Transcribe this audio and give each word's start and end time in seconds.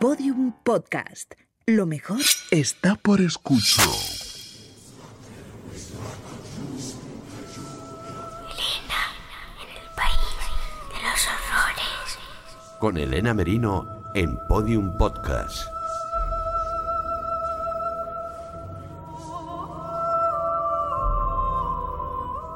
Podium 0.00 0.54
Podcast. 0.64 1.34
Lo 1.66 1.84
mejor 1.84 2.22
está 2.50 2.94
por 2.94 3.20
escuchar. 3.20 3.84
Elena, 8.48 9.02
en 9.60 9.68
el 9.76 9.94
país 9.94 10.16
de 10.88 11.02
los 11.06 11.26
horrores. 11.28 12.18
Con 12.78 12.96
Elena 12.96 13.34
Merino 13.34 13.84
en 14.14 14.38
Podium 14.48 14.96
Podcast. 14.96 15.66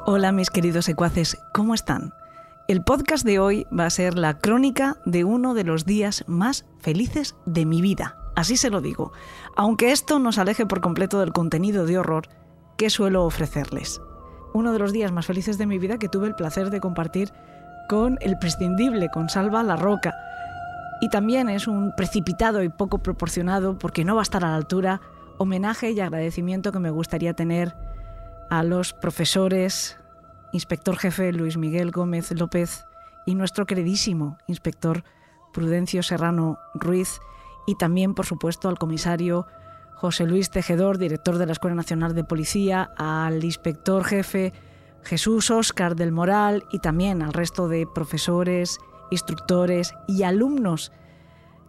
Hola 0.07 0.31
mis 0.31 0.49
queridos 0.49 0.85
secuaces, 0.85 1.37
¿cómo 1.53 1.75
están? 1.75 2.11
El 2.67 2.83
podcast 2.83 3.23
de 3.23 3.37
hoy 3.37 3.67
va 3.77 3.85
a 3.85 3.91
ser 3.91 4.17
la 4.17 4.39
crónica 4.39 4.97
de 5.05 5.23
uno 5.23 5.53
de 5.53 5.63
los 5.63 5.85
días 5.85 6.23
más 6.25 6.65
felices 6.79 7.35
de 7.45 7.63
mi 7.63 7.79
vida, 7.79 8.17
así 8.35 8.57
se 8.57 8.71
lo 8.71 8.81
digo, 8.81 9.11
aunque 9.55 9.91
esto 9.91 10.17
nos 10.17 10.39
aleje 10.39 10.65
por 10.65 10.81
completo 10.81 11.19
del 11.19 11.31
contenido 11.31 11.85
de 11.85 11.99
horror 11.99 12.27
que 12.75 12.89
suelo 12.89 13.23
ofrecerles. 13.23 14.01
Uno 14.55 14.73
de 14.73 14.79
los 14.79 14.93
días 14.93 15.11
más 15.11 15.27
felices 15.27 15.59
de 15.59 15.67
mi 15.67 15.77
vida 15.77 15.99
que 15.99 16.09
tuve 16.09 16.25
el 16.25 16.33
placer 16.33 16.71
de 16.71 16.79
compartir 16.79 17.31
con 17.87 18.17
el 18.21 18.39
prescindible, 18.39 19.11
con 19.11 19.29
Salva 19.29 19.61
La 19.61 19.75
Roca. 19.75 20.15
Y 21.01 21.09
también 21.09 21.49
es 21.49 21.67
un 21.67 21.93
precipitado 21.95 22.63
y 22.63 22.69
poco 22.69 22.97
proporcionado, 22.97 23.77
porque 23.77 24.03
no 24.03 24.15
va 24.15 24.21
a 24.21 24.23
estar 24.23 24.43
a 24.43 24.49
la 24.49 24.55
altura, 24.55 25.01
homenaje 25.37 25.91
y 25.91 25.99
agradecimiento 25.99 26.71
que 26.71 26.79
me 26.79 26.89
gustaría 26.89 27.35
tener 27.35 27.75
a 28.49 28.63
los 28.63 28.93
profesores, 28.93 29.99
inspector 30.55 30.95
jefe 30.95 31.33
Luis 31.33 31.57
Miguel 31.57 31.91
Gómez 31.91 32.31
López 32.31 32.85
y 33.25 33.35
nuestro 33.35 33.65
queridísimo 33.65 34.37
inspector 34.47 35.03
Prudencio 35.53 36.01
Serrano 36.01 36.57
Ruiz 36.73 37.19
y 37.67 37.75
también, 37.75 38.13
por 38.13 38.25
supuesto, 38.25 38.69
al 38.69 38.79
comisario 38.79 39.47
José 39.95 40.25
Luis 40.25 40.51
Tejedor, 40.51 40.97
director 40.97 41.37
de 41.37 41.45
la 41.45 41.51
Escuela 41.51 41.75
Nacional 41.75 42.15
de 42.15 42.23
Policía, 42.23 42.91
al 42.97 43.43
inspector 43.43 44.05
jefe 44.05 44.53
Jesús 45.03 45.51
Óscar 45.51 45.95
del 45.95 46.13
Moral 46.13 46.63
y 46.71 46.79
también 46.79 47.21
al 47.21 47.33
resto 47.33 47.67
de 47.67 47.85
profesores, 47.93 48.79
instructores 49.11 49.93
y 50.07 50.23
alumnos 50.23 50.93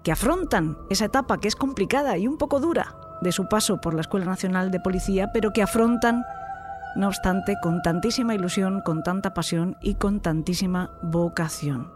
que 0.04 0.12
afrontan 0.12 0.78
esa 0.90 1.06
etapa 1.06 1.40
que 1.40 1.48
es 1.48 1.56
complicada 1.56 2.16
y 2.18 2.28
un 2.28 2.38
poco 2.38 2.60
dura 2.60 2.94
de 3.20 3.32
su 3.32 3.48
paso 3.48 3.80
por 3.80 3.94
la 3.94 4.02
Escuela 4.02 4.26
Nacional 4.26 4.70
de 4.70 4.78
Policía, 4.78 5.30
pero 5.32 5.52
que 5.52 5.62
afrontan 5.62 6.22
no 6.96 7.08
obstante, 7.08 7.56
con 7.62 7.82
tantísima 7.82 8.34
ilusión, 8.34 8.80
con 8.80 9.02
tanta 9.02 9.34
pasión 9.34 9.76
y 9.82 9.94
con 9.94 10.20
tantísima 10.20 10.98
vocación. 11.02 11.92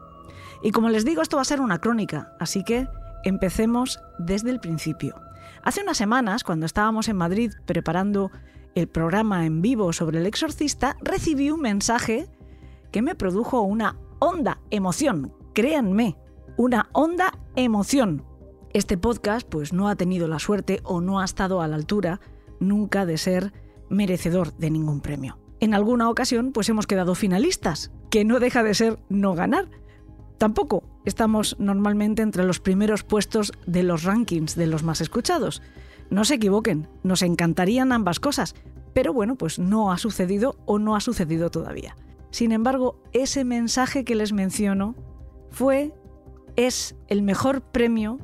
Y 0.62 0.72
como 0.72 0.90
les 0.90 1.04
digo, 1.04 1.22
esto 1.22 1.36
va 1.36 1.42
a 1.42 1.46
ser 1.46 1.60
una 1.60 1.78
crónica, 1.78 2.32
así 2.38 2.62
que 2.62 2.86
empecemos 3.24 4.00
desde 4.18 4.50
el 4.50 4.60
principio. 4.60 5.14
Hace 5.62 5.82
unas 5.82 5.96
semanas, 5.96 6.44
cuando 6.44 6.66
estábamos 6.66 7.08
en 7.08 7.16
Madrid 7.16 7.52
preparando 7.66 8.30
el 8.74 8.88
programa 8.88 9.46
en 9.46 9.62
vivo 9.62 9.92
sobre 9.92 10.18
el 10.18 10.26
exorcista, 10.26 10.96
recibí 11.00 11.50
un 11.50 11.60
mensaje 11.60 12.28
que 12.92 13.02
me 13.02 13.14
produjo 13.14 13.62
una 13.62 13.96
honda 14.18 14.60
emoción, 14.70 15.32
créanme, 15.54 16.16
una 16.56 16.88
honda 16.92 17.32
emoción. 17.56 18.24
Este 18.72 18.96
podcast 18.96 19.48
pues 19.48 19.72
no 19.72 19.88
ha 19.88 19.96
tenido 19.96 20.28
la 20.28 20.38
suerte 20.38 20.80
o 20.84 21.00
no 21.00 21.20
ha 21.20 21.24
estado 21.24 21.60
a 21.60 21.68
la 21.68 21.76
altura 21.76 22.20
nunca 22.60 23.06
de 23.06 23.18
ser 23.18 23.52
merecedor 23.90 24.56
de 24.56 24.70
ningún 24.70 25.00
premio. 25.00 25.38
En 25.60 25.74
alguna 25.74 26.08
ocasión, 26.08 26.52
pues 26.52 26.70
hemos 26.70 26.86
quedado 26.86 27.14
finalistas, 27.14 27.90
que 28.08 28.24
no 28.24 28.40
deja 28.40 28.62
de 28.62 28.74
ser 28.74 28.98
no 29.10 29.34
ganar. 29.34 29.68
Tampoco 30.38 30.82
estamos 31.04 31.56
normalmente 31.58 32.22
entre 32.22 32.44
los 32.44 32.60
primeros 32.60 33.02
puestos 33.02 33.52
de 33.66 33.82
los 33.82 34.04
rankings 34.04 34.56
de 34.56 34.66
los 34.66 34.82
más 34.82 35.02
escuchados. 35.02 35.60
No 36.08 36.24
se 36.24 36.36
equivoquen, 36.36 36.88
nos 37.02 37.20
encantarían 37.20 37.92
ambas 37.92 38.20
cosas, 38.20 38.54
pero 38.94 39.12
bueno, 39.12 39.36
pues 39.36 39.58
no 39.58 39.92
ha 39.92 39.98
sucedido 39.98 40.56
o 40.64 40.78
no 40.78 40.96
ha 40.96 41.00
sucedido 41.00 41.50
todavía. 41.50 41.94
Sin 42.30 42.52
embargo, 42.52 43.02
ese 43.12 43.44
mensaje 43.44 44.04
que 44.04 44.14
les 44.14 44.32
menciono 44.32 44.94
fue, 45.50 45.92
es 46.56 46.96
el 47.08 47.22
mejor 47.22 47.60
premio 47.60 48.18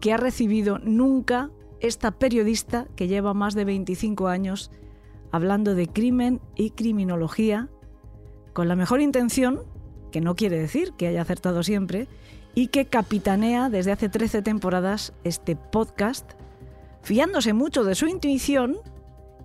que 0.00 0.12
ha 0.12 0.16
recibido 0.16 0.78
nunca 0.78 1.50
esta 1.80 2.10
periodista 2.10 2.88
que 2.96 3.08
lleva 3.08 3.34
más 3.34 3.54
de 3.54 3.64
25 3.64 4.28
años 4.28 4.70
hablando 5.36 5.74
de 5.74 5.86
crimen 5.86 6.40
y 6.54 6.70
criminología 6.70 7.68
con 8.52 8.68
la 8.68 8.76
mejor 8.76 9.00
intención, 9.00 9.62
que 10.10 10.20
no 10.20 10.34
quiere 10.34 10.58
decir 10.58 10.92
que 10.96 11.06
haya 11.06 11.22
acertado 11.22 11.62
siempre, 11.62 12.08
y 12.54 12.68
que 12.68 12.86
capitanea 12.86 13.68
desde 13.68 13.92
hace 13.92 14.08
13 14.08 14.40
temporadas 14.40 15.12
este 15.24 15.56
podcast, 15.56 16.32
fiándose 17.02 17.52
mucho 17.52 17.84
de 17.84 17.94
su 17.94 18.06
intuición 18.06 18.78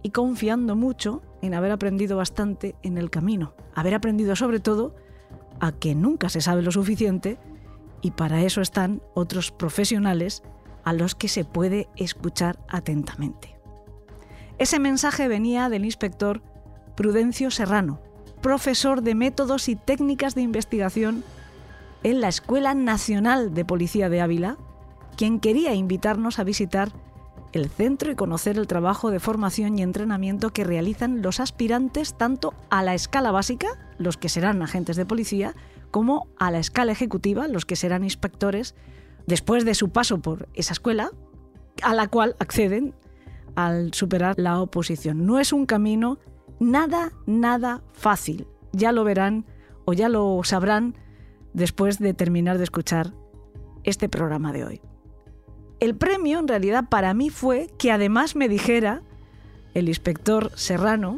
y 0.01 0.11
confiando 0.11 0.75
mucho 0.75 1.21
en 1.41 1.53
haber 1.53 1.71
aprendido 1.71 2.15
bastante 2.15 2.75
en 2.83 2.97
el 2.97 3.09
camino, 3.09 3.53
haber 3.75 3.95
aprendido 3.95 4.35
sobre 4.35 4.61
todo 4.61 4.95
a 5.59 5.73
que 5.73 5.93
nunca 5.93 6.29
se 6.29 6.41
sabe 6.41 6.61
lo 6.61 6.71
suficiente 6.71 7.37
y 8.01 8.11
para 8.11 8.41
eso 8.43 8.61
están 8.61 9.01
otros 9.13 9.51
profesionales 9.51 10.41
a 10.83 10.93
los 10.93 11.13
que 11.13 11.27
se 11.27 11.43
puede 11.43 11.89
escuchar 11.97 12.59
atentamente. 12.67 13.50
Ese 14.61 14.77
mensaje 14.77 15.27
venía 15.27 15.69
del 15.69 15.85
inspector 15.85 16.43
Prudencio 16.95 17.49
Serrano, 17.49 17.99
profesor 18.43 19.01
de 19.01 19.15
métodos 19.15 19.67
y 19.67 19.75
técnicas 19.75 20.35
de 20.35 20.43
investigación 20.43 21.23
en 22.03 22.21
la 22.21 22.27
Escuela 22.27 22.75
Nacional 22.75 23.55
de 23.55 23.65
Policía 23.65 24.07
de 24.07 24.21
Ávila, 24.21 24.57
quien 25.17 25.39
quería 25.39 25.73
invitarnos 25.73 26.37
a 26.37 26.43
visitar 26.43 26.91
el 27.53 27.71
centro 27.71 28.11
y 28.11 28.15
conocer 28.15 28.59
el 28.59 28.67
trabajo 28.67 29.09
de 29.09 29.19
formación 29.19 29.79
y 29.79 29.81
entrenamiento 29.81 30.51
que 30.51 30.63
realizan 30.63 31.23
los 31.23 31.39
aspirantes 31.39 32.13
tanto 32.13 32.53
a 32.69 32.83
la 32.83 32.93
escala 32.93 33.31
básica, 33.31 33.67
los 33.97 34.15
que 34.15 34.29
serán 34.29 34.61
agentes 34.61 34.95
de 34.95 35.07
policía, 35.07 35.55
como 35.89 36.27
a 36.37 36.51
la 36.51 36.59
escala 36.59 36.91
ejecutiva, 36.91 37.47
los 37.47 37.65
que 37.65 37.75
serán 37.75 38.03
inspectores, 38.03 38.75
después 39.25 39.65
de 39.65 39.73
su 39.73 39.89
paso 39.89 40.19
por 40.19 40.49
esa 40.53 40.73
escuela, 40.73 41.09
a 41.81 41.95
la 41.95 42.07
cual 42.09 42.35
acceden 42.37 42.93
al 43.55 43.93
superar 43.93 44.35
la 44.37 44.61
oposición. 44.61 45.25
No 45.25 45.39
es 45.39 45.53
un 45.53 45.65
camino 45.65 46.19
nada, 46.59 47.11
nada 47.25 47.83
fácil. 47.93 48.47
Ya 48.71 48.91
lo 48.91 49.03
verán 49.03 49.45
o 49.85 49.93
ya 49.93 50.09
lo 50.09 50.41
sabrán 50.43 50.95
después 51.53 51.99
de 51.99 52.13
terminar 52.13 52.57
de 52.57 52.63
escuchar 52.63 53.13
este 53.83 54.09
programa 54.09 54.53
de 54.53 54.65
hoy. 54.65 54.81
El 55.79 55.95
premio 55.95 56.39
en 56.39 56.47
realidad 56.47 56.89
para 56.89 57.13
mí 57.13 57.29
fue 57.29 57.69
que 57.79 57.91
además 57.91 58.35
me 58.35 58.47
dijera 58.47 59.01
el 59.73 59.87
inspector 59.87 60.51
Serrano 60.55 61.17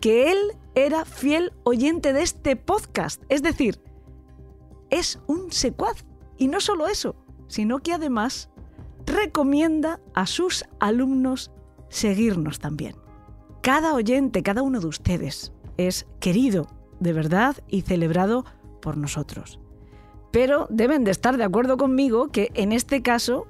que 0.00 0.30
él 0.30 0.38
era 0.74 1.04
fiel 1.04 1.52
oyente 1.64 2.12
de 2.12 2.22
este 2.22 2.56
podcast. 2.56 3.22
Es 3.28 3.42
decir, 3.42 3.80
es 4.90 5.18
un 5.26 5.52
secuaz. 5.52 6.04
Y 6.38 6.48
no 6.48 6.60
solo 6.60 6.86
eso, 6.86 7.16
sino 7.48 7.80
que 7.80 7.92
además 7.92 8.48
recomienda 9.10 10.00
a 10.14 10.26
sus 10.26 10.64
alumnos 10.78 11.50
seguirnos 11.88 12.58
también. 12.58 12.96
Cada 13.62 13.94
oyente, 13.94 14.42
cada 14.42 14.62
uno 14.62 14.80
de 14.80 14.86
ustedes 14.86 15.52
es 15.76 16.06
querido 16.18 16.66
de 16.98 17.12
verdad 17.12 17.56
y 17.68 17.82
celebrado 17.82 18.44
por 18.80 18.96
nosotros. 18.96 19.58
Pero 20.30 20.66
deben 20.70 21.04
de 21.04 21.10
estar 21.10 21.36
de 21.36 21.44
acuerdo 21.44 21.76
conmigo 21.76 22.28
que 22.28 22.50
en 22.54 22.72
este 22.72 23.02
caso, 23.02 23.46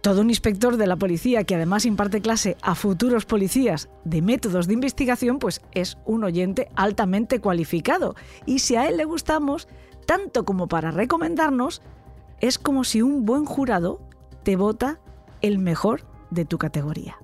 todo 0.00 0.20
un 0.20 0.30
inspector 0.30 0.76
de 0.76 0.86
la 0.86 0.96
policía 0.96 1.44
que 1.44 1.54
además 1.54 1.86
imparte 1.86 2.20
clase 2.20 2.56
a 2.62 2.74
futuros 2.74 3.24
policías 3.24 3.88
de 4.04 4.20
métodos 4.20 4.66
de 4.66 4.74
investigación, 4.74 5.38
pues 5.38 5.62
es 5.72 5.96
un 6.04 6.24
oyente 6.24 6.68
altamente 6.74 7.40
cualificado. 7.40 8.16
Y 8.44 8.58
si 8.58 8.76
a 8.76 8.88
él 8.88 8.96
le 8.96 9.04
gustamos, 9.04 9.68
tanto 10.06 10.44
como 10.44 10.66
para 10.66 10.90
recomendarnos, 10.90 11.80
es 12.40 12.58
como 12.58 12.84
si 12.84 13.00
un 13.00 13.24
buen 13.24 13.44
jurado 13.44 14.00
te 14.44 14.56
vota 14.56 15.00
el 15.40 15.58
mejor 15.58 16.02
de 16.30 16.44
tu 16.44 16.58
categoría. 16.58 17.16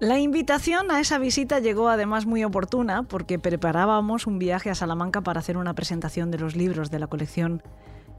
La 0.00 0.18
invitación 0.18 0.90
a 0.90 1.00
esa 1.00 1.18
visita 1.18 1.60
llegó 1.60 1.88
además 1.88 2.26
muy 2.26 2.44
oportuna 2.44 3.04
porque 3.04 3.38
preparábamos 3.38 4.26
un 4.26 4.38
viaje 4.38 4.70
a 4.70 4.74
Salamanca 4.74 5.22
para 5.22 5.38
hacer 5.38 5.56
una 5.56 5.74
presentación 5.74 6.30
de 6.30 6.38
los 6.38 6.56
libros 6.56 6.90
de 6.90 6.98
la 6.98 7.06
colección 7.06 7.62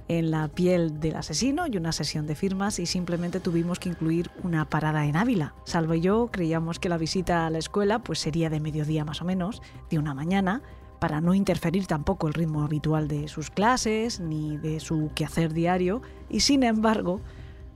en 0.08 0.32
la 0.32 0.48
piel 0.48 1.00
del 1.00 1.18
asesino 1.18 1.68
y 1.68 1.78
una 1.78 1.92
sesión 1.92 2.28
de 2.28 2.36
firmas 2.36 2.80
y 2.80 2.86
simplemente 2.86 3.40
tuvimos 3.40 3.80
que 3.80 3.90
incluir 3.90 4.32
una 4.44 4.70
parada 4.70 5.06
en 5.06 5.18
Ávila. 5.18 5.54
Salvo 5.66 5.96
yo 5.96 6.30
creíamos 6.32 6.80
que 6.80 6.90
la 6.90 6.98
visita 6.98 7.46
a 7.46 7.50
la 7.50 7.58
escuela 7.58 8.00
pues 8.00 8.20
sería 8.20 8.50
de 8.50 8.62
mediodía 8.62 9.04
más 9.04 9.22
o 9.22 9.26
menos, 9.26 9.62
de 9.90 10.00
una 10.00 10.14
mañana, 10.14 10.62
para 11.00 11.22
no 11.22 11.34
interferir 11.34 11.88
tampoco 11.88 12.28
el 12.28 12.34
ritmo 12.34 12.64
habitual 12.64 13.08
de 13.08 13.28
sus 13.28 13.50
clases 13.50 14.20
ni 14.22 14.58
de 14.58 14.80
su 14.80 15.12
quehacer 15.14 15.54
diario 15.54 16.02
y 16.30 16.40
sin 16.40 16.64
embargo 16.64 17.20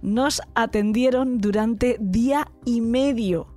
nos 0.01 0.42
atendieron 0.56 1.40
durante 1.40 1.98
día 2.00 2.51
y 2.66 2.81
medio. 2.81 3.48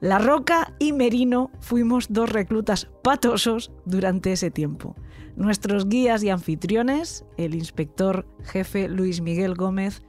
La 0.00 0.18
Roca 0.18 0.74
y 0.78 0.92
Merino 0.92 1.50
fuimos 1.60 2.08
dos 2.10 2.30
reclutas 2.30 2.88
patosos 3.02 3.72
durante 3.86 4.32
ese 4.32 4.50
tiempo. 4.50 4.94
Nuestros 5.36 5.88
guías 5.88 6.22
y 6.22 6.30
anfitriones, 6.30 7.24
el 7.36 7.54
inspector 7.54 8.26
jefe 8.44 8.88
Luis 8.88 9.20
Miguel 9.20 9.54
Gómez, 9.54 10.02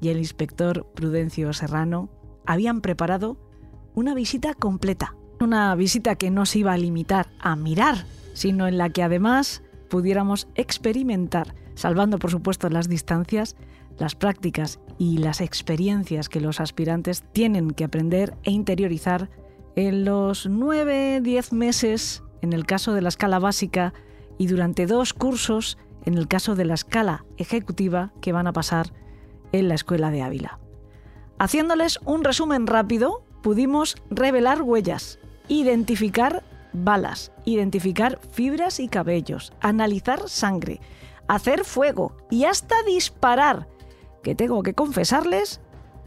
y 0.00 0.08
el 0.08 0.18
inspector 0.18 0.86
Prudencio 0.94 1.52
Serrano 1.52 2.08
habían 2.46 2.80
preparado 2.80 3.36
una 3.94 4.14
visita 4.14 4.54
completa. 4.54 5.14
Una 5.40 5.74
visita 5.74 6.16
que 6.16 6.30
no 6.30 6.46
se 6.46 6.60
iba 6.60 6.72
a 6.72 6.78
limitar 6.78 7.28
a 7.38 7.56
mirar, 7.56 8.04
sino 8.34 8.66
en 8.68 8.78
la 8.78 8.90
que 8.90 9.02
además 9.02 9.62
pudiéramos 9.88 10.48
experimentar, 10.54 11.54
salvando 11.74 12.18
por 12.18 12.30
supuesto 12.30 12.68
las 12.68 12.88
distancias, 12.88 13.56
las 14.00 14.14
prácticas 14.14 14.80
y 14.98 15.18
las 15.18 15.40
experiencias 15.40 16.28
que 16.28 16.40
los 16.40 16.58
aspirantes 16.58 17.22
tienen 17.32 17.70
que 17.70 17.84
aprender 17.84 18.34
e 18.42 18.50
interiorizar 18.50 19.30
en 19.76 20.04
los 20.04 20.48
9-10 20.48 21.52
meses 21.52 22.22
en 22.42 22.52
el 22.52 22.66
caso 22.66 22.94
de 22.94 23.02
la 23.02 23.10
escala 23.10 23.38
básica 23.38 23.92
y 24.38 24.46
durante 24.46 24.86
dos 24.86 25.12
cursos 25.12 25.78
en 26.06 26.16
el 26.16 26.28
caso 26.28 26.54
de 26.54 26.64
la 26.64 26.74
escala 26.74 27.26
ejecutiva 27.36 28.12
que 28.22 28.32
van 28.32 28.46
a 28.46 28.52
pasar 28.52 28.92
en 29.52 29.68
la 29.68 29.74
Escuela 29.74 30.10
de 30.10 30.22
Ávila. 30.22 30.58
Haciéndoles 31.38 32.00
un 32.04 32.24
resumen 32.24 32.66
rápido, 32.66 33.22
pudimos 33.42 33.96
revelar 34.10 34.62
huellas, 34.62 35.18
identificar 35.48 36.42
balas, 36.72 37.32
identificar 37.44 38.18
fibras 38.32 38.80
y 38.80 38.88
cabellos, 38.88 39.52
analizar 39.60 40.28
sangre, 40.28 40.80
hacer 41.28 41.64
fuego 41.64 42.16
y 42.30 42.44
hasta 42.44 42.82
disparar, 42.84 43.68
que 44.22 44.34
tengo 44.34 44.62
que 44.62 44.74
confesarles 44.74 45.60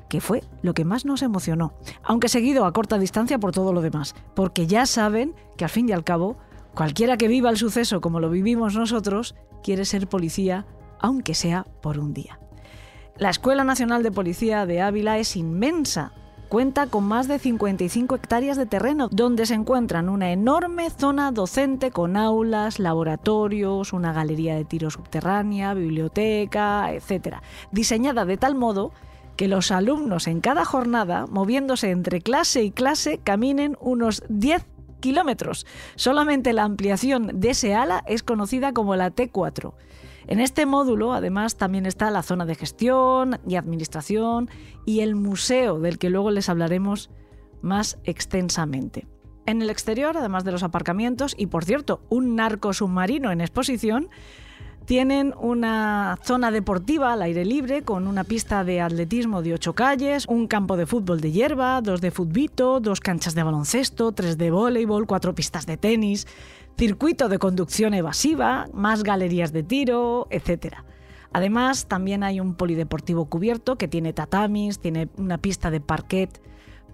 que 0.10 0.22
fue 0.22 0.44
lo 0.62 0.74
que 0.74 0.86
más 0.86 1.06
nos 1.06 1.24
emocionó, 1.24 1.74
aunque 2.04 2.30
seguido 2.30 2.66
a 2.66 2.74
corta 2.74 3.00
distancia 3.00 3.40
por 3.40 3.52
todo 3.52 3.74
lo 3.74 3.82
demás, 3.82 4.14
porque 4.36 4.68
ya 4.68 4.86
saben 4.86 5.34
que 5.58 5.64
al 5.64 5.72
fin 5.72 5.90
y 5.90 5.92
al 5.92 6.04
cabo, 6.04 6.38
cualquiera 6.76 7.18
que 7.18 7.28
viva 7.28 7.50
el 7.50 7.58
suceso 7.58 8.00
como 8.00 8.20
lo 8.20 8.30
vivimos 8.30 8.76
nosotros, 8.76 9.36
quiere 9.64 9.86
ser 9.86 10.08
policía, 10.08 10.68
aunque 11.00 11.34
sea 11.34 11.66
por 11.82 11.98
un 11.98 12.14
día. 12.14 12.40
La 13.18 13.30
Escuela 13.30 13.64
Nacional 13.64 14.04
de 14.04 14.12
Policía 14.12 14.66
de 14.66 14.82
Ávila 14.82 15.18
es 15.18 15.36
inmensa. 15.36 16.14
Cuenta 16.54 16.86
con 16.86 17.06
más 17.06 17.28
de 17.28 17.40
55 17.40 18.14
hectáreas 18.14 18.58
de 18.58 18.68
terreno, 18.68 19.10
donde 19.12 19.48
se 19.48 19.56
encuentran 19.56 20.08
una 20.08 20.32
enorme 20.32 20.92
zona 20.92 21.32
docente 21.32 21.90
con 21.90 22.16
aulas, 22.16 22.78
laboratorios, 22.78 23.92
una 23.92 24.14
galería 24.14 24.54
de 24.54 24.64
tiro 24.64 24.92
subterránea, 24.92 25.74
biblioteca, 25.74 26.94
etc. 26.94 27.38
Diseñada 27.72 28.26
de 28.26 28.38
tal 28.38 28.54
modo 28.54 28.92
que 29.36 29.48
los 29.48 29.72
alumnos 29.72 30.28
en 30.28 30.42
cada 30.42 30.64
jornada, 30.64 31.26
moviéndose 31.26 31.90
entre 31.90 32.22
clase 32.22 32.62
y 32.62 32.70
clase, 32.70 33.18
caminen 33.18 33.76
unos 33.82 34.22
10 34.30 34.64
kilómetros. 35.00 35.66
Solamente 35.96 36.54
la 36.54 36.66
ampliación 36.66 37.32
de 37.34 37.50
ese 37.50 37.74
ala 37.74 38.04
es 38.06 38.22
conocida 38.22 38.74
como 38.74 38.96
la 38.96 39.10
T4. 39.10 39.74
En 40.28 40.40
este 40.40 40.66
módulo, 40.66 41.14
además, 41.14 41.58
también 41.58 41.86
está 41.86 42.10
la 42.12 42.24
zona 42.24 42.46
de 42.46 42.56
gestión 42.56 43.40
y 43.48 43.56
administración 43.56 44.50
y 44.86 45.02
el 45.02 45.16
museo, 45.16 45.80
del 45.80 45.98
que 45.98 46.10
luego 46.10 46.32
les 46.32 46.50
hablaremos 46.50 47.10
más 47.62 47.98
extensamente. 48.04 49.08
En 49.46 49.62
el 49.62 49.70
exterior, 49.70 50.16
además 50.16 50.46
de 50.46 50.54
los 50.54 50.64
aparcamientos 50.64 51.36
y, 51.38 51.48
por 51.48 51.66
cierto, 51.66 52.02
un 52.10 52.36
narco 52.36 52.74
submarino 52.74 53.32
en 53.32 53.42
exposición, 53.42 54.10
tienen 54.86 55.34
una 55.40 56.18
zona 56.24 56.52
deportiva 56.52 57.14
al 57.14 57.22
aire 57.22 57.46
libre 57.46 57.84
con 57.84 58.08
una 58.08 58.24
pista 58.24 58.64
de 58.64 58.82
atletismo 58.82 59.42
de 59.42 59.54
ocho 59.54 59.74
calles, 59.74 60.26
un 60.28 60.48
campo 60.48 60.76
de 60.76 60.86
fútbol 60.86 61.22
de 61.22 61.32
hierba, 61.32 61.82
dos 61.82 62.02
de 62.02 62.12
futbito, 62.12 62.80
dos 62.80 63.00
canchas 63.00 63.34
de 63.34 63.44
baloncesto, 63.44 64.12
tres 64.12 64.38
de 64.38 64.52
voleibol, 64.52 65.08
cuatro 65.08 65.34
pistas 65.34 65.66
de 65.66 65.78
tenis, 65.78 66.28
circuito 66.78 67.30
de 67.30 67.40
conducción 67.40 67.94
evasiva, 67.94 68.68
más 68.74 69.04
galerías 69.04 69.54
de 69.54 69.64
tiro, 69.64 70.28
etc. 70.30 70.78
Además, 71.32 71.88
también 71.88 72.24
hay 72.24 72.40
un 72.40 72.56
polideportivo 72.56 73.26
cubierto 73.26 73.78
que 73.78 73.88
tiene 73.88 74.14
tatamis, 74.14 74.80
tiene 74.80 75.10
una 75.18 75.38
pista 75.38 75.72
de 75.72 75.82
parquet 75.82 76.42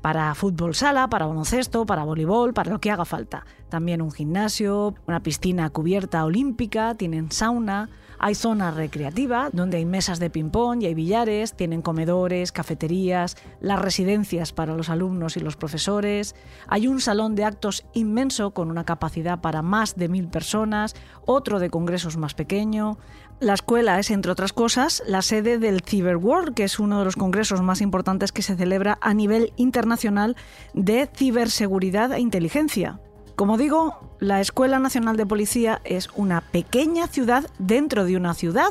para 0.01 0.33
fútbol 0.33 0.75
sala, 0.75 1.09
para 1.09 1.27
baloncesto, 1.27 1.85
para 1.85 2.03
voleibol, 2.03 2.53
para 2.53 2.71
lo 2.71 2.79
que 2.79 2.91
haga 2.91 3.05
falta. 3.05 3.45
También 3.67 4.01
un 4.01 4.11
gimnasio, 4.11 4.95
una 5.07 5.21
piscina 5.21 5.69
cubierta 5.69 6.23
olímpica, 6.23 6.95
tienen 6.95 7.31
sauna, 7.31 7.89
hay 8.19 8.35
zona 8.35 8.71
recreativa 8.71 9.49
donde 9.51 9.77
hay 9.77 9.85
mesas 9.85 10.19
de 10.19 10.29
ping-pong 10.29 10.83
y 10.83 10.85
hay 10.87 10.93
billares, 10.93 11.53
tienen 11.53 11.81
comedores, 11.81 12.51
cafeterías, 12.51 13.37
las 13.61 13.81
residencias 13.81 14.53
para 14.53 14.75
los 14.75 14.89
alumnos 14.89 15.37
y 15.37 15.39
los 15.39 15.55
profesores, 15.55 16.35
hay 16.67 16.87
un 16.87 17.01
salón 17.01 17.35
de 17.35 17.45
actos 17.45 17.85
inmenso 17.93 18.51
con 18.51 18.69
una 18.69 18.83
capacidad 18.83 19.39
para 19.41 19.61
más 19.61 19.95
de 19.95 20.09
mil 20.09 20.27
personas, 20.27 20.95
otro 21.25 21.59
de 21.59 21.69
congresos 21.69 22.17
más 22.17 22.33
pequeño, 22.33 22.97
la 23.39 23.53
escuela 23.53 23.97
es, 23.99 24.11
entre 24.11 24.33
otras 24.33 24.51
cosas, 24.51 25.01
la 25.07 25.21
sede 25.21 25.59
del 25.59 25.81
Cyber 25.81 26.17
World, 26.17 26.55
que 26.55 26.65
es 26.65 26.77
uno 26.77 26.99
de 26.99 27.05
los 27.05 27.15
congresos 27.15 27.61
más 27.61 27.79
importantes 27.79 28.33
que 28.33 28.41
se 28.41 28.57
celebra 28.57 28.97
a 28.99 29.13
nivel 29.13 29.53
internacional 29.55 30.35
de 30.73 31.09
ciberseguridad 31.15 32.11
e 32.11 32.19
inteligencia. 32.19 32.99
Como 33.37 33.57
digo, 33.57 34.08
la 34.19 34.41
Escuela 34.41 34.79
Nacional 34.79 35.17
de 35.17 35.25
Policía 35.25 35.81
es 35.83 36.09
una 36.15 36.41
pequeña 36.41 37.07
ciudad 37.07 37.49
dentro 37.57 38.05
de 38.05 38.17
una 38.17 38.33
ciudad, 38.33 38.69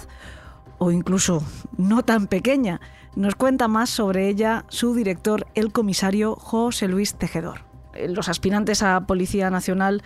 o 0.79 0.91
incluso 0.91 1.43
no 1.77 2.05
tan 2.05 2.27
pequeña. 2.27 2.81
Nos 3.17 3.35
cuenta 3.35 3.67
más 3.67 3.91
sobre 3.91 4.29
ella 4.29 4.65
su 4.69 4.95
director, 4.95 5.47
el 5.55 5.73
comisario 5.73 6.37
José 6.37 6.87
Luis 6.87 7.15
Tejedor. 7.15 7.65
Los 8.09 8.29
aspirantes 8.29 8.83
a 8.83 9.07
Policía 9.07 9.51
Nacional 9.51 10.03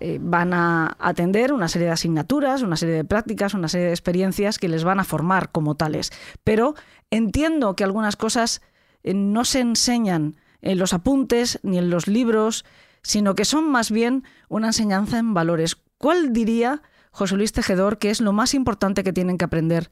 eh, 0.00 0.18
van 0.20 0.52
a 0.52 0.96
atender 0.98 1.52
una 1.52 1.68
serie 1.68 1.86
de 1.86 1.92
asignaturas, 1.92 2.62
una 2.62 2.76
serie 2.76 2.96
de 2.96 3.04
prácticas, 3.04 3.54
una 3.54 3.68
serie 3.68 3.86
de 3.86 3.92
experiencias 3.92 4.58
que 4.58 4.68
les 4.68 4.84
van 4.84 4.98
a 4.98 5.04
formar 5.04 5.50
como 5.50 5.74
tales. 5.74 6.10
Pero 6.42 6.74
entiendo 7.10 7.76
que 7.76 7.84
algunas 7.84 8.16
cosas 8.16 8.60
eh, 9.04 9.14
no 9.14 9.44
se 9.44 9.60
enseñan 9.60 10.36
en 10.62 10.78
los 10.78 10.92
apuntes 10.92 11.60
ni 11.62 11.78
en 11.78 11.88
los 11.90 12.08
libros, 12.08 12.64
sino 13.02 13.34
que 13.34 13.44
son 13.44 13.70
más 13.70 13.90
bien 13.90 14.22
una 14.48 14.68
enseñanza 14.68 15.18
en 15.18 15.34
valores. 15.34 15.76
¿Cuál 15.98 16.32
diría 16.32 16.82
José 17.10 17.36
Luis 17.36 17.52
Tejedor 17.52 17.98
que 17.98 18.10
es 18.10 18.20
lo 18.20 18.32
más 18.32 18.54
importante 18.54 19.04
que 19.04 19.12
tienen 19.12 19.38
que 19.38 19.44
aprender 19.44 19.84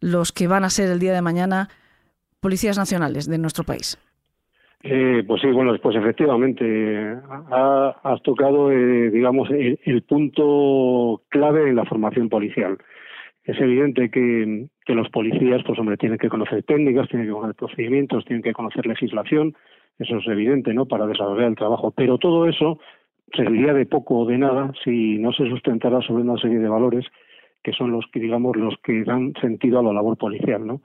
los 0.00 0.32
que 0.32 0.46
van 0.46 0.64
a 0.64 0.70
ser 0.70 0.90
el 0.90 0.98
día 0.98 1.12
de 1.12 1.22
mañana 1.22 1.68
policías 2.40 2.78
nacionales 2.78 3.26
de 3.26 3.38
nuestro 3.38 3.64
país? 3.64 3.98
Eh, 4.82 5.22
pues 5.26 5.42
sí, 5.42 5.48
bueno, 5.48 5.76
pues 5.82 5.94
efectivamente 5.94 7.18
has 7.50 8.22
tocado, 8.22 8.72
eh, 8.72 9.10
digamos, 9.10 9.50
el, 9.50 10.02
punto 10.02 11.22
clave 11.28 11.68
en 11.68 11.76
la 11.76 11.84
formación 11.84 12.30
policial. 12.30 12.78
Es 13.44 13.60
evidente 13.60 14.10
que, 14.10 14.68
que, 14.90 14.96
los 14.96 15.08
policías, 15.10 15.62
pues 15.64 15.78
hombre, 15.78 15.96
tienen 15.96 16.18
que 16.18 16.28
conocer 16.28 16.62
técnicas, 16.64 17.08
tienen 17.08 17.28
que 17.28 17.32
conocer 17.32 17.54
procedimientos, 17.54 18.24
tienen 18.24 18.42
que 18.42 18.52
conocer 18.52 18.86
legislación, 18.86 19.54
eso 19.98 20.16
es 20.16 20.26
evidente, 20.26 20.74
¿no?, 20.74 20.86
para 20.86 21.06
desarrollar 21.06 21.48
el 21.48 21.56
trabajo. 21.56 21.92
Pero 21.92 22.18
todo 22.18 22.46
eso 22.46 22.78
serviría 23.32 23.72
de 23.72 23.86
poco 23.86 24.20
o 24.20 24.26
de 24.26 24.38
nada 24.38 24.72
si 24.82 25.18
no 25.18 25.32
se 25.32 25.48
sustentara 25.48 26.00
sobre 26.02 26.22
una 26.22 26.36
serie 26.38 26.58
de 26.58 26.68
valores 26.68 27.06
que 27.62 27.72
son 27.72 27.92
los 27.92 28.04
que, 28.12 28.20
digamos, 28.20 28.56
los 28.56 28.74
que 28.82 29.04
dan 29.04 29.34
sentido 29.40 29.78
a 29.78 29.82
la 29.82 29.92
labor 29.92 30.16
policial, 30.16 30.66
¿no? 30.66 30.80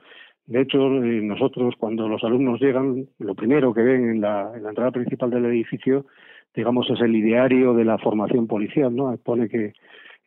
De 0.45 0.61
hecho, 0.61 0.77
eh, 1.03 1.21
nosotros 1.23 1.73
cuando 1.79 2.07
los 2.07 2.23
alumnos 2.23 2.59
llegan, 2.61 3.07
lo 3.17 3.33
primero 3.33 3.73
que 3.73 3.81
ven 3.81 4.09
en 4.09 4.21
la, 4.21 4.51
entrada 4.55 4.91
principal 4.91 5.31
del 5.31 5.45
edificio, 5.45 6.05
digamos, 6.53 6.89
es 6.91 7.01
el 7.01 7.15
ideario 7.15 7.73
de 7.73 7.85
la 7.85 7.97
formación 7.97 8.45
policial, 8.45 8.95
¿no? 8.95 9.15
Pone 9.23 9.49
que 9.49 9.73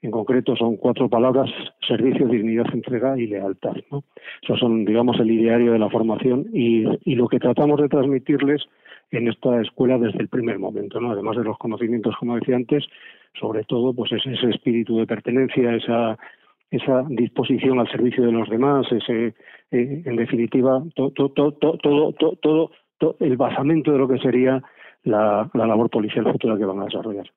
en 0.02 0.10
concreto 0.10 0.54
son 0.56 0.76
cuatro 0.76 1.08
palabras, 1.08 1.50
servicio, 1.86 2.28
dignidad, 2.28 2.66
entrega 2.72 3.18
y 3.18 3.26
lealtad, 3.26 3.74
¿no? 3.90 4.04
Esos 4.42 4.60
son, 4.60 4.84
digamos, 4.84 5.18
el 5.18 5.30
ideario 5.30 5.72
de 5.72 5.78
la 5.78 5.90
formación 5.90 6.46
y, 6.52 6.84
lo 7.16 7.26
que 7.26 7.40
tratamos 7.40 7.80
de 7.80 7.88
transmitirles 7.88 8.62
en 9.10 9.28
esta 9.28 9.60
escuela 9.60 9.98
desde 9.98 10.20
el 10.20 10.28
primer 10.28 10.58
momento, 10.58 11.00
¿no? 11.00 11.10
Además 11.10 11.36
de 11.36 11.44
los 11.44 11.58
conocimientos, 11.58 12.14
como 12.16 12.36
decía 12.36 12.54
antes, 12.54 12.84
sobre 13.40 13.64
todo, 13.64 13.92
pues 13.92 14.12
ese 14.12 14.50
espíritu 14.50 14.98
de 14.98 15.06
pertenencia, 15.06 15.74
esa 15.74 17.04
disposición 17.08 17.80
al 17.80 17.90
servicio 17.90 18.24
de 18.24 18.32
los 18.32 18.48
demás, 18.48 18.86
ese, 18.92 19.34
eh, 19.72 20.02
en 20.04 20.16
definitiva, 20.16 20.80
todo, 20.94 21.10
todo, 21.10 21.52
todo, 21.52 22.12
todo, 22.12 22.70
todo, 22.98 23.16
el 23.18 23.36
basamento 23.36 23.90
de 23.90 23.98
lo 23.98 24.06
que 24.06 24.18
sería 24.18 24.62
la 25.02 25.50
labor 25.54 25.90
policial 25.90 26.30
futura 26.30 26.56
que 26.56 26.64
van 26.64 26.80
a 26.80 26.84
desarrollar. 26.84 27.28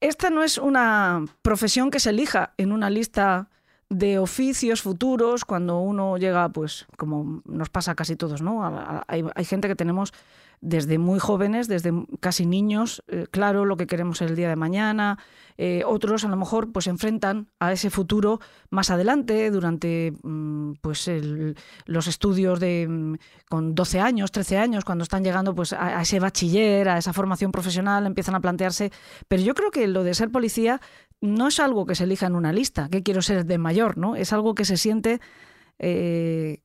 Esta 0.00 0.30
no 0.30 0.42
es 0.42 0.58
una 0.58 1.24
profesión 1.42 1.90
que 1.90 2.00
se 2.00 2.10
elija 2.10 2.54
en 2.56 2.72
una 2.72 2.88
lista 2.88 3.50
de 3.90 4.18
oficios 4.18 4.82
futuros 4.82 5.44
cuando 5.44 5.80
uno 5.80 6.16
llega, 6.16 6.48
pues 6.48 6.86
como 6.96 7.42
nos 7.44 7.68
pasa 7.68 7.94
casi 7.94 8.16
todos, 8.16 8.40
¿no? 8.40 8.64
Hay, 9.08 9.24
hay 9.34 9.44
gente 9.44 9.68
que 9.68 9.76
tenemos 9.76 10.12
desde 10.60 10.98
muy 10.98 11.18
jóvenes, 11.18 11.68
desde 11.68 11.92
casi 12.20 12.44
niños, 12.44 13.02
eh, 13.08 13.26
claro 13.30 13.64
lo 13.64 13.76
que 13.76 13.86
queremos 13.86 14.20
el 14.20 14.36
día 14.36 14.48
de 14.48 14.56
mañana. 14.56 15.18
Eh, 15.56 15.82
otros 15.86 16.24
a 16.24 16.28
lo 16.28 16.36
mejor 16.36 16.72
pues 16.72 16.86
enfrentan 16.86 17.48
a 17.58 17.72
ese 17.72 17.90
futuro 17.90 18.40
más 18.70 18.90
adelante, 18.90 19.50
durante 19.50 20.14
mm, 20.22 20.72
pues 20.80 21.10
los 21.86 22.06
estudios 22.06 22.60
de 22.60 22.86
mm, 22.88 23.14
con 23.48 23.74
12 23.74 24.00
años, 24.00 24.32
13 24.32 24.58
años, 24.58 24.84
cuando 24.84 25.04
están 25.04 25.24
llegando 25.24 25.54
pues 25.54 25.72
a, 25.72 26.00
ese 26.00 26.20
bachiller, 26.20 26.88
a 26.88 26.98
esa 26.98 27.12
formación 27.12 27.52
profesional, 27.52 28.06
empiezan 28.06 28.34
a 28.34 28.40
plantearse. 28.40 28.90
Pero 29.28 29.42
yo 29.42 29.54
creo 29.54 29.70
que 29.70 29.86
lo 29.86 30.02
de 30.02 30.14
ser 30.14 30.30
policía 30.30 30.80
no 31.20 31.48
es 31.48 31.60
algo 31.60 31.86
que 31.86 31.94
se 31.94 32.04
elija 32.04 32.26
en 32.26 32.34
una 32.34 32.52
lista, 32.52 32.88
que 32.90 33.02
quiero 33.02 33.22
ser 33.22 33.44
de 33.44 33.58
mayor, 33.58 33.98
¿no? 33.98 34.16
Es 34.16 34.32
algo 34.32 34.54
que 34.54 34.64
se 34.64 34.76
siente 34.76 35.20
eh, 35.78 36.60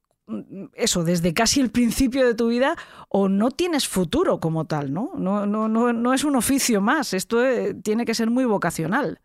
eso, 0.75 1.03
desde 1.03 1.33
casi 1.33 1.61
el 1.61 1.71
principio 1.71 2.25
de 2.25 2.35
tu 2.35 2.49
vida, 2.49 2.75
o 3.09 3.29
no 3.29 3.51
tienes 3.51 3.87
futuro 3.87 4.39
como 4.39 4.65
tal, 4.65 4.93
¿no? 4.93 5.11
No, 5.17 5.45
no, 5.45 5.67
no, 5.67 5.93
no 5.93 6.13
es 6.13 6.23
un 6.23 6.35
oficio 6.35 6.81
más, 6.81 7.13
esto 7.13 7.45
eh, 7.45 7.75
tiene 7.83 8.05
que 8.05 8.13
ser 8.13 8.29
muy 8.29 8.45
vocacional. 8.45 9.19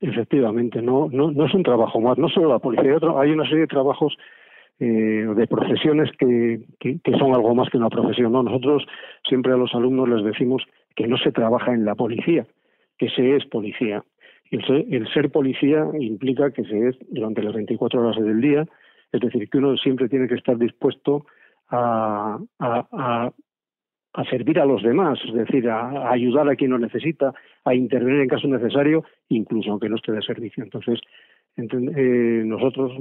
Efectivamente, 0.00 0.82
no, 0.82 1.08
no, 1.10 1.30
no 1.30 1.46
es 1.46 1.54
un 1.54 1.62
trabajo 1.62 2.00
más, 2.00 2.18
no 2.18 2.28
solo 2.28 2.48
la 2.48 2.58
policía, 2.58 2.98
hay, 3.16 3.30
una 3.30 3.44
serie 3.44 3.60
de 3.60 3.66
trabajos 3.68 4.14
eh, 4.80 4.84
de 4.84 5.46
profesiones 5.46 6.10
que, 6.18 6.66
que, 6.80 6.98
que, 7.02 7.12
son 7.12 7.32
algo 7.32 7.54
más 7.54 7.70
que 7.70 7.78
una 7.78 7.88
profesión. 7.88 8.32
¿no? 8.32 8.42
Nosotros 8.42 8.84
siempre 9.26 9.52
a 9.52 9.56
los 9.56 9.72
alumnos 9.74 10.08
les 10.08 10.24
decimos 10.24 10.62
que 10.96 11.06
no 11.06 11.16
se 11.16 11.32
trabaja 11.32 11.72
en 11.72 11.84
la 11.84 11.94
policía, 11.94 12.46
que 12.98 13.08
se 13.10 13.36
es 13.36 13.46
policía. 13.46 14.04
El 14.50 14.64
ser, 14.66 14.84
el 14.90 15.08
ser 15.12 15.30
policía 15.30 15.86
implica 15.98 16.50
que 16.50 16.64
se 16.64 16.88
es 16.88 16.96
durante 17.08 17.42
las 17.42 17.54
24 17.54 18.00
horas 18.00 18.22
del 18.22 18.40
día, 18.40 18.66
es 19.14 19.20
decir, 19.20 19.48
que 19.48 19.58
uno 19.58 19.76
siempre 19.76 20.08
tiene 20.08 20.26
que 20.26 20.34
estar 20.34 20.58
dispuesto 20.58 21.24
a, 21.70 22.38
servir 24.30 24.58
a 24.58 24.64
los 24.64 24.82
demás, 24.82 25.18
es 25.26 25.34
decir, 25.34 25.68
a, 25.68 25.88
a, 25.88 26.12
ayudar 26.12 26.48
a 26.48 26.56
quien 26.56 26.70
lo 26.70 26.78
necesita, 26.78 27.32
a 27.64 27.74
intervenir 27.74 28.20
en 28.20 28.28
caso 28.28 28.48
necesario, 28.48 29.04
incluso 29.28 29.70
aunque 29.70 29.88
no 29.88 29.96
esté 29.96 30.12
de 30.12 30.22
servicio. 30.22 30.64
Entonces, 30.64 31.00
eh, 31.56 32.42
nosotros 32.44 32.92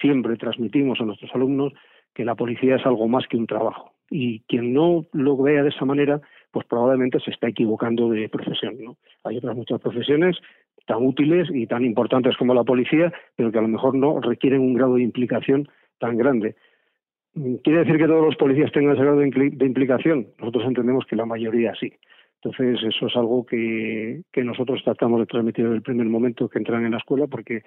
siempre 0.00 0.36
transmitimos 0.36 1.00
a 1.00 1.04
nuestros 1.04 1.30
alumnos 1.34 1.72
que 2.14 2.24
la 2.24 2.34
policía 2.34 2.76
es 2.76 2.86
algo 2.86 3.06
más 3.06 3.26
que 3.28 3.36
un 3.36 3.46
trabajo. 3.46 3.92
Y 4.10 4.40
quien 4.40 4.72
no 4.72 5.06
lo 5.12 5.36
vea 5.36 5.62
de 5.62 5.70
esa 5.70 5.84
manera, 5.84 6.20
pues 6.52 6.66
probablemente 6.66 7.18
se 7.20 7.30
está 7.30 7.48
equivocando 7.48 8.10
de 8.10 8.28
profesión. 8.28 8.76
¿no? 8.80 8.96
Hay 9.24 9.38
otras 9.38 9.56
muchas 9.56 9.80
profesiones 9.80 10.36
tan 10.86 11.04
útiles 11.04 11.48
y 11.52 11.66
tan 11.66 11.84
importantes 11.84 12.36
como 12.36 12.54
la 12.54 12.64
policía, 12.64 13.12
pero 13.36 13.50
que 13.50 13.58
a 13.58 13.62
lo 13.62 13.68
mejor 13.68 13.94
no 13.94 14.20
requieren 14.20 14.60
un 14.60 14.74
grado 14.74 14.96
de 14.96 15.02
implicación 15.02 15.68
tan 15.98 16.16
grande. 16.16 16.56
¿Quiere 17.64 17.80
decir 17.80 17.96
que 17.96 18.06
todos 18.06 18.24
los 18.24 18.36
policías 18.36 18.70
tengan 18.72 18.94
ese 18.94 19.02
grado 19.02 19.18
de 19.18 19.66
implicación? 19.66 20.28
Nosotros 20.38 20.64
entendemos 20.66 21.06
que 21.06 21.16
la 21.16 21.24
mayoría 21.24 21.72
sí. 21.74 21.92
Entonces, 22.44 22.82
eso 22.82 23.06
es 23.06 23.16
algo 23.16 23.46
que, 23.46 24.22
nosotros 24.36 24.82
tratamos 24.82 25.20
de 25.20 25.26
transmitir 25.26 25.64
desde 25.64 25.76
el 25.76 25.82
primer 25.82 26.06
momento 26.06 26.48
que 26.48 26.58
entran 26.58 26.84
en 26.84 26.90
la 26.90 26.98
escuela, 26.98 27.28
porque, 27.28 27.62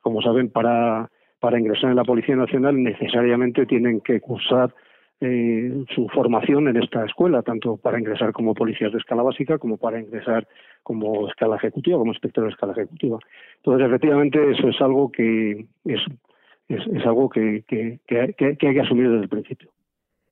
como 0.00 0.22
saben, 0.22 0.50
para, 0.50 1.10
para 1.40 1.58
ingresar 1.58 1.90
en 1.90 1.96
la 1.96 2.04
Policía 2.04 2.36
Nacional 2.36 2.80
necesariamente 2.80 3.66
tienen 3.66 4.00
que 4.00 4.20
cursar 4.20 4.72
eh, 5.20 5.84
su 5.94 6.08
formación 6.08 6.68
en 6.68 6.76
esta 6.76 7.04
escuela, 7.04 7.42
tanto 7.42 7.76
para 7.76 7.98
ingresar 7.98 8.32
como 8.32 8.54
policías 8.54 8.92
de 8.92 8.98
escala 8.98 9.22
básica 9.22 9.58
como 9.58 9.76
para 9.76 10.00
ingresar 10.00 10.48
como 10.82 11.28
escala 11.28 11.56
ejecutiva, 11.56 11.98
como 11.98 12.12
inspector 12.12 12.44
de 12.44 12.50
escala 12.50 12.72
ejecutiva. 12.72 13.18
Entonces, 13.56 13.86
efectivamente, 13.86 14.50
eso 14.50 14.68
es 14.68 14.80
algo 14.80 15.12
que 15.12 15.66
es, 15.84 16.00
es, 16.68 17.06
algo 17.06 17.28
que, 17.28 17.64
que, 17.68 18.00
que, 18.06 18.34
que 18.36 18.66
hay 18.66 18.74
que 18.74 18.80
asumir 18.80 19.10
desde 19.10 19.24
el 19.24 19.28
principio. 19.28 19.70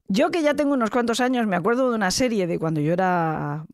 Yo 0.08 0.30
que 0.30 0.42
ya 0.42 0.54
tengo 0.54 0.72
unos 0.72 0.88
cuantos 0.90 1.20
años, 1.20 1.46
me 1.46 1.56
acuerdo 1.56 1.90
de 1.90 1.96
una 1.96 2.10
serie 2.10 2.46
de 2.46 2.58
cuando 2.58 2.80
yo 2.80 2.94
era 2.94 3.66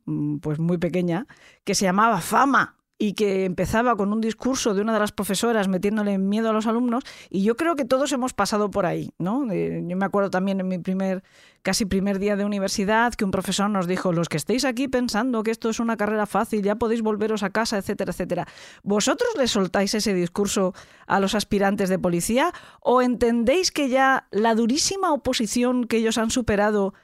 pues 0.42 0.58
muy 0.58 0.78
pequeña 0.78 1.26
que 1.62 1.76
se 1.76 1.84
llamaba 1.84 2.18
Fama 2.18 2.74
y 2.98 3.14
que 3.14 3.44
empezaba 3.44 3.96
con 3.96 4.12
un 4.12 4.20
discurso 4.20 4.72
de 4.72 4.80
una 4.80 4.92
de 4.92 5.00
las 5.00 5.12
profesoras 5.12 5.68
metiéndole 5.68 6.16
miedo 6.18 6.50
a 6.50 6.52
los 6.52 6.66
alumnos 6.66 7.04
y 7.28 7.42
yo 7.42 7.56
creo 7.56 7.74
que 7.74 7.84
todos 7.84 8.12
hemos 8.12 8.34
pasado 8.34 8.70
por 8.70 8.86
ahí, 8.86 9.10
¿no? 9.18 9.44
Yo 9.46 9.96
me 9.96 10.04
acuerdo 10.04 10.30
también 10.30 10.60
en 10.60 10.68
mi 10.68 10.78
primer 10.78 11.24
casi 11.62 11.86
primer 11.86 12.18
día 12.18 12.36
de 12.36 12.44
universidad 12.44 13.14
que 13.14 13.24
un 13.24 13.30
profesor 13.30 13.68
nos 13.70 13.86
dijo, 13.86 14.12
"Los 14.12 14.28
que 14.28 14.36
estéis 14.36 14.64
aquí 14.64 14.86
pensando 14.86 15.42
que 15.42 15.50
esto 15.50 15.70
es 15.70 15.80
una 15.80 15.96
carrera 15.96 16.26
fácil, 16.26 16.62
ya 16.62 16.76
podéis 16.76 17.02
volveros 17.02 17.42
a 17.42 17.50
casa, 17.50 17.78
etcétera, 17.78 18.12
etcétera." 18.12 18.46
¿Vosotros 18.82 19.30
le 19.36 19.48
soltáis 19.48 19.94
ese 19.94 20.14
discurso 20.14 20.74
a 21.06 21.18
los 21.20 21.34
aspirantes 21.34 21.88
de 21.88 21.98
policía 21.98 22.52
o 22.80 23.02
entendéis 23.02 23.72
que 23.72 23.88
ya 23.88 24.28
la 24.30 24.54
durísima 24.54 25.12
oposición 25.12 25.84
que 25.84 25.96
ellos 25.96 26.18
han 26.18 26.30
superado 26.30 26.94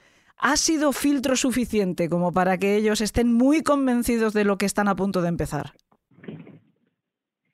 ha 0.40 0.56
sido 0.56 0.92
filtro 0.92 1.36
suficiente 1.36 2.08
como 2.08 2.32
para 2.32 2.58
que 2.58 2.76
ellos 2.76 3.00
estén 3.00 3.32
muy 3.32 3.62
convencidos 3.62 4.32
de 4.32 4.44
lo 4.44 4.56
que 4.56 4.66
están 4.66 4.88
a 4.88 4.96
punto 4.96 5.22
de 5.22 5.28
empezar? 5.28 5.72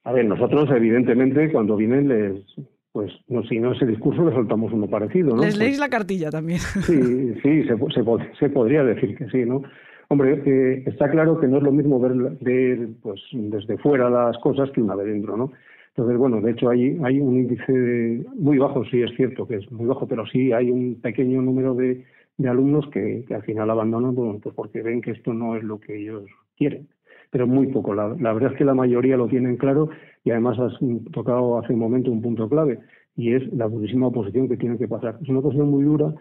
A 0.04 0.12
ver, 0.12 0.24
nosotros 0.24 0.70
evidentemente 0.70 1.50
cuando 1.50 1.76
vienen 1.76 2.08
les, 2.08 2.44
pues 2.92 3.12
no, 3.28 3.42
si 3.44 3.58
no 3.58 3.72
ese 3.72 3.86
discurso 3.86 4.24
les 4.24 4.34
soltamos 4.34 4.72
uno 4.72 4.88
parecido, 4.88 5.34
¿no? 5.34 5.42
Les 5.42 5.56
leéis 5.56 5.78
la 5.78 5.88
cartilla 5.88 6.30
también. 6.30 6.60
Sí, 6.60 7.34
sí, 7.42 7.64
se, 7.64 7.76
se, 7.76 8.04
se 8.38 8.48
podría 8.50 8.84
decir 8.84 9.16
que 9.16 9.28
sí, 9.30 9.44
¿no? 9.44 9.62
Hombre, 10.08 10.40
eh, 10.46 10.84
está 10.86 11.10
claro 11.10 11.40
que 11.40 11.48
no 11.48 11.56
es 11.56 11.64
lo 11.64 11.72
mismo 11.72 11.98
ver, 11.98 12.12
ver 12.40 12.88
pues 13.02 13.20
desde 13.32 13.76
fuera 13.78 14.08
las 14.08 14.38
cosas 14.38 14.70
que 14.70 14.80
una 14.80 14.94
vez 14.94 15.08
dentro, 15.08 15.36
¿no? 15.36 15.52
Entonces, 15.88 16.18
bueno, 16.18 16.40
de 16.40 16.52
hecho 16.52 16.68
hay, 16.68 16.98
hay 17.02 17.18
un 17.18 17.36
índice 17.36 17.72
de, 17.72 18.24
muy 18.36 18.58
bajo, 18.58 18.84
sí 18.84 19.02
es 19.02 19.10
cierto 19.16 19.48
que 19.48 19.56
es 19.56 19.72
muy 19.72 19.86
bajo, 19.86 20.06
pero 20.06 20.24
sí 20.26 20.52
hay 20.52 20.70
un 20.70 21.00
pequeño 21.00 21.42
número 21.42 21.74
de, 21.74 22.04
de 22.38 22.48
alumnos 22.48 22.88
que, 22.90 23.24
que, 23.26 23.34
al 23.34 23.42
final 23.42 23.70
abandonan 23.70 24.14
bueno, 24.14 24.38
pues 24.42 24.54
porque 24.54 24.82
ven 24.82 25.00
que 25.00 25.12
esto 25.12 25.32
no 25.32 25.56
es 25.56 25.62
lo 25.62 25.80
que 25.80 25.96
ellos 25.96 26.24
quieren. 26.56 26.88
Pero 27.30 27.46
muy 27.46 27.68
poco. 27.68 27.94
La, 27.94 28.08
la, 28.08 28.32
verdad 28.32 28.52
es 28.52 28.58
que 28.58 28.64
la 28.64 28.74
mayoría 28.74 29.16
lo 29.16 29.26
tienen 29.26 29.56
claro 29.56 29.88
y 30.24 30.30
además 30.30 30.58
has 30.58 30.74
tocado 31.12 31.58
hace 31.58 31.72
un 31.72 31.80
momento 31.80 32.10
un 32.10 32.22
punto 32.22 32.48
clave 32.48 32.78
y 33.16 33.32
es 33.32 33.52
la 33.52 33.68
durísima 33.68 34.08
oposición 34.08 34.48
que 34.48 34.56
tiene 34.56 34.78
que 34.78 34.88
pasar. 34.88 35.18
Es 35.22 35.28
una 35.28 35.40
oposición 35.40 35.70
muy 35.70 35.84
dura, 35.84 36.14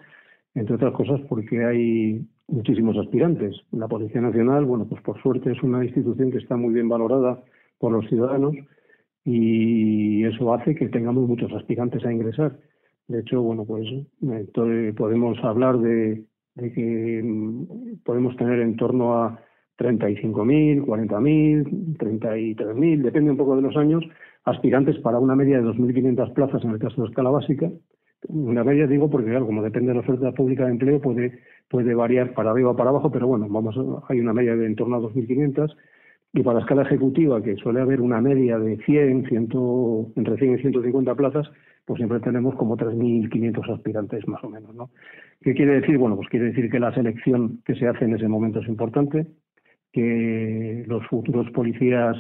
entre 0.56 0.76
otras 0.76 0.94
cosas 0.94 1.22
porque 1.28 1.64
hay 1.64 2.26
muchísimos 2.48 2.98
aspirantes. 2.98 3.56
La 3.72 3.88
Policía 3.88 4.22
Nacional, 4.22 4.66
bueno, 4.66 4.86
pues 4.86 5.02
por 5.02 5.22
suerte 5.22 5.52
es 5.52 5.62
una 5.62 5.84
institución 5.84 6.32
que 6.32 6.38
está 6.38 6.56
muy 6.56 6.74
bien 6.74 6.90
valorada 6.90 7.44
por 7.78 7.92
los 7.92 8.08
ciudadanos 8.08 8.56
y 9.26 10.24
eso 10.24 10.54
hace 10.54 10.76
que 10.76 10.88
tengamos 10.88 11.28
muchos 11.28 11.52
aspirantes 11.54 12.06
a 12.06 12.14
ingresar 12.14 12.58
de 13.08 13.20
hecho, 13.20 13.42
bueno, 13.42 13.66
pues 13.66 13.88
podemos 14.96 15.38
hablar 15.44 15.78
de, 15.80 16.26
de 16.56 16.74
que 16.74 17.22
mm, 17.24 17.98
podemos 18.04 18.36
tener 18.38 18.60
en 18.60 18.76
torno 18.76 19.24
a 19.24 19.40
35.000, 19.78 20.86
40.000, 20.86 21.98
33.000, 21.98 23.02
depende 23.02 23.32
un 23.32 23.38
poco 23.38 23.56
de 23.56 23.62
los 23.62 23.76
años, 23.76 24.04
aspirantes 24.46 24.98
para 25.00 25.20
una 25.20 25.36
media 25.36 25.58
de 25.58 25.66
2.500 25.66 26.34
plazas 26.34 26.64
en 26.64 26.72
el 26.72 26.80
caso 26.80 27.02
de 27.02 27.10
escala 27.10 27.30
básica. 27.30 27.70
Una 28.28 28.64
media 28.64 28.88
digo 28.88 29.10
porque, 29.10 29.30
claro, 29.30 29.46
como 29.46 29.62
depende 29.62 29.90
de 29.90 29.96
la 29.96 30.00
oferta 30.00 30.32
pública 30.32 30.66
de 30.66 30.72
empleo, 30.72 31.00
puede, 31.02 31.40
puede 31.70 31.94
variar 31.94 32.34
para 32.34 32.52
arriba 32.52 32.72
o 32.72 32.76
para 32.76 32.90
abajo, 32.90 33.12
pero 33.12 33.28
bueno, 33.28 33.48
vamos 33.50 33.76
hay 34.10 34.20
una 34.20 34.34
media 34.34 34.56
de 34.56 34.66
en 34.66 34.76
torno 34.76 34.96
a 34.96 35.00
2.500. 35.00 35.76
Y 36.34 36.44
para 36.44 36.56
la 36.56 36.62
escala 36.62 36.82
ejecutiva, 36.82 37.42
que 37.42 37.56
suele 37.56 37.80
haber 37.80 38.02
una 38.02 38.20
media 38.20 38.58
de 38.60 38.78
100, 38.78 39.28
100 39.28 39.50
entre 40.16 40.38
100 40.38 40.54
y 40.56 40.62
150 40.62 41.16
plazas, 41.16 41.50
pues 41.86 41.98
siempre 41.98 42.20
tenemos 42.20 42.56
como 42.56 42.76
3.500 42.78 43.74
aspirantes 43.74 44.28
más 44.28 44.44
o 44.44 44.50
menos, 44.50 44.74
¿no? 44.76 44.90
¿Qué 45.42 45.54
quiere 45.54 45.82
decir? 45.82 45.98
Bueno, 45.98 46.16
pues 46.16 46.30
quiere 46.30 46.48
decir 46.48 46.70
que 46.70 46.80
la 46.80 46.94
selección 46.94 47.62
que 47.66 47.76
se 47.76 47.88
hace 47.88 48.06
en 48.06 48.16
ese 48.16 48.28
momento 48.28 48.60
es 48.60 48.68
importante, 48.68 49.28
que 49.92 50.84
los 50.88 51.06
futuros 51.08 51.50
policías 51.52 52.18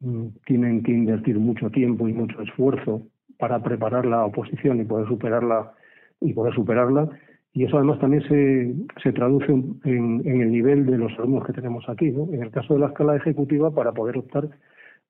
mmm, 0.00 0.28
tienen 0.46 0.82
que 0.82 0.92
invertir 0.92 1.38
mucho 1.38 1.70
tiempo 1.70 2.08
y 2.08 2.12
mucho 2.12 2.40
esfuerzo 2.40 3.02
para 3.38 3.62
preparar 3.62 4.06
la 4.06 4.24
oposición 4.24 4.80
y 4.80 4.84
poder 4.84 5.08
superarla 5.08 5.72
y 6.20 6.32
poder 6.32 6.54
superarla 6.54 7.10
y 7.54 7.64
eso 7.64 7.76
además 7.76 8.00
también 8.00 8.22
se, 8.24 8.74
se 9.00 9.12
traduce 9.12 9.46
en, 9.50 9.78
en, 9.84 10.40
el 10.42 10.50
nivel 10.50 10.86
de 10.86 10.98
los 10.98 11.12
alumnos 11.18 11.46
que 11.46 11.52
tenemos 11.52 11.88
aquí. 11.88 12.10
¿no? 12.10 12.24
En 12.32 12.42
el 12.42 12.50
caso 12.50 12.74
de 12.74 12.80
la 12.80 12.86
escala 12.86 13.14
ejecutiva, 13.14 13.72
para 13.72 13.92
poder 13.92 14.18
optar 14.18 14.48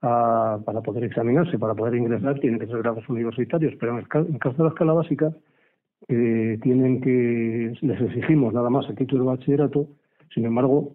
a, 0.03 0.59
para 0.65 0.81
poder 0.81 1.05
examinarse, 1.05 1.59
para 1.59 1.75
poder 1.75 1.95
ingresar, 1.95 2.39
tienen 2.41 2.59
que 2.59 2.67
ser 2.67 2.79
grados 2.79 3.09
universitarios, 3.09 3.75
pero 3.81 3.99
en 3.99 4.39
caso 4.39 4.57
de 4.57 4.63
la 4.65 4.69
escala 4.69 4.93
básica, 4.93 5.33
eh, 6.09 6.59
tienen 6.63 7.01
que, 7.01 7.73
les 7.81 8.01
exigimos 8.01 8.53
nada 8.53 8.69
más 8.69 8.89
el 8.89 8.97
título 8.97 9.25
de 9.25 9.29
bachillerato, 9.31 9.89
sin 10.35 10.45
embargo, 10.45 10.95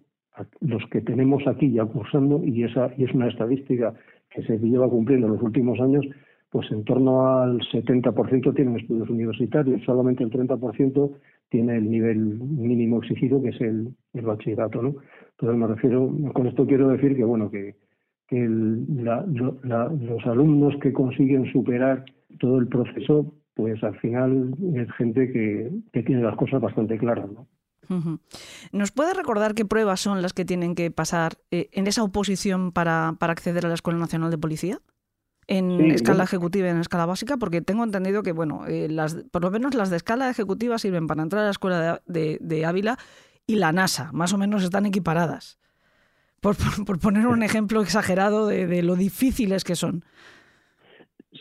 los 0.60 0.82
que 0.90 1.00
tenemos 1.00 1.46
aquí 1.46 1.72
ya 1.72 1.84
cursando, 1.84 2.42
y, 2.44 2.64
esa, 2.64 2.90
y 2.96 3.04
es 3.04 3.12
una 3.12 3.28
estadística 3.28 3.94
que 4.30 4.42
se 4.42 4.58
lleva 4.58 4.88
cumpliendo 4.88 5.26
en 5.26 5.34
los 5.34 5.42
últimos 5.42 5.80
años, 5.80 6.06
pues 6.50 6.70
en 6.70 6.84
torno 6.84 7.26
al 7.26 7.60
70% 7.60 8.54
tienen 8.54 8.76
estudios 8.76 9.08
universitarios, 9.08 9.82
solamente 9.84 10.22
el 10.24 10.30
30% 10.30 11.10
tiene 11.48 11.76
el 11.76 11.90
nivel 11.90 12.18
mínimo 12.18 12.98
exigido, 12.98 13.42
que 13.42 13.48
es 13.48 13.60
el, 13.60 13.88
el 14.14 14.24
bachillerato, 14.24 14.82
¿no? 14.82 14.94
Entonces 15.32 15.58
me 15.58 15.66
refiero, 15.66 16.12
con 16.32 16.46
esto 16.46 16.66
quiero 16.66 16.88
decir 16.88 17.16
que, 17.16 17.24
bueno, 17.24 17.50
que, 17.50 17.74
que 18.30 18.42
el, 18.42 18.86
la, 19.04 19.26
la, 19.64 19.88
los 19.88 20.24
alumnos 20.24 20.74
que 20.80 20.92
consiguen 20.92 21.52
superar 21.52 22.04
todo 22.38 22.58
el 22.58 22.68
proceso, 22.68 23.34
pues 23.54 23.82
al 23.82 23.98
final 23.98 24.54
es 24.74 24.90
gente 24.92 25.30
que, 25.32 25.70
que 25.92 26.02
tiene 26.04 26.22
las 26.22 26.36
cosas 26.36 26.60
bastante 26.60 26.96
claras, 26.96 27.30
¿no? 27.30 27.46
¿Nos 28.70 28.92
puede 28.92 29.14
recordar 29.14 29.54
qué 29.54 29.64
pruebas 29.64 29.98
son 29.98 30.22
las 30.22 30.32
que 30.32 30.44
tienen 30.44 30.76
que 30.76 30.92
pasar 30.92 31.32
eh, 31.50 31.68
en 31.72 31.88
esa 31.88 32.04
oposición 32.04 32.70
para, 32.70 33.16
para 33.18 33.32
acceder 33.32 33.66
a 33.66 33.68
la 33.68 33.74
Escuela 33.74 33.98
Nacional 33.98 34.30
de 34.30 34.38
Policía? 34.38 34.78
en 35.48 35.78
sí, 35.78 35.90
escala 35.90 36.18
bueno. 36.18 36.24
ejecutiva 36.24 36.68
y 36.68 36.70
en 36.70 36.78
escala 36.78 37.06
básica, 37.06 37.36
porque 37.36 37.60
tengo 37.60 37.82
entendido 37.82 38.22
que, 38.22 38.30
bueno, 38.30 38.66
eh, 38.68 38.88
las, 38.88 39.16
por 39.32 39.42
lo 39.42 39.50
menos 39.50 39.74
las 39.74 39.90
de 39.90 39.96
escala 39.96 40.30
ejecutiva 40.30 40.78
sirven 40.78 41.08
para 41.08 41.24
entrar 41.24 41.42
a 41.42 41.46
la 41.46 41.50
escuela 41.50 42.00
de, 42.06 42.20
de, 42.20 42.38
de 42.40 42.64
Ávila 42.64 42.98
y 43.48 43.56
la 43.56 43.72
NASA, 43.72 44.12
más 44.12 44.32
o 44.32 44.38
menos 44.38 44.62
están 44.62 44.86
equiparadas. 44.86 45.59
Por, 46.40 46.56
por, 46.56 46.86
por 46.86 46.98
poner 46.98 47.26
un 47.26 47.42
ejemplo 47.42 47.80
exagerado 47.82 48.46
de, 48.46 48.66
de, 48.66 48.82
lo 48.82 48.96
difíciles 48.96 49.64
que 49.64 49.76
son. 49.76 50.02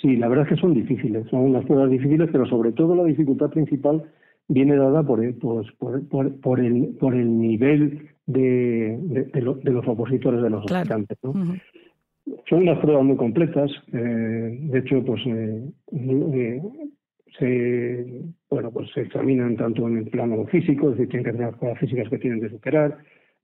Sí, 0.02 0.16
la 0.16 0.28
verdad 0.28 0.46
es 0.46 0.56
que 0.56 0.62
son 0.62 0.74
difíciles, 0.74 1.28
son 1.30 1.42
unas 1.42 1.66
pruebas 1.66 1.90
difíciles, 1.90 2.30
pero 2.32 2.46
sobre 2.46 2.72
todo 2.72 2.96
la 2.96 3.04
dificultad 3.04 3.50
principal 3.50 4.04
viene 4.48 4.76
dada 4.76 5.04
por 5.04 5.24
el, 5.24 5.36
pues, 5.36 5.68
por, 5.78 6.08
por, 6.08 6.40
por, 6.42 6.60
el, 6.60 6.96
por 7.00 7.16
el 7.16 7.38
nivel 7.40 8.10
de, 8.26 8.98
de, 9.02 9.24
de, 9.24 9.42
lo, 9.42 9.56
de 9.56 9.72
los 9.72 9.88
opositores 9.88 10.42
de 10.42 10.50
los 10.50 10.66
Claro. 10.66 11.06
Son 12.48 12.62
unas 12.62 12.80
pruebas 12.80 13.04
muy 13.04 13.18
completas. 13.18 13.72
eh, 13.94 14.58
de 14.62 14.80
hecho, 14.80 15.04
pues 15.04 15.22
eh, 15.26 15.64
eh, 15.94 16.62
se 17.38 18.24
bueno 18.50 18.72
pues 18.72 18.90
se 18.94 19.02
examinan 19.02 19.56
tanto 19.56 19.88
en 19.88 19.98
el 19.98 20.06
plano 20.10 20.46
físico, 20.46 20.92
es 20.92 20.98
decir, 20.98 21.10
tienen 21.10 21.26
que 21.26 21.32
tener 21.32 21.48
las 21.48 21.60
pruebas 21.60 21.80
físicas 21.80 22.10
que 22.10 22.18
tienen 22.20 22.42
que 22.42 22.50
superar, 22.50 22.98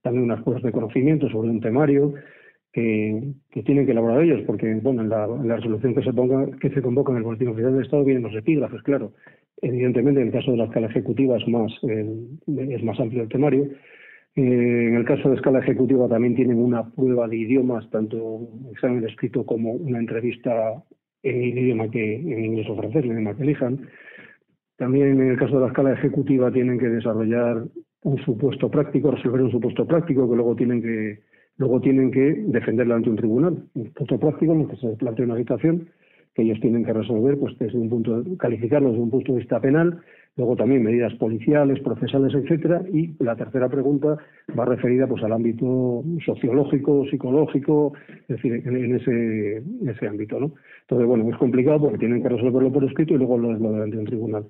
también 0.06 0.24
unas 0.24 0.42
pruebas 0.42 0.62
de 0.62 0.70
conocimiento 0.70 1.28
sobre 1.28 1.50
un 1.50 1.60
temario 1.60 2.14
que, 2.72 3.32
tienen 3.64 3.86
que 3.86 3.92
elaborar 3.92 4.22
ellos, 4.22 4.42
porque 4.46 4.72
bueno 4.74 5.02
en 5.02 5.08
la, 5.08 5.56
resolución 5.56 5.94
que 5.94 6.70
se 6.70 6.82
convoca 6.82 7.10
en 7.10 7.18
el 7.18 7.24
boletín 7.24 7.48
oficial 7.48 7.72
del 7.72 7.82
Estado 7.82 8.04
vienen 8.04 8.22
los 8.22 8.34
epígrafes, 8.36 8.82
claro. 8.82 9.14
Evidentemente, 9.60 10.20
en 10.20 10.28
el 10.28 10.32
caso 10.32 10.52
de 10.52 10.58
la 10.58 10.66
escala 10.66 10.86
ejecutiva 10.86 11.38
es 11.38 11.48
más 11.48 11.72
es 11.82 12.82
más 12.84 13.00
amplio 13.00 13.22
el 13.22 13.28
temario. 13.28 13.64
Eh, 14.36 14.88
en 14.88 14.94
el 14.94 15.04
caso 15.04 15.28
de 15.28 15.36
escala 15.36 15.58
ejecutiva 15.58 16.06
también 16.08 16.36
tienen 16.36 16.58
una 16.58 16.88
prueba 16.88 17.26
de 17.26 17.38
idiomas, 17.38 17.90
tanto 17.90 18.48
examen 18.70 19.02
escrito 19.08 19.44
como 19.44 19.72
una 19.72 19.98
entrevista 19.98 20.84
en 21.24 21.42
el 21.42 21.58
idioma 21.58 21.90
que 21.90 22.14
en 22.14 22.44
inglés 22.44 22.68
o 22.68 22.76
francés, 22.76 23.02
el 23.02 23.10
idioma 23.10 23.34
que 23.34 23.42
elijan. 23.42 23.88
También 24.76 25.20
en 25.20 25.30
el 25.30 25.38
caso 25.38 25.54
de 25.54 25.62
la 25.62 25.68
escala 25.68 25.94
ejecutiva 25.94 26.52
tienen 26.52 26.78
que 26.78 26.88
desarrollar 26.88 27.64
un 28.06 28.18
supuesto 28.24 28.70
práctico, 28.70 29.10
resolver 29.10 29.42
un 29.42 29.50
supuesto 29.50 29.84
práctico 29.84 30.30
que 30.30 30.36
luego 30.36 30.54
tienen 30.54 30.80
que 30.80 31.18
luego 31.58 31.80
tienen 31.80 32.12
que 32.12 32.44
defenderlo 32.46 32.94
ante 32.94 33.10
un 33.10 33.16
tribunal. 33.16 33.64
Un 33.74 33.86
supuesto 33.86 34.20
práctico 34.20 34.52
en 34.52 34.60
el 34.60 34.68
que 34.68 34.76
se 34.76 34.88
plantea 34.96 35.24
una 35.24 35.36
situación 35.36 35.88
que 36.34 36.42
ellos 36.42 36.60
tienen 36.60 36.84
que 36.84 36.92
resolver, 36.92 37.36
pues 37.38 37.58
desde 37.58 37.78
un 37.78 37.88
punto, 37.88 38.22
calificarlo 38.38 38.90
desde 38.90 39.02
un 39.02 39.10
punto 39.10 39.32
de 39.32 39.38
vista 39.38 39.58
penal, 39.58 39.98
luego 40.36 40.54
también 40.54 40.84
medidas 40.84 41.14
policiales, 41.14 41.80
procesales, 41.80 42.34
etcétera, 42.34 42.82
y 42.92 43.16
la 43.24 43.34
tercera 43.34 43.68
pregunta 43.70 44.18
va 44.56 44.64
referida 44.66 45.08
pues 45.08 45.24
al 45.24 45.32
ámbito 45.32 46.04
sociológico, 46.24 47.06
psicológico, 47.10 47.94
es 48.28 48.36
decir, 48.36 48.52
en, 48.52 48.94
ese, 48.94 49.62
ese 49.90 50.06
ámbito, 50.06 50.38
¿no? 50.38 50.52
Entonces, 50.82 51.08
bueno, 51.08 51.28
es 51.30 51.38
complicado 51.38 51.80
porque 51.80 51.98
tienen 51.98 52.22
que 52.22 52.28
resolverlo 52.28 52.70
por 52.70 52.84
escrito 52.84 53.14
y 53.14 53.16
luego 53.16 53.38
lo 53.38 53.52
lo 53.54 53.72
delante 53.72 53.96
de 53.96 54.02
un 54.02 54.06
tribunal. 54.06 54.44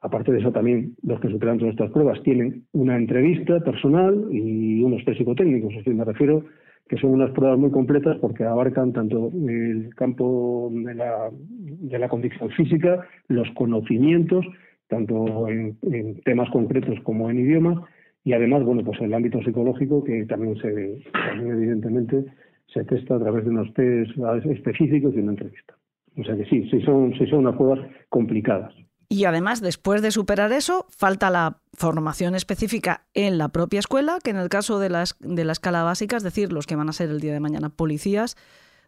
Aparte 0.00 0.32
de 0.32 0.38
eso, 0.38 0.52
también 0.52 0.94
los 1.02 1.20
que 1.20 1.28
superan 1.28 1.58
todas 1.58 1.72
estas 1.72 1.90
pruebas 1.90 2.22
tienen 2.22 2.64
una 2.72 2.96
entrevista 2.96 3.58
personal 3.60 4.28
y 4.30 4.82
unos 4.82 5.04
test 5.04 5.18
psicotécnicos. 5.18 5.72
Es 5.72 5.78
decir, 5.78 5.94
me 5.94 6.04
refiero 6.04 6.44
que 6.88 6.96
son 6.96 7.10
unas 7.10 7.30
pruebas 7.32 7.58
muy 7.58 7.70
completas 7.70 8.16
porque 8.18 8.44
abarcan 8.44 8.92
tanto 8.92 9.30
el 9.48 9.94
campo 9.96 10.70
de 10.72 10.94
la, 10.94 11.30
de 11.32 12.08
condición 12.08 12.50
física, 12.50 13.06
los 13.26 13.48
conocimientos, 13.54 14.46
tanto 14.86 15.48
en, 15.48 15.76
temas 16.24 16.48
concretos 16.50 16.98
como 17.02 17.28
en 17.30 17.40
idiomas, 17.40 17.78
y 18.24 18.32
además, 18.32 18.64
bueno, 18.64 18.84
pues 18.84 19.00
el 19.00 19.12
ámbito 19.12 19.42
psicológico 19.42 20.04
que 20.04 20.24
también 20.26 20.56
se, 20.56 21.02
también 21.12 21.56
evidentemente 21.56 22.24
se 22.66 22.84
testa 22.84 23.16
a 23.16 23.20
través 23.20 23.44
de 23.44 23.50
unos 23.50 23.72
test 23.74 24.10
específicos 24.46 25.14
y 25.14 25.18
una 25.18 25.32
entrevista. 25.32 25.74
O 26.16 26.24
sea 26.24 26.36
que 26.36 26.44
sí 26.46 26.68
son, 26.84 27.14
sí 27.14 27.26
son 27.26 27.40
unas 27.40 27.56
pruebas 27.56 27.80
complicadas. 28.08 28.74
Y 29.10 29.24
además, 29.24 29.60
después 29.62 30.02
de 30.02 30.10
superar 30.10 30.52
eso, 30.52 30.86
falta 30.90 31.30
la 31.30 31.58
formación 31.72 32.34
específica 32.34 33.06
en 33.14 33.38
la 33.38 33.48
propia 33.48 33.80
escuela, 33.80 34.18
que 34.22 34.30
en 34.30 34.36
el 34.36 34.48
caso 34.50 34.78
de 34.78 34.90
la, 34.90 35.04
de 35.20 35.44
la 35.44 35.52
escala 35.52 35.82
básica, 35.82 36.16
es 36.18 36.22
decir, 36.22 36.52
los 36.52 36.66
que 36.66 36.76
van 36.76 36.88
a 36.90 36.92
ser 36.92 37.08
el 37.08 37.20
día 37.20 37.32
de 37.32 37.40
mañana 37.40 37.70
policías, 37.70 38.36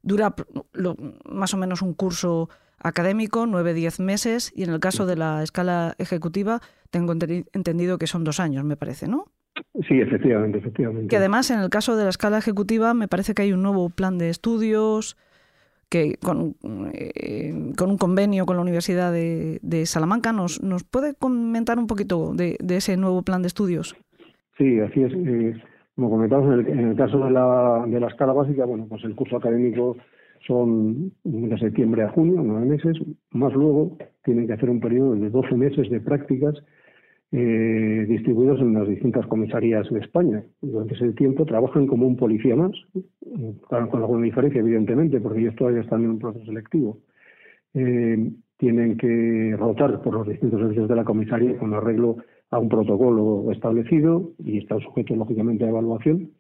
dura 0.03 0.35
lo- 0.73 0.97
más 1.25 1.55
o 1.55 1.57
menos 1.57 1.81
un 1.81 1.95
curso 1.95 2.51
académico, 2.79 3.47
9-10 3.47 4.01
meses, 4.03 4.53
y 4.55 4.63
en 4.63 4.71
el 4.71 4.81
caso 4.81 5.07
de 5.07 5.17
la 5.17 5.43
escala 5.43 5.95
ejecutiva, 5.99 6.61
tengo 6.91 7.13
ente- 7.15 7.47
entendido 7.53 7.97
que 7.99 8.07
son 8.07 8.25
dos 8.25 8.41
años, 8.41 8.65
me 8.65 8.77
parece, 8.77 9.09
¿no? 9.09 9.27
Sí, 9.89 10.01
efectivamente, 10.01 10.59
efectivamente. 10.59 11.09
Que 11.09 11.17
además, 11.17 11.51
en 11.51 11.61
el 11.61 11.71
caso 11.71 11.97
de 11.97 12.05
la 12.05 12.11
escala 12.11 12.39
ejecutiva, 12.39 12.93
me 12.95 13.09
parece 13.09 13.35
que 13.35 13.43
hay 13.43 13.53
un 13.53 13.63
nuevo 13.63 13.89
plan 13.91 14.17
de 14.19 14.29
estudios 14.31 15.17
que 15.91 16.15
con, 16.25 16.55
eh, 16.95 17.73
con 17.77 17.91
un 17.91 17.99
convenio 17.99 18.47
con 18.47 18.57
la 18.57 18.63
Universidad 18.63 19.13
de, 19.13 19.87
Salamanca. 19.87 20.33
¿Nos, 20.33 20.63
¿Nos 20.63 20.85
puede 20.85 21.15
comentar 21.15 21.79
un 21.79 21.87
poquito 21.87 22.33
de, 22.33 22.57
de 22.61 22.77
ese 22.77 22.97
nuevo 22.97 23.23
plan 23.23 23.43
de 23.43 23.49
estudios? 23.49 23.97
Sí, 24.57 24.79
así 24.81 25.03
es. 25.03 25.13
Eh, 25.13 25.61
como 25.97 26.11
comentamos, 26.11 26.47
en 26.47 26.61
el, 26.61 26.79
en 26.79 26.89
el 26.91 26.97
caso 26.97 27.19
de 27.19 27.31
la, 27.31 27.85
de 27.87 28.01
la 28.01 28.07
escala 28.07 28.33
básica, 28.33 28.65
bueno, 28.65 28.87
pues 28.89 29.05
el 29.05 29.15
curso 29.15 29.37
académico 29.37 29.97
son 30.47 31.13
de 31.25 31.59
septiembre 31.59 32.05
a 32.05 32.11
junio, 32.11 32.41
nueve 32.43 32.67
meses, 32.67 32.97
más 33.31 33.53
luego 33.53 33.97
tienen 34.25 34.47
que 34.47 34.55
hacer 34.55 34.71
un 34.71 34.81
periodo 34.81 35.15
de 35.15 35.29
12 35.29 35.55
meses 35.57 35.91
de 35.91 36.01
prácticas 36.01 36.55
eh, 37.33 38.07
distribuidos 38.09 38.61
en 38.61 38.75
las 38.75 38.89
distintas 38.89 39.27
comisarías 39.27 39.89
de 39.89 40.01
España. 40.01 40.43
Durante 40.61 40.95
ese 40.95 41.13
tiempo 41.13 41.45
trabajan 41.45 41.87
como 41.87 42.07
un 42.07 42.17
policía 42.17 42.57
más, 42.57 42.73
claro, 43.69 43.89
con 43.89 44.01
alguna 44.01 44.25
diferencia, 44.25 44.61
evidentemente, 44.61 45.21
porque 45.21 45.41
ellos 45.41 45.55
todavía 45.55 45.83
están 45.83 46.03
en 46.03 46.11
un 46.11 46.19
proceso 46.19 46.45
selectivo. 46.47 46.99
Eh, 47.75 48.33
tienen 48.57 48.97
que 48.97 49.55
rotar 49.57 50.03
por 50.03 50.15
los 50.15 50.29
distintos 50.29 50.61
servicios 50.61 50.89
de 50.89 50.97
la 50.97 51.05
comisaría 51.05 51.57
con 51.57 51.73
arreglo 51.73 52.17
a 52.51 52.59
un 52.59 52.69
protocolo 52.69 53.51
establecido 53.53 54.33
y 54.45 54.59
están 54.59 54.81
sujetos, 54.81 55.17
lógicamente, 55.17 55.65
a 55.65 55.69
evaluación. 55.69 56.33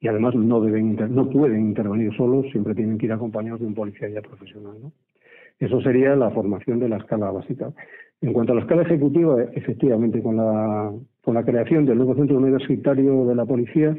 Y 0.00 0.08
además 0.08 0.34
no 0.34 0.60
deben 0.60 0.96
no 1.14 1.30
pueden 1.30 1.68
intervenir 1.68 2.12
solos, 2.16 2.46
siempre 2.50 2.74
tienen 2.74 2.98
que 2.98 3.06
ir 3.06 3.12
acompañados 3.12 3.60
de 3.60 3.66
un 3.66 3.74
policía 3.74 4.08
ya 4.08 4.20
profesional. 4.20 4.76
Eso 5.58 5.80
sería 5.80 6.16
la 6.16 6.30
formación 6.30 6.80
de 6.80 6.88
la 6.88 6.96
escala 6.96 7.30
básica. 7.30 7.72
En 8.20 8.32
cuanto 8.32 8.52
a 8.52 8.56
la 8.56 8.62
escala 8.62 8.82
ejecutiva, 8.82 9.42
efectivamente, 9.52 10.22
con 10.22 10.36
la, 10.36 10.92
con 11.22 11.34
la 11.34 11.44
creación 11.44 11.84
del 11.84 11.98
nuevo 11.98 12.14
centro 12.14 12.38
universitario 12.38 13.26
de 13.26 13.34
la 13.34 13.44
policía, 13.44 13.96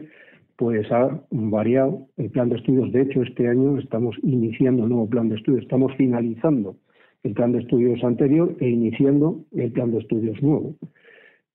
pues 0.57 0.89
ha 0.91 1.21
variado 1.31 2.07
el 2.17 2.29
plan 2.31 2.49
de 2.49 2.55
estudios. 2.55 2.91
De 2.91 3.01
hecho, 3.01 3.21
este 3.21 3.47
año 3.47 3.77
estamos 3.77 4.15
iniciando 4.23 4.83
un 4.83 4.89
nuevo 4.89 5.09
plan 5.09 5.29
de 5.29 5.35
estudios, 5.35 5.63
estamos 5.63 5.93
finalizando 5.95 6.77
el 7.23 7.33
plan 7.33 7.51
de 7.51 7.59
estudios 7.59 8.03
anterior 8.03 8.55
e 8.59 8.69
iniciando 8.69 9.43
el 9.55 9.71
plan 9.71 9.91
de 9.91 9.99
estudios 9.99 10.41
nuevo. 10.41 10.75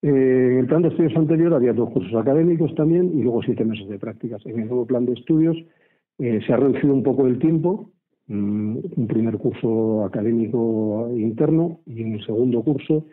Eh, 0.03 0.09
en 0.53 0.59
el 0.59 0.67
plan 0.67 0.83
de 0.83 0.89
estudios 0.89 1.17
anterior 1.17 1.55
había 1.55 1.73
dos 1.73 1.91
cursos 1.91 2.15
académicos 2.15 2.75
también 2.75 3.19
y 3.19 3.23
luego 3.23 3.43
siete 3.43 3.65
meses 3.65 3.89
de 3.89 3.99
prácticas. 3.99 4.45
En 4.47 4.59
el 4.59 4.69
nuevo 4.69 4.87
plan 4.87 5.07
de 5.07 5.13
estudios 5.13 5.57
eh, 6.19 6.41
se 6.47 6.53
ha 6.53 6.57
reducido 6.57 6.93
un 6.93 7.03
poco 7.03 7.27
el 7.27 7.39
tiempo, 7.39 7.91
un 8.31 9.07
primer 9.09 9.37
curso 9.39 10.05
académico 10.05 11.11
interno 11.17 11.81
y 11.87 12.03
el 12.03 12.25
segundo 12.25 12.63
curso 12.63 13.07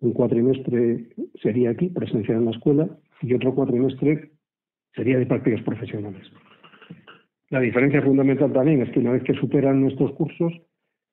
un 0.00 0.12
cuatrimestre 0.12 1.08
sería 1.42 1.70
aquí, 1.70 1.88
presencial 1.88 2.38
en 2.38 2.44
la 2.46 2.50
escuela, 2.50 2.88
y 3.22 3.32
otro 3.34 3.54
cuatrimestre 3.54 4.30
sería 4.94 5.18
de 5.18 5.26
prácticas 5.26 5.62
profesionales. 5.62 6.30
La 7.50 7.60
diferencia 7.60 8.02
fundamental 8.02 8.52
también 8.52 8.82
es 8.82 8.90
que 8.90 9.00
una 9.00 9.12
vez 9.12 9.22
que 9.22 9.34
superan 9.34 9.80
nuestros 9.80 10.12
cursos, 10.12 10.52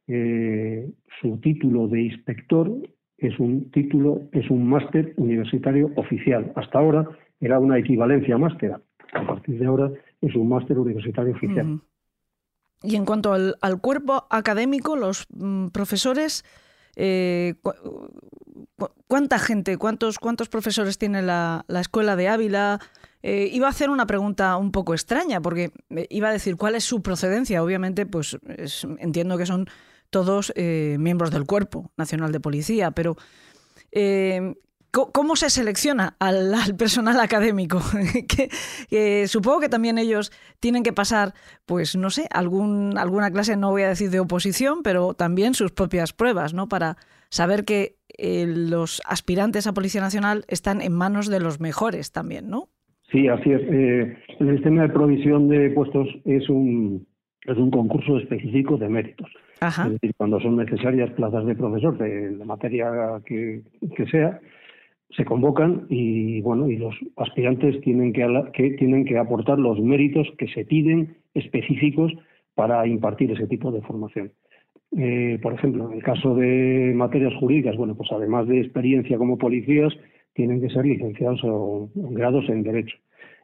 eh, 0.08 0.90
su 1.22 1.38
título 1.38 1.88
de 1.88 2.02
inspector 2.02 2.72
es 3.18 3.40
un 3.40 3.72
título, 3.72 4.24
es 4.32 4.50
un 4.50 4.68
máster 4.68 5.14
universitario 5.18 5.92
oficial. 5.96 6.52
Hasta 6.56 6.80
ahora 6.80 7.08
era 7.40 7.60
una 7.60 7.78
equivalencia 7.78 8.38
máster. 8.38 8.74
A 9.14 9.28
partir 9.28 9.60
de 9.60 9.66
ahora 9.66 9.92
es 10.22 10.36
un 10.36 10.50
máster 10.50 10.78
universitario 10.78 11.34
oficial. 11.34 11.80
Y 12.84 12.96
en 12.96 13.06
cuanto 13.06 13.34
al, 13.34 13.56
cuerpo 13.82 14.28
académico, 14.30 14.96
los 14.96 15.26
mm, 15.30 15.68
profesores, 15.70 16.44
eh, 16.96 17.56
cu- 17.62 17.74
cu- 18.78 18.90
¿cuánta 19.08 19.40
gente, 19.40 19.78
cuántos, 19.78 20.20
cuántos 20.20 20.50
profesores 20.50 20.98
tiene 20.98 21.22
la, 21.22 21.64
la 21.68 21.80
escuela 21.82 22.16
de 22.16 22.28
Ávila? 22.28 22.80
Eh, 23.22 23.50
iba 23.54 23.68
a 23.68 23.70
hacer 23.70 23.90
una 23.90 24.06
pregunta 24.06 24.58
un 24.58 24.72
poco 24.74 24.94
extraña, 24.94 25.40
porque 25.42 25.72
iba 26.10 26.28
a 26.28 26.32
decir 26.34 26.58
cuál 26.58 26.76
es 26.76 26.84
su 26.84 27.02
procedencia. 27.02 27.64
Obviamente, 27.64 28.06
pues 28.06 28.38
es- 28.58 28.86
entiendo 29.00 29.38
que 29.38 29.46
son 29.46 29.68
todos 30.10 30.52
eh, 30.56 30.98
miembros 31.00 31.32
del 31.32 31.46
Cuerpo 31.46 31.92
Nacional 31.98 32.32
de 32.34 32.40
Policía, 32.42 32.92
pero 32.92 33.16
¿cómo 34.94 35.36
se 35.36 35.50
selecciona 35.50 36.16
al, 36.20 36.54
al 36.54 36.76
personal 36.78 37.20
académico? 37.20 37.80
que, 38.30 38.50
que 38.90 39.28
supongo 39.28 39.60
que 39.60 39.70
también 39.70 39.98
ellos 39.98 40.32
tienen 40.60 40.84
que 40.84 40.94
pasar, 40.94 41.34
pues 41.66 41.96
no 41.96 42.10
sé, 42.10 42.28
algún, 42.34 42.98
alguna 42.98 43.32
clase, 43.32 43.58
no 43.58 43.72
voy 43.72 43.82
a 43.82 43.90
decir 43.90 44.10
de 44.12 44.20
oposición, 44.20 44.84
pero 44.84 45.14
también 45.14 45.54
sus 45.56 45.72
propias 45.72 46.14
pruebas, 46.14 46.54
¿no? 46.54 46.68
Para 46.68 46.98
saber 47.30 47.66
que 47.66 47.96
eh, 48.18 48.46
los 48.48 49.02
aspirantes 49.06 49.66
a 49.66 49.74
Policía 49.74 50.02
Nacional 50.02 50.44
están 50.48 50.82
en 50.82 50.94
manos 50.94 51.28
de 51.30 51.40
los 51.40 51.60
mejores 51.60 52.12
también, 52.12 52.50
¿no? 52.50 52.70
Sí, 53.12 53.28
así 53.28 53.52
es. 53.52 53.62
Eh, 53.62 54.18
el 54.40 54.56
sistema 54.56 54.84
de 54.84 54.90
provisión 54.90 55.48
de 55.48 55.72
puestos 55.72 56.08
es 56.26 56.48
un, 56.50 57.08
es 57.46 57.58
un 57.58 57.72
concurso 57.72 58.18
específico 58.18 58.78
de 58.78 58.90
méritos. 58.90 59.30
Ajá. 59.62 59.86
Es 59.86 59.94
decir, 59.94 60.14
cuando 60.18 60.40
son 60.40 60.58
necesarias 60.58 61.10
plazas 61.12 61.46
de 61.46 61.56
profesor 61.56 61.98
de 61.98 62.32
la 62.38 62.46
materia 62.46 62.92
que, 63.26 63.62
que 63.96 64.06
sea, 64.08 64.40
se 65.16 65.26
convocan 65.26 65.86
y 65.90 66.42
bueno 66.42 66.70
y 66.70 66.78
los 66.78 66.96
aspirantes 67.18 67.80
tienen 67.82 68.14
que, 68.14 68.26
que 68.54 68.72
tienen 68.72 69.06
que 69.06 69.18
aportar 69.18 69.60
los 69.60 69.80
méritos 69.80 70.28
que 70.38 70.48
se 70.48 70.66
piden 70.66 71.18
específicos 71.34 72.12
para 72.56 72.86
impartir 72.88 73.32
ese 73.32 73.48
tipo 73.48 73.72
de 73.72 73.82
formación. 73.82 74.32
eh, 74.98 75.40
por 75.42 75.54
ejemplo, 75.54 75.90
en 75.90 75.98
el 75.98 76.04
caso 76.04 76.36
de 76.36 76.94
materias 76.96 77.34
jurídicas, 77.40 77.76
bueno, 77.78 77.96
pues 77.96 78.12
además 78.12 78.48
de 78.48 78.60
experiencia 78.62 79.18
como 79.18 79.38
policías, 79.38 79.94
tienen 80.34 80.62
que 80.62 80.70
ser 80.70 80.86
licenciados 80.86 81.42
o 81.44 81.90
grados 81.96 82.48
en 82.50 82.64
Derecho. 82.64 82.98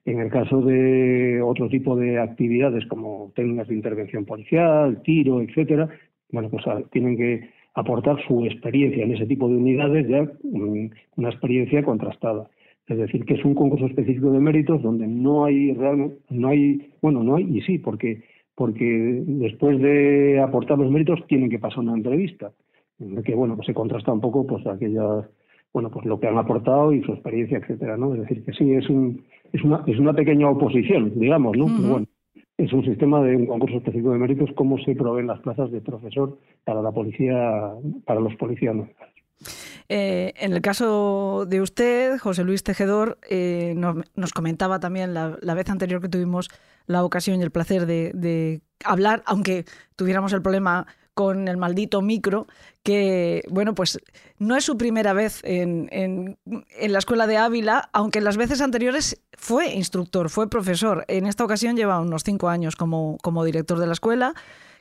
En 0.05 0.19
el 0.19 0.29
caso 0.29 0.61
de 0.61 1.41
otro 1.41 1.69
tipo 1.69 1.95
de 1.95 2.19
actividades 2.19 2.85
como 2.87 3.31
técnicas 3.35 3.67
de 3.67 3.75
intervención 3.75 4.25
policial, 4.25 5.01
tiro, 5.03 5.41
etcétera, 5.41 5.89
bueno, 6.31 6.49
pues 6.49 6.65
ah, 6.67 6.81
tienen 6.91 7.17
que 7.17 7.49
aportar 7.79 8.17
su 8.27 8.45
experiencia 8.45 9.03
en 9.03 9.13
ese 9.15 9.25
tipo 9.25 9.47
de 9.47 9.55
unidades, 9.55 10.07
ya 10.07 10.23
mm, 10.43 10.89
una 11.17 11.29
experiencia 11.29 11.83
contrastada. 11.83 12.49
Es 12.87 12.97
decir, 12.97 13.23
que 13.23 13.35
es 13.35 13.45
un 13.45 13.53
concurso 13.53 13.85
específico 13.85 14.31
de 14.31 14.39
méritos 14.39 14.81
donde 14.81 15.05
no 15.07 15.45
hay 15.45 15.77
no 16.29 16.47
hay, 16.47 16.91
bueno, 17.01 17.23
no 17.23 17.35
hay 17.35 17.57
y 17.57 17.61
sí, 17.61 17.77
porque 17.77 18.23
porque 18.55 19.23
después 19.25 19.79
de 19.79 20.39
aportar 20.41 20.77
los 20.77 20.91
méritos 20.91 21.25
tienen 21.27 21.49
que 21.49 21.59
pasar 21.59 21.79
una 21.79 21.93
entrevista, 21.93 22.51
que 23.23 23.35
bueno, 23.35 23.55
pues 23.55 23.67
se 23.67 23.73
contrasta 23.73 24.11
un 24.11 24.21
poco 24.21 24.45
pues 24.45 24.65
aquellas 24.67 25.25
bueno, 25.71 25.91
pues 25.91 26.05
lo 26.05 26.19
que 26.19 26.27
han 26.27 26.37
aportado 26.37 26.91
y 26.91 27.03
su 27.03 27.13
experiencia, 27.13 27.59
etcétera, 27.59 27.95
¿no? 27.95 28.13
Es 28.15 28.21
decir, 28.21 28.43
que 28.43 28.53
sí 28.53 28.73
es 28.73 28.89
un 28.89 29.23
es 29.53 29.63
una 29.63 29.83
es 29.85 29.99
una 29.99 30.13
pequeña 30.13 30.49
oposición, 30.49 31.13
digamos, 31.19 31.55
¿no? 31.57 31.67
Pero 31.67 31.89
bueno, 31.89 32.07
es 32.59 32.73
un 32.73 32.83
sistema 32.83 33.21
de 33.23 33.37
un 33.37 33.45
concurso 33.45 33.77
específico 33.77 34.11
de 34.11 34.19
méritos 34.19 34.49
cómo 34.55 34.77
se 34.79 34.93
proveen 34.93 35.27
las 35.27 35.39
plazas 35.39 35.71
de 35.71 35.79
profesor 35.79 36.37
para 36.65 36.81
la 36.81 36.91
policía 36.91 37.71
para 38.05 38.19
los 38.19 38.35
policías 38.35 38.75
eh, 39.87 40.33
en 40.35 40.53
el 40.53 40.61
caso 40.61 41.45
de 41.47 41.61
usted, 41.61 42.19
José 42.19 42.43
Luis 42.43 42.61
Tejedor, 42.61 43.17
eh, 43.27 43.73
nos, 43.75 44.33
comentaba 44.33 44.79
también 44.79 45.15
la, 45.15 45.37
vez 45.55 45.69
anterior 45.69 45.99
que 46.01 46.09
tuvimos 46.09 46.49
la 46.85 47.03
ocasión 47.03 47.39
y 47.39 47.43
el 47.43 47.49
placer 47.49 47.87
de, 47.87 48.61
hablar, 48.83 49.23
aunque 49.25 49.65
tuviéramos 49.95 50.33
el 50.33 50.43
problema 50.43 50.85
con 51.19 51.49
el 51.49 51.57
maldito 51.57 52.01
micro, 52.01 52.47
que, 52.81 53.43
bueno, 53.49 53.75
pues 53.75 53.99
no 54.37 54.55
es 54.55 54.63
su 54.63 54.77
primera 54.77 55.11
vez 55.11 55.41
en, 55.43 55.89
en, 55.91 56.37
la 56.79 56.97
escuela 56.97 57.27
de 57.27 57.35
Ávila, 57.35 57.89
aunque 57.91 58.19
en 58.19 58.23
las 58.23 58.37
veces 58.37 58.61
anteriores 58.61 59.21
fue 59.37 59.73
instructor, 59.73 60.29
fue 60.29 60.49
profesor. 60.49 61.03
En 61.09 61.25
esta 61.25 61.43
ocasión 61.43 61.75
lleva 61.75 61.99
unos 61.99 62.23
cinco 62.23 62.47
años 62.47 62.77
como, 62.77 63.17
como 63.21 63.43
director 63.43 63.79
de 63.79 63.87
la 63.87 63.91
escuela 63.91 64.33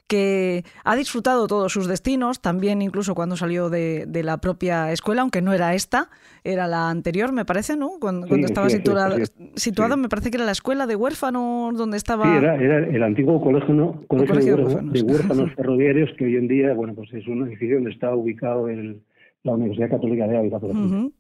que 0.09 0.65
ha 0.85 0.97
disfrutado 0.97 1.47
todos 1.47 1.73
sus 1.73 1.87
destinos, 1.87 2.41
también 2.41 2.83
incluso 2.83 3.15
cuando 3.15 3.37
salió 3.37 3.71
de, 3.71 4.07
la 4.25 4.39
propia 4.39 4.91
escuela, 4.91 5.23
aunque 5.23 5.43
no 5.43 5.53
era 5.53 5.75
esta, 5.75 6.09
era 6.43 6.67
la 6.67 6.91
anterior, 6.91 7.33
me 7.33 7.45
parece, 7.45 7.77
¿no? 7.77 7.93
Cuando, 8.01 8.27
estaba 8.35 8.69
situada, 8.71 9.97
me 9.97 10.09
parece 10.09 10.31
que 10.31 10.39
era 10.39 10.47
la 10.47 10.53
escuela 10.53 10.87
de 10.87 10.97
huérfanos 10.97 11.77
donde 11.77 11.99
estaba... 11.99 12.25
Sí, 12.25 12.45
era, 12.45 12.57
el 12.57 13.03
antiguo 13.03 13.41
colegio, 13.41 14.03
colegio, 14.09 14.57
de, 14.57 15.03
huérfanos, 15.03 15.53
ferroviarios, 15.57 16.11
que 16.17 16.25
hoy 16.25 16.37
en 16.37 16.49
día, 16.49 16.73
bueno, 16.73 16.95
pues 16.95 17.13
es 17.13 17.27
un 17.29 17.47
edificio 17.47 17.77
donde 17.77 17.91
está 17.91 18.15
ubicado 18.15 18.69
el, 18.69 19.03
la 19.45 19.53
Universidad 19.53 19.91
Católica 19.91 20.27
de 20.27 20.37
Ávila, 20.37 20.59
por 20.59 20.71
ejemplo. 20.71 21.13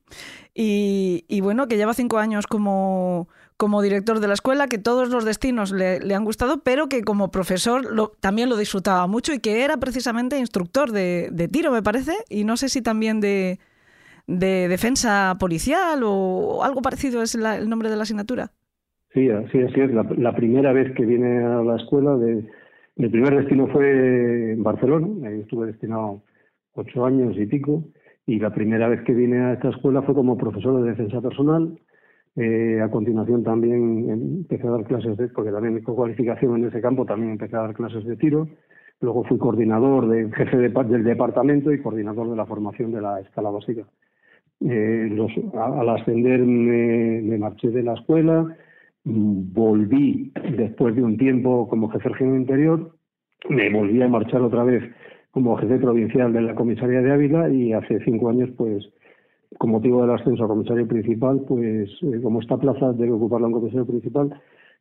y, 0.54 1.24
y, 1.28 1.40
bueno, 1.40 1.68
que 1.68 1.76
lleva 1.76 1.94
cinco 1.94 2.18
años 2.18 2.46
como, 2.46 3.28
como 3.58 3.82
director 3.82 4.20
de 4.20 4.28
la 4.28 4.34
escuela, 4.34 4.68
que 4.68 4.78
todos 4.78 5.10
los 5.10 5.24
destinos 5.24 5.72
le, 5.72 6.14
han 6.14 6.24
gustado, 6.24 6.62
pero 6.62 6.88
que 6.88 7.02
como 7.02 7.32
profesor 7.32 7.82
también 8.20 8.48
lo 8.48 8.56
disfrutaba 8.56 9.06
mucho 9.08 9.34
y 9.34 9.40
que 9.40 9.64
era 9.64 9.78
precisamente 9.78 10.38
instructor 10.38 10.92
de, 10.92 11.48
tiro, 11.52 11.72
me 11.72 11.82
parece, 11.82 12.12
y 12.30 12.44
no 12.44 12.56
sé 12.56 12.68
si 12.68 12.82
también 12.82 13.20
de, 13.20 13.58
defensa 14.28 15.36
policial 15.40 16.02
o 16.04 16.62
algo 16.62 16.82
parecido 16.82 17.20
es 17.20 17.34
el 17.34 17.68
nombre 17.68 17.90
de 17.90 17.96
la 17.96 18.02
asignatura. 18.02 18.52
Sí, 19.12 19.28
así, 19.28 19.58
es. 19.58 19.90
La, 19.92 20.36
primera 20.36 20.72
vez 20.72 20.94
que 20.94 21.04
viene 21.04 21.42
a 21.44 21.62
la 21.62 21.76
escuela, 21.76 22.16
de, 22.16 22.46
mi 22.94 23.08
primer 23.08 23.34
destino 23.34 23.66
fue 23.68 24.52
en 24.52 24.62
Barcelona, 24.62 25.28
ahí 25.28 25.40
estuve 25.40 25.66
destinado 25.66 26.22
ocho 26.74 27.04
años 27.04 27.36
y 27.36 27.46
pico, 27.46 27.82
y 28.28 28.38
la 28.38 28.50
primera 28.50 28.88
vez 28.88 29.02
que 29.02 29.12
vine 29.12 29.38
a 29.38 29.54
esta 29.54 29.70
escuela 29.70 30.02
fue 30.02 30.14
como 30.14 30.38
profesor 30.38 30.80
de 30.80 30.90
defensa 30.90 31.20
personal 31.20 31.76
eh, 32.40 32.80
a 32.80 32.88
continuación 32.88 33.42
también 33.42 34.08
empecé 34.08 34.68
a 34.68 34.70
dar 34.70 34.84
clases 34.84 35.16
de, 35.16 35.26
porque 35.28 35.50
también 35.50 35.82
con 35.82 35.96
cualificación 35.96 36.56
en 36.56 36.68
ese 36.68 36.80
campo, 36.80 37.04
también 37.04 37.32
empecé 37.32 37.56
a 37.56 37.62
dar 37.62 37.74
clases 37.74 38.04
de 38.04 38.16
tiro. 38.16 38.46
Luego 39.00 39.24
fui 39.24 39.38
coordinador, 39.38 40.08
de, 40.08 40.30
jefe 40.30 40.56
del 40.56 41.04
departamento 41.04 41.72
y 41.72 41.82
coordinador 41.82 42.30
de 42.30 42.36
la 42.36 42.46
formación 42.46 42.92
de 42.92 43.00
la 43.00 43.18
escala 43.18 43.50
básica. 43.50 43.82
Eh, 44.60 45.16
al 45.54 45.88
ascender 45.88 46.40
me, 46.40 47.38
marché 47.38 47.70
de 47.70 47.82
la 47.82 47.94
escuela, 47.94 48.56
volví 49.02 50.32
después 50.56 50.94
de 50.94 51.02
un 51.02 51.16
tiempo 51.16 51.68
como 51.68 51.90
jefe 51.90 52.10
regional 52.10 52.36
interior, 52.36 52.92
me 53.48 53.68
volví 53.68 54.00
a 54.00 54.08
marchar 54.08 54.42
otra 54.42 54.62
vez 54.62 54.84
como 55.38 55.56
jefe 55.56 55.78
provincial 55.78 56.32
de 56.32 56.40
la 56.40 56.54
comisaría 56.56 57.00
de 57.00 57.12
Ávila 57.12 57.48
y 57.48 57.72
hace 57.72 58.00
cinco 58.04 58.28
años 58.28 58.50
pues 58.56 58.84
con 59.56 59.70
motivo 59.70 60.02
del 60.02 60.10
ascenso 60.10 60.42
a 60.44 60.48
comisario 60.48 60.88
principal, 60.88 61.44
pues 61.46 61.88
eh, 62.02 62.20
como 62.20 62.40
esta 62.40 62.56
plaza 62.56 62.92
debe 62.92 63.12
ocuparla 63.12 63.46
un 63.46 63.52
comisario 63.52 63.86
principal, 63.86 64.34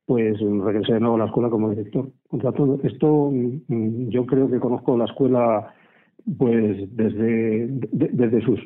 pues 0.07 0.39
regresé 0.39 0.93
de 0.93 0.99
nuevo 0.99 1.15
a 1.15 1.19
la 1.19 1.25
escuela 1.25 1.51
como 1.51 1.69
director. 1.69 2.09
Contra 2.27 2.51
todo 2.53 2.79
esto, 2.83 3.29
mm, 3.31 4.09
yo 4.09 4.25
creo 4.25 4.49
que 4.49 4.59
conozco 4.59 4.97
la 4.97 5.05
escuela 5.05 5.73
pues 6.39 6.89
desde 6.97 7.67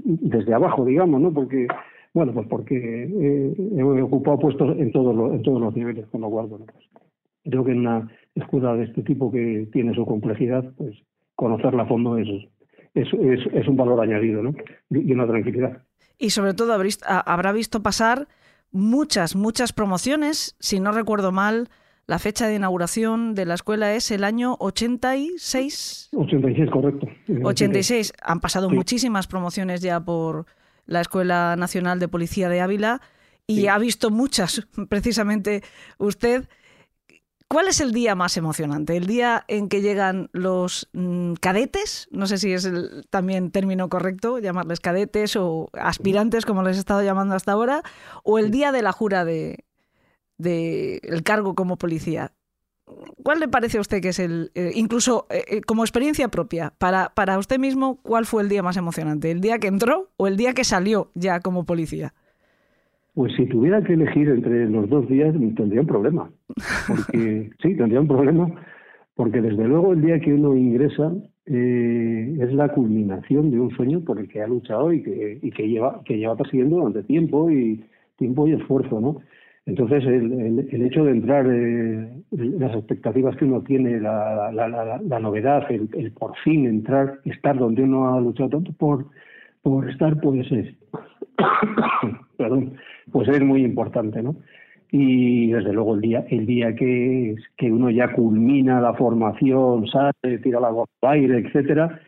desde 0.06 0.54
abajo, 0.54 0.86
digamos, 0.86 1.20
¿no? 1.20 1.34
Porque 1.34 1.68
bueno, 2.14 2.32
pues 2.34 2.48
porque 2.48 2.78
eh, 3.04 3.54
he 3.76 3.84
ocupado 3.84 4.40
puestos 4.40 4.78
en 4.78 4.94
todos 4.94 5.14
los 5.14 5.34
en 5.34 5.42
todos 5.42 5.60
los 5.60 5.76
niveles, 5.76 6.08
con 6.08 6.22
lo 6.22 6.30
cual 6.30 6.48
bueno, 6.48 6.66
pues 6.72 6.86
creo 7.44 7.66
que 7.66 7.72
en 7.74 7.80
una 7.80 8.10
escuela 8.34 8.76
de 8.76 8.86
este 8.86 9.04
tipo 9.04 9.30
que 9.30 9.68
tiene 9.74 9.94
su 9.94 10.06
complejidad, 10.06 10.64
pues 10.78 10.96
conocerla 11.42 11.84
a 11.84 11.88
fondo 11.88 12.18
es 12.18 12.28
es, 12.94 13.08
es, 13.14 13.40
es 13.54 13.68
un 13.68 13.78
valor 13.78 14.02
añadido, 14.02 14.44
¿no? 14.44 14.54
Y 14.90 15.14
una 15.14 15.26
tranquilidad 15.26 15.82
y 16.22 16.30
sobre 16.30 16.54
todo 16.54 16.80
habrá 17.26 17.52
visto 17.52 17.82
pasar 17.82 18.28
muchas, 18.72 19.36
muchas 19.36 19.74
promociones. 19.74 20.56
Si 20.60 20.80
no 20.80 20.92
recuerdo 20.92 21.32
mal, 21.32 21.70
la 22.06 22.20
fecha 22.20 22.48
de 22.48 22.56
inauguración 22.56 23.34
de 23.34 23.48
la 23.48 23.56
escuela 23.56 23.96
es 23.96 24.12
el 24.12 24.24
año 24.24 24.56
86. 24.60 26.10
86, 26.14 26.70
correcto. 26.70 27.08
86. 27.44 28.14
Han 28.22 28.40
pasado 28.40 28.70
muchísimas 28.70 29.26
promociones 29.26 29.82
ya 29.82 30.00
por 30.00 30.46
la 30.86 31.02
Escuela 31.02 31.56
Nacional 31.58 32.00
de 32.00 32.08
Policía 32.08 32.50
de 32.50 32.62
Ávila 32.62 33.02
y 33.48 33.66
ha 33.66 33.80
visto 33.80 34.12
muchas, 34.12 34.68
precisamente 34.90 35.64
usted. 35.98 36.48
¿Cuál 37.52 37.68
es 37.68 37.82
el 37.82 37.92
día 37.92 38.16
más 38.16 38.38
emocionante? 38.38 38.96
¿El 38.96 39.08
día 39.08 39.44
en 39.50 39.68
que 39.68 39.82
llegan 39.82 40.30
los 40.32 40.90
mm, 40.94 41.34
cadetes? 41.34 42.08
No 42.10 42.26
sé 42.26 42.38
si 42.38 42.54
es 42.54 42.64
el, 42.64 43.04
también 43.10 43.52
término 43.52 43.90
correcto 43.90 44.40
llamarles 44.40 44.80
cadetes 44.80 45.36
o 45.36 45.68
aspirantes, 45.74 46.46
como 46.46 46.64
les 46.64 46.78
he 46.78 46.80
estado 46.80 47.04
llamando 47.04 47.36
hasta 47.36 47.52
ahora, 47.52 47.82
o 48.24 48.40
el 48.40 48.52
día 48.52 48.72
de 48.72 48.82
la 48.82 48.94
jura 48.94 49.26
de, 49.26 49.66
el 50.40 51.24
cargo 51.24 51.54
como 51.54 51.76
policía. 51.76 52.32
¿Cuál 53.22 53.42
le 53.42 53.50
parece 53.50 53.80
a 53.80 53.82
usted 53.82 54.02
que 54.02 54.10
es 54.10 54.20
el, 54.20 54.52
eh, 54.56 54.72
incluso 54.74 55.28
eh, 55.30 55.44
eh, 55.50 55.62
como 55.62 55.84
experiencia 55.84 56.30
propia, 56.30 56.72
para, 56.78 57.12
para 57.14 57.38
usted 57.38 57.60
mismo, 57.60 57.98
cuál 58.02 58.26
fue 58.26 58.44
el 58.44 58.48
día 58.48 58.64
más 58.64 58.78
emocionante? 58.78 59.30
¿El 59.30 59.42
día 59.42 59.60
que 59.60 59.68
entró 59.68 60.08
o 60.16 60.28
el 60.28 60.38
día 60.38 60.54
que 60.54 60.64
salió 60.64 61.12
ya 61.16 61.42
como 61.42 61.66
policía? 61.66 62.14
Pues 63.14 63.34
si 63.36 63.46
tuviera 63.46 63.84
que 63.84 63.94
elegir 63.94 64.30
entre 64.30 64.70
los 64.70 64.90
dos 64.90 65.06
días 65.10 65.34
tendría 65.34 65.82
un 65.82 65.88
problema. 65.88 66.30
Porque, 66.88 67.50
sí, 67.62 67.76
tendría 67.76 68.02
un 68.02 68.08
problema, 68.08 68.50
porque 69.16 69.42
desde 69.42 69.68
luego 69.68 69.94
el 69.94 70.02
día 70.02 70.20
que 70.20 70.34
uno 70.34 70.56
ingresa 70.56 71.14
eh, 71.46 72.38
es 72.40 72.54
la 72.54 72.70
culminación 72.70 73.52
de 73.52 73.60
un 73.60 73.72
sueño 73.72 74.02
por 74.02 74.20
el 74.20 74.28
que 74.28 74.42
ha 74.42 74.48
luchado 74.48 74.94
y 74.94 75.02
que, 75.02 75.68
lleva 75.68 76.02
que 76.06 76.18
lleva 76.18 76.36
persiguiendo 76.36 76.78
durante 76.78 77.04
tiempo 77.04 77.50
y 77.50 77.84
tiempo 78.18 78.48
y 78.48 78.54
esfuerzo, 78.54 79.02
¿no? 79.02 79.18
Entonces 79.66 80.04
el, 80.06 80.68
el, 80.72 80.82
hecho 80.82 81.04
de 81.06 81.12
entrar, 81.12 81.46
eh, 81.48 82.24
las 82.32 82.76
expectativas 82.76 83.36
que 83.38 83.46
uno 83.46 83.62
tiene, 83.62 84.00
la, 84.00 84.52
la, 84.52 84.68
la, 84.68 85.00
la 85.00 85.20
novedad, 85.20 85.66
el, 85.70 85.88
el, 85.94 86.12
por 86.14 86.36
fin 86.38 86.66
entrar, 86.66 87.20
estar 87.26 87.58
donde 87.58 87.84
uno 87.84 88.14
ha 88.14 88.20
luchado 88.20 88.50
tanto 88.50 88.72
por, 88.74 89.06
por 89.62 89.88
estar, 89.90 90.20
pues 90.20 90.52
es, 90.52 90.76
perdón, 92.38 92.74
pues 93.12 93.30
es 93.30 93.42
muy 93.42 93.64
importante, 93.64 94.22
¿no? 94.24 94.36
Y 94.92 95.52
desde 95.52 95.72
luego 95.72 95.96
el 95.96 96.02
día, 96.02 96.26
el 96.30 96.46
día 96.46 96.76
que, 96.76 97.36
que 97.58 97.72
uno 97.72 97.90
ya 97.90 98.12
culmina 98.12 98.82
la 98.82 98.94
formación, 98.94 99.88
sale, 99.88 100.40
tira 100.44 100.60
la 100.60 100.70
voz 100.70 100.90
al 101.02 101.12
aire, 101.12 101.40
etcétera, 101.40 102.02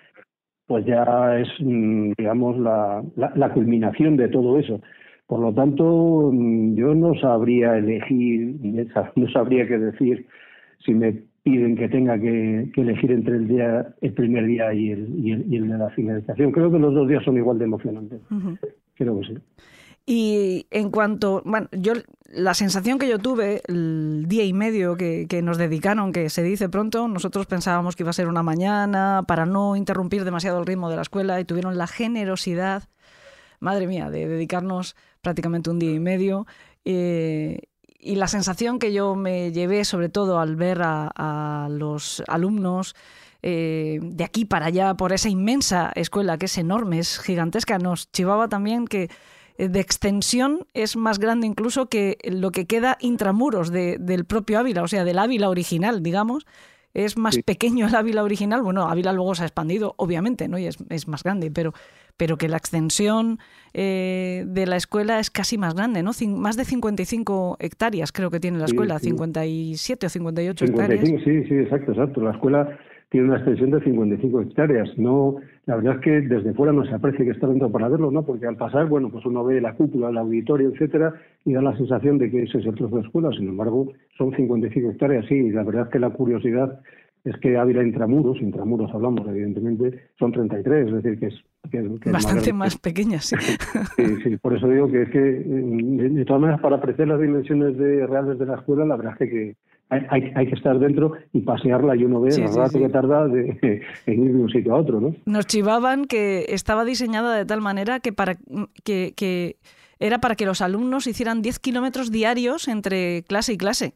pues 0.68 0.86
ya 0.86 1.40
es, 1.40 1.48
mm, 1.60 2.12
digamos, 2.18 2.58
la, 2.58 3.04
la, 3.16 3.54
culminación 3.54 4.18
de 4.18 4.28
todo 4.28 4.60
eso. 4.60 4.82
Por 5.28 5.40
lo 5.40 5.54
tanto, 5.54 6.30
mm, 6.34 6.76
yo 6.76 6.94
no 6.94 7.16
sabría 7.16 7.78
elegir, 7.78 8.56
no 9.16 9.30
sabría 9.30 9.68
qué 9.68 9.78
decir 9.78 10.28
si 10.86 10.94
me 10.94 11.24
piden 11.44 11.76
que 11.76 11.90
tenga 11.90 12.20
que, 12.20 12.70
elegir 12.76 13.12
entre 13.12 13.36
el 13.36 13.48
día 13.48 13.94
el 14.02 14.14
primer 14.14 14.46
día 14.46 14.74
y 14.74 14.92
el, 14.92 15.20
y 15.20 15.32
el, 15.32 15.70
de 15.70 15.78
la 15.78 15.90
finalización. 15.92 16.52
Creo 16.52 16.72
que 16.72 16.80
los 16.80 16.94
dos 16.94 17.08
días 17.08 17.24
son 17.24 17.38
igual 17.38 17.60
de 17.60 17.66
emocionantes. 17.66 18.22
Creo 18.96 19.20
que 19.20 19.28
sí. 19.28 19.34
Y 20.06 20.68
en 20.72 20.90
cuanto, 20.90 21.42
bueno, 21.46 21.70
yo 21.72 21.94
la 22.28 22.54
sensación 22.54 23.00
que 23.00 23.08
yo 23.08 23.20
tuve 23.20 23.62
el 23.68 24.26
día 24.28 24.44
y 24.44 24.52
medio 24.52 24.98
que, 24.98 25.28
que, 25.30 25.42
nos 25.42 25.58
dedicaron, 25.58 26.12
que 26.12 26.30
se 26.30 26.44
dice 26.44 26.68
pronto, 26.68 27.08
nosotros 27.08 27.46
pensábamos 27.46 27.96
que 27.96 28.04
iba 28.04 28.10
a 28.10 28.14
ser 28.14 28.28
una 28.28 28.44
mañana 28.44 29.24
para 29.28 29.46
no 29.46 29.76
interrumpir 29.76 30.26
demasiado 30.26 30.60
el 30.60 30.66
ritmo 30.66 30.90
de 30.90 30.98
la 30.98 31.04
escuela 31.04 31.40
y 31.40 31.46
tuvieron 31.46 31.78
la 31.78 31.88
generosidad, 31.88 32.84
madre 33.60 33.88
mía, 33.88 34.10
de 34.10 34.28
dedicarnos 34.28 34.96
prácticamente 35.22 35.70
un 35.70 35.80
día 35.80 35.92
y 35.92 36.00
medio. 36.00 36.46
Eh, 36.84 37.62
y 38.04 38.16
la 38.16 38.28
sensación 38.28 38.80
que 38.80 38.92
yo 38.92 39.16
me 39.16 39.52
llevé, 39.54 39.86
sobre 39.86 40.10
todo 40.10 40.40
al 40.40 40.58
ver 40.58 40.82
a, 40.84 41.68
los 41.72 42.22
alumnos, 42.28 42.96
eh, 43.42 44.00
de 44.02 44.24
aquí 44.24 44.44
para 44.44 44.66
allá 44.68 44.94
por 44.96 45.14
esa 45.14 45.30
inmensa 45.30 45.92
escuela 45.96 46.38
que 46.38 46.46
es 46.46 46.58
enorme, 46.58 47.00
es 47.00 47.20
gigantesca, 47.20 47.78
nos 47.78 48.12
chivaba 48.12 48.50
también 48.50 48.88
que 48.88 49.10
de 49.58 49.80
extensión 49.80 50.66
es 50.74 50.96
más 50.96 51.20
grande 51.20 51.48
incluso 51.48 51.88
que 51.88 52.18
lo 52.30 52.52
que 52.52 52.66
queda 52.66 52.98
intramuros 53.00 53.72
de, 53.72 53.98
del 54.00 54.26
propio 54.26 54.60
Ávila, 54.60 54.84
o 54.84 54.88
sea, 54.88 55.04
del 55.06 55.20
Ávila 55.20 55.50
original, 55.50 56.02
digamos. 56.04 56.46
Es 56.94 57.18
más 57.18 57.34
Sí. 57.36 57.42
pequeño 57.42 57.88
el 57.88 57.96
Ávila 57.96 58.24
original. 58.24 58.62
Bueno, 58.62 58.84
Ávila 58.88 59.14
luego 59.14 59.34
se 59.34 59.42
ha 59.44 59.46
expandido, 59.48 59.96
obviamente, 59.98 60.48
¿no? 60.48 60.60
Y 60.60 60.68
es, 60.68 60.78
es 60.90 61.08
más 61.08 61.24
grande, 61.24 61.50
pero, 61.50 61.74
pero 62.18 62.38
que 62.38 62.48
la 62.48 62.58
extensión 62.58 63.40
eh, 63.74 64.44
de 64.46 64.68
la 64.68 64.76
escuela 64.76 65.20
es 65.20 65.32
casi 65.32 65.58
más 65.58 65.74
grande, 65.74 66.04
¿no? 66.04 66.12
Cin- 66.12 66.36
más 66.38 66.56
de 66.56 66.66
55 66.66 67.58
hectáreas 67.60 68.12
creo 68.12 68.30
que 68.30 68.40
tiene 68.40 68.60
la 68.60 68.66
escuela, 68.66 69.00
sí. 69.00 69.08
57 69.08 70.06
o 70.06 70.10
58 70.10 70.66
hectáreas. 70.66 71.02
55, 71.02 71.24
sí, 71.44 71.50
sí, 71.50 71.56
exacto, 71.64 71.92
exacto. 71.94 72.22
La 72.22 72.32
escuela 72.32 72.78
tiene 73.10 73.28
una 73.28 73.38
extensión 73.38 73.72
de 73.72 73.84
55 73.84 74.42
hectáreas. 74.42 74.90
No, 74.98 75.38
la 75.66 75.78
verdad 75.78 75.96
es 75.96 76.02
que 76.02 76.22
desde 76.22 76.54
fuera 76.54 76.74
no 76.74 76.86
se 76.86 76.94
aprecia 76.94 77.24
que 77.24 77.32
está 77.32 77.48
dentro 77.48 77.72
para 77.72 77.88
verlo, 77.88 78.12
¿no? 78.12 78.24
Porque 78.24 78.46
al 78.46 78.58
pasar, 78.58 78.88
bueno, 78.88 79.10
pues 79.10 79.26
uno 79.26 79.46
ve 79.46 79.62
la 79.62 79.74
cúpula, 79.74 80.10
el 80.10 80.18
auditorio, 80.18 80.70
etcétera, 80.70 81.14
y 81.46 81.54
da 81.54 81.62
la 81.62 81.76
sensación 81.78 82.18
de 82.18 82.30
que 82.30 82.44
ese 82.44 82.58
es 82.58 82.66
el 82.66 82.76
trozo 82.76 82.98
de 82.98 83.04
escuela. 83.04 83.30
Sin 83.32 83.48
embargo, 83.48 83.94
son 84.18 84.36
55 84.36 84.92
hectáreas, 84.92 85.26
sí. 85.28 85.36
Y 85.36 85.52
la 85.52 85.64
verdad 85.64 85.84
es 85.86 85.90
que 85.90 86.00
la 86.00 86.10
curiosidad 86.10 86.82
es 87.24 87.38
que 87.38 87.58
Ávila 87.58 87.82
intramuros, 87.82 88.42
intramuros 88.42 88.92
hablamos, 88.94 89.26
evidentemente, 89.26 90.10
son 90.20 90.34
33, 90.34 90.88
es 90.88 90.94
decir, 91.02 91.20
que 91.20 91.28
es, 91.28 91.36
que 91.72 91.82
que 92.02 92.12
Bastante 92.12 92.48
grande. 92.48 92.54
más 92.54 92.78
pequeña, 92.78 93.20
sí. 93.20 93.38
Sí, 93.96 94.16
sí, 94.24 94.38
por 94.38 94.58
eso 94.58 94.68
digo 94.68 94.92
que 94.92 95.04
es 95.04 95.10
que, 95.10 95.20
eh, 95.20 95.44
de, 95.46 96.10
de 96.10 96.26
todas 96.26 96.42
maneras, 96.42 96.60
para 96.60 96.76
apreciar 96.76 97.08
las 97.08 97.22
dimensiones 97.22 97.78
de, 97.78 98.06
reales 98.06 98.38
de 98.38 98.46
la 98.46 98.56
escuela, 98.56 98.84
la 98.84 98.98
verdad 98.98 99.16
es 99.18 99.30
que 99.30 99.56
hay, 99.94 100.06
hay, 100.10 100.32
hay 100.36 100.48
que 100.48 100.56
estar 100.56 100.78
dentro 100.80 101.14
y 101.32 101.42
pasearla 101.42 101.96
y 101.96 102.04
uno 102.06 102.22
ve 102.22 102.32
Sí, 102.32 102.42
el 102.42 102.50
sí, 102.50 102.58
rato 102.58 102.72
sí. 102.72 102.80
que 102.80 102.90
tarda 102.90 103.28
de, 103.28 103.82
en 104.08 104.24
ir 104.26 104.34
de 104.34 104.42
un 104.42 104.50
sitio 104.50 104.76
a 104.76 104.80
otro, 104.80 105.00
¿no? 105.00 105.16
Nos 105.26 105.48
chivaban 105.48 106.06
que 106.06 106.46
estaba 106.50 106.84
diseñada 106.86 107.36
de 107.36 107.46
tal 107.46 107.62
manera 107.62 108.00
que, 108.00 108.12
para, 108.14 108.36
que, 108.84 109.14
que 109.16 109.58
era 110.00 110.20
para 110.20 110.36
que 110.36 110.46
los 110.46 110.62
alumnos 110.62 111.08
hicieran 111.08 111.42
10 111.42 111.60
kilómetros 111.60 112.12
diarios 112.12 112.68
entre 112.68 113.24
clase 113.24 113.54
y 113.54 113.58
clase. 113.58 113.94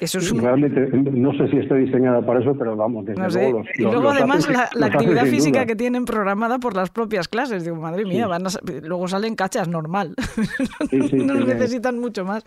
Eso 0.00 0.18
es 0.18 0.32
un, 0.32 0.40
Realmente, 0.40 0.80
no 1.12 1.32
sé 1.32 1.48
si 1.48 1.56
está 1.58 1.76
diseñada 1.76 2.20
para 2.26 2.40
eso, 2.40 2.54
pero 2.58 2.76
vamos, 2.76 3.06
desde 3.06 3.22
No 3.22 3.30
sé. 3.30 3.42
luego. 3.44 3.58
los- 3.60 3.68
y 3.78 3.82
luego 3.82 4.02
los 4.02 4.12
además 4.16 4.38
hace- 4.44 4.52
la, 4.52 4.68
la 4.74 4.86
actividad 4.86 5.24
física 5.26 5.60
duda. 5.60 5.66
que 5.66 5.76
tienen 5.76 6.04
programada 6.04 6.58
por 6.58 6.74
las 6.76 6.90
propias 6.90 7.28
clases. 7.28 7.64
Digo, 7.64 7.76
madre 7.76 8.04
mía, 8.04 8.24
Sí. 8.24 8.28
van 8.28 8.46
a 8.46 8.50
luego 8.82 9.08
salen 9.08 9.34
cachas 9.36 9.68
normal. 9.68 10.14
Sí, 10.90 11.00
sí, 11.08 11.16
no 11.16 11.34
necesitan 11.34 11.98
mucho 12.00 12.24
más. 12.24 12.44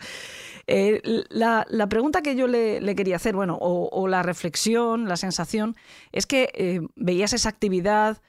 Eh, 0.68 1.24
la, 1.30 1.66
pregunta 1.90 2.22
que 2.22 2.36
yo 2.36 2.48
le, 2.48 2.96
quería 2.96 3.18
hacer, 3.18 3.36
bueno, 3.36 3.58
o, 3.60 4.08
la 4.08 4.24
reflexión, 4.24 5.08
la 5.08 5.18
sensación, 5.18 5.76
es 6.12 6.26
que 6.26 6.50
eh, 6.54 6.82
veías 6.96 7.34
esa 7.34 7.50
actividad 7.50 8.22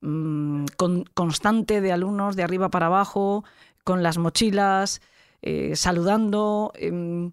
mm, 0.00 0.66
con- 0.76 1.04
constante 1.14 1.80
de 1.80 1.92
alumnos 1.92 2.36
de 2.36 2.42
arriba 2.42 2.70
para 2.70 2.86
abajo, 2.86 3.44
con 3.84 4.02
las 4.02 4.18
mochilas, 4.18 5.00
eh, 5.42 5.76
saludando, 5.76 6.72
em, 6.74 7.32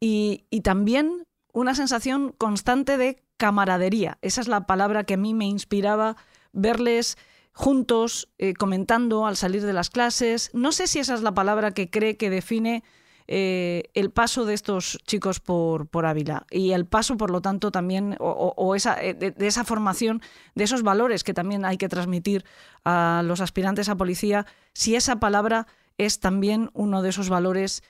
y, 0.00 0.44
también 0.62 1.26
una 1.52 1.74
sensación 1.74 2.32
constante 2.36 2.96
de 2.96 3.22
camaradería. 3.36 4.18
Esa 4.20 4.40
es 4.40 4.48
la 4.48 4.66
palabra 4.66 5.04
que 5.04 5.14
a 5.14 5.18
mí 5.18 5.32
me 5.32 5.46
inspiraba 5.46 6.16
verles 6.52 7.16
juntos, 7.52 8.28
comentando 8.58 9.26
al 9.26 9.36
salir 9.36 9.62
de 9.62 9.72
las 9.72 9.88
clases. 9.90 10.50
No 10.52 10.72
sé 10.72 10.86
si 10.86 10.98
esa 10.98 11.14
es 11.14 11.22
la 11.22 11.34
palabra 11.34 11.70
que 11.72 11.88
cree 11.88 12.16
que 12.16 12.30
define 12.30 12.82
eh, 13.28 13.84
el 13.94 14.10
paso 14.10 14.44
de 14.44 14.54
estos 14.54 14.98
chicos 15.06 15.40
por, 15.40 15.86
por 15.88 16.06
Ávila 16.06 16.46
y 16.50 16.72
el 16.72 16.86
paso, 16.86 17.16
por 17.16 17.30
lo 17.30 17.40
tanto, 17.40 17.70
también, 17.70 18.16
o, 18.20 18.54
o- 18.56 18.74
esa, 18.74 19.02
eh, 19.02 19.14
de, 19.14 19.34
esa 19.46 19.64
formación, 19.64 20.20
de 20.54 20.64
esos 20.64 20.82
valores 20.82 21.24
que 21.24 21.34
también 21.34 21.64
hay 21.64 21.76
que 21.76 21.88
transmitir 21.88 22.44
a 22.84 23.22
los 23.24 23.40
aspirantes 23.40 23.88
a 23.88 23.96
policía, 23.96 24.46
si 24.72 24.94
esa 24.94 25.18
palabra 25.20 25.66
es 25.98 26.20
también 26.20 26.70
uno 26.74 27.02
de 27.02 27.08
esos 27.08 27.28
valores 27.28 27.82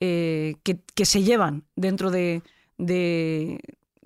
eh, 0.00 0.54
que, 0.62 0.80
que 0.94 1.04
se 1.04 1.22
llevan 1.22 1.64
dentro 1.76 2.10
de, 2.10 2.42
de 2.76 3.60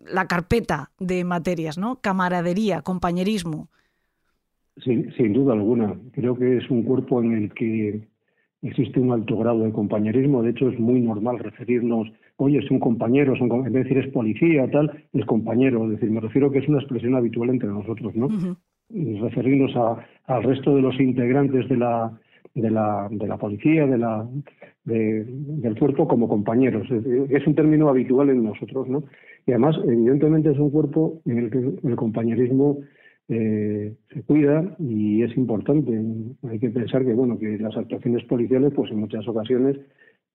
la 0.05 0.27
carpeta 0.29 0.91
de 0.99 1.25
materias, 1.25 1.79
¿no? 1.79 2.01
Camaradería, 2.01 2.83
compañerismo. 2.83 3.69
Sin 4.85 5.33
duda 5.33 5.55
alguna. 5.55 5.99
Creo 6.13 6.37
que 6.37 6.59
es 6.59 6.71
un 6.71 6.83
cuerpo 6.83 7.23
en 7.23 7.33
el 7.33 7.55
que 7.55 8.07
existe 8.69 9.01
un 9.01 9.13
alto 9.13 9.37
grado 9.39 9.61
de 9.65 9.73
compañerismo. 9.73 10.43
De 10.43 10.51
hecho, 10.51 10.69
es 10.69 10.79
muy 10.79 11.01
normal 11.01 11.39
referirnos, 11.39 12.09
oye, 12.37 12.59
es 12.59 12.71
un 12.71 12.79
compañero, 12.81 13.35
es 13.35 13.41
un 13.41 13.49
com- 13.49 13.67
en 13.67 13.73
vez 13.73 13.85
de 13.85 13.89
decir 13.89 13.99
es 13.99 14.13
policía, 14.13 14.71
tal, 14.71 14.91
es 15.13 15.25
compañero. 15.25 15.85
Es 15.85 15.93
decir, 15.93 16.11
me 16.11 16.21
refiero 16.21 16.51
que 16.51 16.59
es 16.59 16.69
una 16.69 16.79
expresión 16.79 17.15
habitual 17.15 17.51
entre 17.51 17.69
nosotros, 17.69 18.15
¿no? 18.15 18.29
Y 18.91 19.19
referirnos 19.19 19.75
a- 19.77 19.99
al 20.27 20.43
resto 20.43 20.75
de 20.77 20.83
los 20.83 20.99
integrantes 21.01 21.69
de 21.69 21.77
la 21.77 22.13
de 22.55 22.71
la, 22.71 23.07
de 23.11 23.27
la 23.29 23.37
policía, 23.37 23.87
de 23.87 23.99
la, 23.99 24.27
de- 24.85 25.25
del 25.27 25.79
cuerpo 25.79 26.09
como 26.09 26.27
compañeros. 26.27 26.91
Es, 26.91 27.05
es 27.31 27.47
un 27.47 27.55
término 27.55 27.91
habitual 27.91 28.31
en 28.31 28.45
nosotros, 28.45 28.89
¿no? 28.89 29.05
Y 29.47 29.51
además, 29.51 29.77
evidentemente, 29.85 30.51
es 30.53 30.59
un 30.59 30.71
cuerpo 30.71 31.21
en 31.27 31.37
el 31.39 31.51
que 31.51 31.59
el 31.87 31.97
compañerismo 31.97 32.79
eh, 33.29 33.95
se 34.13 34.23
cuida 34.23 34.77
y 34.79 35.23
es 35.23 35.37
importante. 35.37 36.01
Hay 36.49 36.59
que 36.59 36.71
pensar 36.71 37.05
que, 37.05 37.13
bueno, 37.13 37.39
que 37.39 37.59
las 37.59 37.77
actuaciones 37.77 38.25
policiales, 38.25 38.73
pues 38.75 38.91
en 38.91 39.01
muchas 39.01 39.27
ocasiones, 39.27 39.77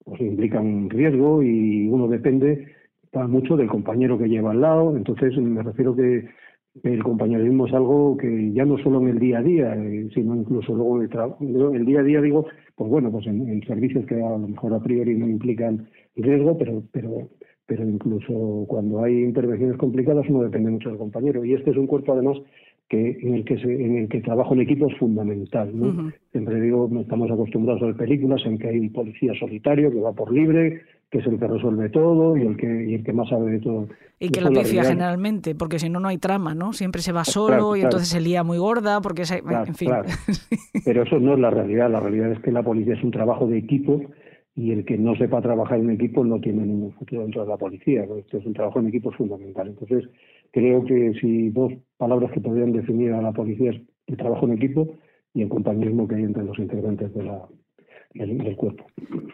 pues 0.04 0.19
implican 0.21 0.89
riesgo 0.89 1.43
y 1.43 1.88
uno 1.88 2.08
depende 2.08 2.67
mucho 3.13 3.58
del 3.58 3.67
compañero 3.67 4.17
que 4.17 4.30
lleva 4.30 4.51
al 4.51 4.62
lado. 4.62 4.95
Entonces, 4.95 5.38
me 5.38 5.63
refiero 5.63 5.95
que 5.95 6.27
el 6.84 7.04
compañerismo 7.04 7.67
es 7.67 7.73
algo 7.73 8.15
que 8.17 8.51
ya 8.54 8.63
no 8.63 8.77
solo 8.77 9.01
en 9.01 9.10
el 9.10 9.19
día 9.19 9.39
a 9.39 9.43
día, 9.43 9.75
eh, 9.75 10.10
sino 10.13 10.36
incluso 10.36 10.73
luego 10.73 10.97
en 10.97 11.04
el 11.04 11.10
trabajo. 11.10 11.38
El 11.73 11.86
día 11.86 11.99
a 11.99 12.04
día 12.04 12.21
digo, 12.21 12.45
pues 12.75 12.89
bueno, 12.89 13.12
pues 13.12 13.27
en, 13.27 13.47
en 13.49 13.62
servicios 13.63 14.06
que 14.06 14.15
a 14.15 14.30
lo 14.30 14.39
mejor 14.39 14.73
a 14.73 14.80
priori 14.80 15.15
no 15.15 15.27
implican 15.27 15.89
riesgo, 16.15 16.58
pero, 16.58 16.84
pero, 16.91 17.30
pero 17.65 17.88
incluso 17.88 18.65
cuando 18.67 19.04
hay 19.04 19.21
intervenciones 19.21 19.77
complicadas 19.77 20.25
uno 20.30 20.43
depende 20.43 20.71
mucho 20.71 20.89
del 20.89 20.97
compañero. 20.97 21.43
Y 21.43 21.54
este 21.54 21.71
es 21.71 21.77
un 21.77 21.88
cuerpo 21.88 22.13
además 22.13 22.38
que 22.91 23.17
en 23.21 23.36
el 23.36 23.45
que 23.45 23.58
se, 23.58 23.71
en 23.71 23.95
el 23.99 24.10
que 24.10 24.17
el 24.17 24.23
trabajo 24.23 24.54
en 24.54 24.60
equipo 24.62 24.86
es 24.89 24.97
fundamental. 24.97 25.71
¿no? 25.73 26.12
Siempre 26.34 26.60
digo, 26.60 26.89
estamos 26.99 27.32
acostumbrados 27.32 27.82
a 27.82 27.86
ver 27.86 27.95
películas 27.95 28.41
en 28.45 28.58
que 28.58 28.67
hay 28.67 28.80
un 28.80 28.91
policía 28.91 29.32
solitario 29.39 29.89
que 29.91 30.01
va 30.01 30.12
por 30.12 30.34
libre, 30.34 30.82
que 31.10 31.19
es 31.19 31.25
el 31.25 31.39
que 31.39 31.47
resuelve 31.47 31.88
todo 31.89 32.36
y 32.36 32.41
el 32.41 32.58
que, 32.58 32.89
y 32.89 32.95
el 32.95 33.04
que 33.06 33.13
más 33.13 33.30
sabe 33.30 33.49
de 33.51 33.60
todo. 33.60 33.88
Y 34.19 34.27
que 34.27 34.41
Eso 34.41 34.49
la 34.49 34.60
pifia 34.62 34.84
generalmente, 34.84 35.56
porque 35.56 35.80
si 35.80 35.89
no, 35.89 36.01
no 36.01 36.10
hay 36.10 36.17
trama, 36.17 36.54
¿no? 36.54 36.73
Siempre 36.73 37.01
se 37.01 37.13
va 37.13 37.23
solo 37.23 37.47
Claro, 37.47 37.75
y 37.75 37.80
claro. 37.80 37.88
entonces 37.88 38.10
se 38.10 38.19
lía 38.19 38.43
muy 38.43 38.58
gorda, 38.58 38.99
porque, 38.99 39.23
se- 39.23 39.41
Claro, 39.41 39.67
en 39.67 39.75
fin. 39.75 39.89
Pero 40.86 41.04
eso 41.04 41.17
no 41.19 41.34
es 41.36 41.39
la 41.39 41.49
realidad. 41.49 41.89
La 41.89 42.01
realidad 42.01 42.34
es 42.34 42.39
que 42.39 42.51
la 42.51 42.62
policía 42.62 42.95
es 42.95 43.04
un 43.06 43.12
trabajo 43.12 43.47
de 43.47 43.58
equipo 43.58 44.01
y 44.54 44.71
el 44.71 44.84
que 44.84 44.97
no 44.97 45.15
sepa 45.15 45.41
trabajar 45.41 45.80
en 45.80 45.91
equipo 45.91 46.25
no 46.25 46.39
tiene 46.41 46.65
ningún 46.65 46.91
futuro 46.91 47.21
dentro 47.21 47.43
de 47.43 47.47
la 47.49 47.58
policía. 47.58 48.04
Esto 48.04 48.38
es 48.38 48.45
un 48.45 48.54
trabajo 48.54 48.80
en 48.80 48.88
equipo 48.88 49.12
fundamental. 49.12 49.69
Entonces, 49.69 50.10
creo 50.52 50.84
que 50.86 51.14
si 51.20 51.50
dos 51.50 51.74
palabras 51.98 52.32
que 52.32 52.40
podrían 52.42 52.72
definir 52.74 53.14
a 53.14 53.22
la 53.22 53.32
policía 53.32 53.72
es 53.72 53.82
el 54.08 54.18
trabajo 54.18 54.46
en 54.46 54.54
equipo 54.54 54.96
y 55.34 55.44
el 55.44 55.50
compañerismo 55.50 56.08
que 56.08 56.16
hay 56.16 56.24
entre 56.24 56.44
los 56.44 56.58
integrantes 56.60 57.14
de 57.14 57.24
la, 57.24 57.48
del, 58.14 58.38
del 58.38 58.56
cuerpo. 58.56 58.86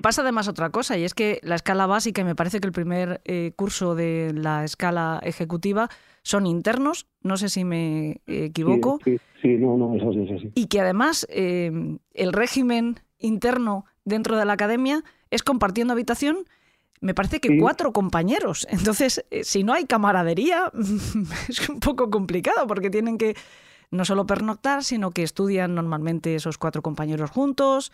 Pasa 0.01 0.21
además 0.21 0.47
otra 0.47 0.69
cosa, 0.69 0.97
y 0.97 1.03
es 1.03 1.13
que 1.13 1.39
la 1.41 1.55
escala 1.55 1.87
básica, 1.87 2.21
y 2.21 2.25
me 2.25 2.35
parece 2.35 2.59
que 2.59 2.67
el 2.67 2.73
primer 2.73 3.21
eh, 3.25 3.51
curso 3.55 3.95
de 3.95 4.31
la 4.35 4.63
escala 4.63 5.19
ejecutiva 5.23 5.89
son 6.21 6.45
internos, 6.45 7.07
no 7.23 7.37
sé 7.37 7.49
si 7.49 7.63
me 7.63 8.21
eh, 8.27 8.45
equivoco, 8.45 8.99
Sí, 9.03 9.17
sí, 9.17 9.21
sí, 9.41 9.57
no, 9.57 9.77
no, 9.77 9.95
eso 9.95 10.11
sí, 10.13 10.19
es 10.21 10.31
así. 10.31 10.51
y 10.53 10.67
que 10.67 10.81
además 10.81 11.25
eh, 11.31 11.71
el 12.13 12.33
régimen 12.33 12.95
interno 13.17 13.85
dentro 14.05 14.37
de 14.37 14.45
la 14.45 14.53
academia 14.53 15.03
es 15.31 15.41
compartiendo 15.41 15.93
habitación, 15.93 16.37
me 17.01 17.13
parece 17.13 17.39
que 17.39 17.49
Sí. 17.49 17.57
cuatro 17.59 17.91
compañeros. 17.93 18.67
Entonces, 18.71 19.25
eh, 19.31 19.43
si 19.43 19.63
no 19.63 19.73
hay 19.73 19.85
camaradería, 19.85 20.71
es 21.49 21.69
un 21.69 21.79
poco 21.79 22.09
complicado 22.09 22.67
porque 22.67 22.89
tienen 22.89 23.17
que 23.17 23.35
no 23.91 24.03
solo 24.05 24.25
pernoctar, 24.25 24.83
sino 24.83 25.11
que 25.11 25.23
estudian 25.23 25.75
normalmente 25.75 26.35
esos 26.35 26.57
cuatro 26.57 26.81
compañeros 26.81 27.31
juntos. 27.31 27.91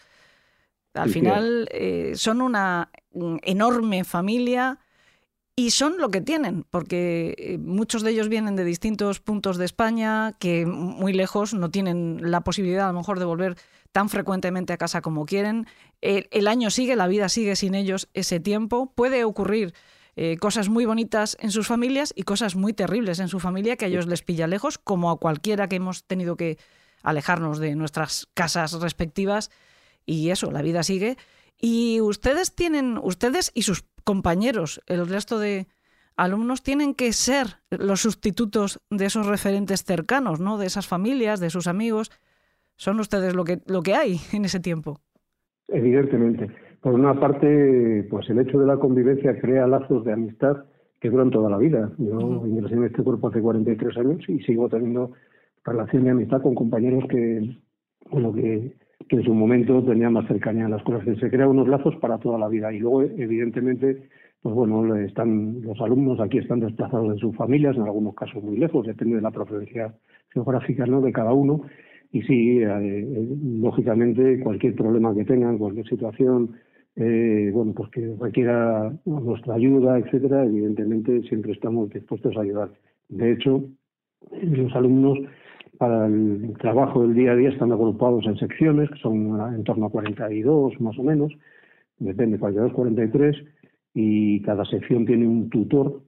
Al 0.94 1.10
Sí, 1.10 1.14
final 1.14 1.68
eh, 1.72 2.14
son 2.16 2.42
una 2.42 2.90
mm, 3.14 3.38
enorme 3.44 4.04
familia 4.04 4.80
y 5.56 5.70
son 5.70 6.00
lo 6.00 6.10
que 6.10 6.22
tienen, 6.22 6.66
porque 6.70 7.36
eh, 7.38 7.58
muchos 7.60 8.02
de 8.02 8.10
ellos 8.12 8.28
vienen 8.28 8.56
de 8.56 8.64
distintos 8.64 9.20
puntos 9.20 9.58
de 9.58 9.66
España, 9.66 10.34
que 10.40 10.66
muy 10.66 11.14
lejos 11.14 11.54
no 11.54 11.70
tienen 11.70 12.18
la 12.22 12.42
posibilidad 12.42 12.90
a 12.90 12.92
lo 12.92 12.98
mejor 13.00 13.20
de 13.20 13.26
volver 13.26 13.56
tan 13.94 14.10
frecuentemente 14.10 14.74
a 14.74 14.78
casa 14.78 15.02
como 15.02 15.26
quieren. 15.26 15.68
El, 16.02 16.48
año 16.50 16.70
sigue, 16.70 16.98
la 16.98 17.08
vida 17.08 17.30
sigue 17.30 17.56
sin 17.56 17.76
ellos 17.76 18.10
ese 18.14 18.42
tiempo. 18.42 18.92
Puede 18.94 19.24
ocurrir 19.24 19.74
eh, 20.18 20.38
cosas 20.38 20.68
muy 20.68 20.84
bonitas 20.84 21.38
en 21.40 21.52
sus 21.52 21.68
familias 21.68 22.12
y 22.16 22.24
cosas 22.24 22.56
muy 22.56 22.74
terribles 22.74 23.20
en 23.20 23.30
su 23.30 23.40
familia 23.40 23.78
que 23.78 23.86
a 23.86 23.88
ellos 23.88 24.08
les 24.08 24.24
pilla 24.24 24.48
lejos, 24.48 24.78
como 24.78 25.12
a 25.12 25.20
cualquiera 25.20 25.70
que 25.70 25.78
hemos 25.78 26.04
tenido 26.04 26.36
que 26.36 26.58
alejarnos 27.04 27.60
de 27.60 27.76
nuestras 27.76 28.28
casas 28.34 28.74
respectivas. 28.74 29.52
Y 30.06 30.32
eso, 30.32 30.52
la 30.52 30.64
vida 30.64 30.84
sigue. 30.84 31.18
Y 31.62 32.02
ustedes 32.02 32.56
tienen, 32.56 32.98
ustedes 33.02 33.52
y 33.54 33.62
sus 33.62 33.86
compañeros, 34.04 34.82
el 34.88 35.08
resto 35.08 35.40
de 35.40 35.68
alumnos 36.16 36.64
tienen 36.64 36.96
que 36.96 37.14
ser 37.14 37.60
los 37.70 38.02
sustitutos 38.02 38.80
de 38.90 39.06
esos 39.06 39.28
referentes 39.28 39.84
cercanos, 39.84 40.40
¿no? 40.40 40.58
De 40.58 40.66
esas 40.66 40.88
familias, 40.88 41.40
de 41.40 41.52
sus 41.52 41.68
amigos. 41.68 42.12
Son 42.84 43.00
ustedes 43.00 43.34
lo 43.34 43.44
que, 43.46 43.60
lo 43.68 43.82
que 43.82 43.96
hay 43.96 44.18
en 44.34 44.44
ese 44.46 44.60
tiempo. 44.60 45.00
Evidentemente. 45.70 46.50
Por 46.82 46.94
una 46.94 47.18
parte, 47.18 48.06
pues 48.10 48.30
el 48.30 48.40
hecho 48.40 48.60
de 48.60 48.68
la 48.68 48.78
convivencia 48.78 49.40
crea 49.40 49.68
lazos 49.68 50.04
de 50.04 50.12
amistad 50.12 50.66
que 51.00 51.10
duran 51.10 51.32
toda 51.32 51.50
la 51.50 51.58
vida. 51.58 51.92
Yo 51.98 52.46
ingresé 52.46 52.76
en 52.76 52.84
este 52.84 53.02
cuerpo 53.02 53.30
hace 53.30 53.42
43 53.42 53.98
años 53.98 54.20
y 54.28 54.40
sigo 54.40 54.68
teniendo 54.68 55.12
relación 55.64 56.04
de 56.04 56.12
amistad 56.12 56.42
con 56.42 56.56
compañeros 56.56 57.06
que, 57.10 57.58
bueno, 58.12 58.34
que 58.34 58.76
que 59.10 59.18
en 59.18 59.24
su 59.24 59.34
momento 59.34 59.84
tenía 59.84 60.10
más 60.10 60.28
cercanía 60.28 60.66
a 60.66 60.70
las 60.70 60.84
cosas. 60.84 61.04
Se 61.20 61.30
crean 61.30 61.50
unos 61.50 61.68
lazos 61.68 61.96
para 61.98 62.18
toda 62.18 62.38
la 62.38 62.48
vida 62.48 62.72
y 62.74 62.80
luego, 62.80 63.02
evidentemente, 63.04 64.10
pues 64.42 64.56
bueno, 64.56 64.96
están 64.96 65.62
los 65.62 65.80
alumnos 65.82 66.20
aquí 66.20 66.38
están 66.38 66.60
desplazados 66.60 67.14
de 67.14 67.20
sus 67.20 67.36
familias, 67.36 67.76
en 67.76 67.84
algunos 67.84 68.16
casos 68.16 68.44
muy 68.44 68.58
lejos, 68.58 68.86
depende 68.86 69.16
de 69.18 69.22
la 69.22 69.32
procedencia 69.32 69.94
geográfica 70.30 70.86
¿no? 70.86 71.02
de 71.02 71.12
cada 71.12 71.34
uno. 71.34 71.62
Y 72.14 72.22
sí, 72.22 72.60
eh, 72.60 72.68
eh, 72.70 73.28
lógicamente, 73.60 74.40
cualquier 74.42 74.76
problema 74.76 75.16
que 75.16 75.26
tengan, 75.26 75.58
cualquier 75.58 75.88
situación, 75.90 76.52
eh, 76.96 77.50
bueno, 77.52 77.74
pues 77.74 77.90
que 77.90 78.16
requiera 78.22 78.94
nuestra 79.04 79.56
ayuda, 79.56 79.98
etcétera, 79.98 80.46
evidentemente 80.46 81.24
siempre 81.24 81.54
estamos 81.54 81.90
dispuestos 81.90 82.38
a 82.38 82.42
ayudar. 82.42 82.70
De 83.10 83.32
hecho, 83.32 83.64
los 84.44 84.76
alumnos 84.76 85.18
para 85.80 86.06
el 86.06 86.54
trabajo 86.60 87.02
del 87.02 87.16
día 87.16 87.32
a 87.32 87.36
día 87.36 87.50
están 87.50 87.72
agrupados 87.72 88.28
en 88.28 88.38
secciones, 88.38 88.92
que 88.92 89.00
son 89.00 89.42
en 89.56 89.64
torno 89.64 89.88
a 89.88 89.90
42 89.90 90.80
más 90.82 90.98
o 91.00 91.04
menos, 91.04 91.34
depende, 91.98 92.38
42, 92.38 92.74
43, 92.74 93.36
y 93.96 94.40
cada 94.42 94.66
sección 94.66 95.08
tiene 95.08 95.28
un 95.28 95.50
tutor, 95.50 96.04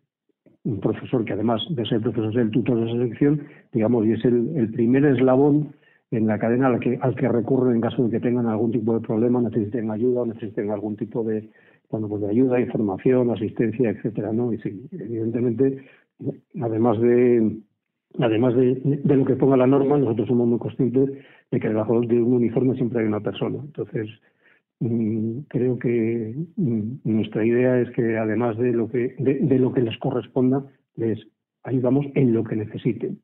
un 0.65 0.79
profesor 0.79 1.25
que 1.25 1.33
además 1.33 1.63
de 1.71 1.83
ser 1.87 1.99
profesor 2.01 2.29
es 2.29 2.37
el 2.37 2.51
tutor 2.51 2.79
de 2.79 2.91
esa 2.91 3.07
sección, 3.07 3.41
digamos, 3.73 4.05
y 4.05 4.11
es 4.11 4.23
el, 4.23 4.69
primer 4.71 5.03
eslabón 5.05 5.73
en 6.17 6.27
la 6.27 6.39
cadena 6.39 6.67
al 6.67 6.79
que, 6.79 6.97
al 7.01 7.15
que 7.15 7.27
recurren 7.27 7.75
en 7.75 7.81
caso 7.81 8.03
de 8.03 8.11
que 8.11 8.19
tengan 8.19 8.47
algún 8.47 8.71
tipo 8.71 8.93
de 8.93 9.05
problema, 9.05 9.41
necesiten 9.41 9.91
ayuda 9.91 10.21
o 10.21 10.25
necesiten 10.25 10.71
algún 10.71 10.95
tipo 10.95 11.23
de, 11.23 11.49
bueno, 11.89 12.07
pues 12.07 12.21
de 12.21 12.29
ayuda, 12.29 12.59
información, 12.59 13.31
asistencia, 13.31 13.89
etcétera, 13.89 14.33
¿no? 14.33 14.53
Y 14.53 14.57
sí, 14.59 14.87
evidentemente, 14.91 15.85
además 16.59 16.99
de 16.99 17.59
además 18.19 18.55
de, 18.55 19.01
lo 19.03 19.25
que 19.25 19.35
ponga 19.35 19.57
la 19.57 19.67
norma, 19.67 19.97
nosotros 19.97 20.27
somos 20.27 20.47
muy 20.47 20.59
conscientes 20.59 21.09
de 21.51 21.59
que 21.59 21.67
debajo 21.67 22.01
de 22.01 22.21
un 22.21 22.33
uniforme 22.33 22.75
siempre 22.75 23.01
hay 23.01 23.07
una 23.07 23.19
persona. 23.19 23.59
Entonces, 23.59 24.09
mm, 24.79 25.39
creo 25.49 25.77
que 25.79 26.35
mm, 26.55 26.97
nuestra 27.03 27.45
idea 27.45 27.79
es 27.81 27.89
que 27.91 28.17
además 28.17 28.57
de 28.57 28.71
lo 28.71 28.89
que, 28.89 29.15
de, 29.19 29.59
lo 29.59 29.73
que 29.73 29.81
les 29.81 29.97
corresponda, 29.99 30.63
les 30.95 31.19
ayudamos 31.63 32.05
en 32.15 32.33
lo 32.33 32.43
que 32.43 32.55
necesiten. 32.55 33.19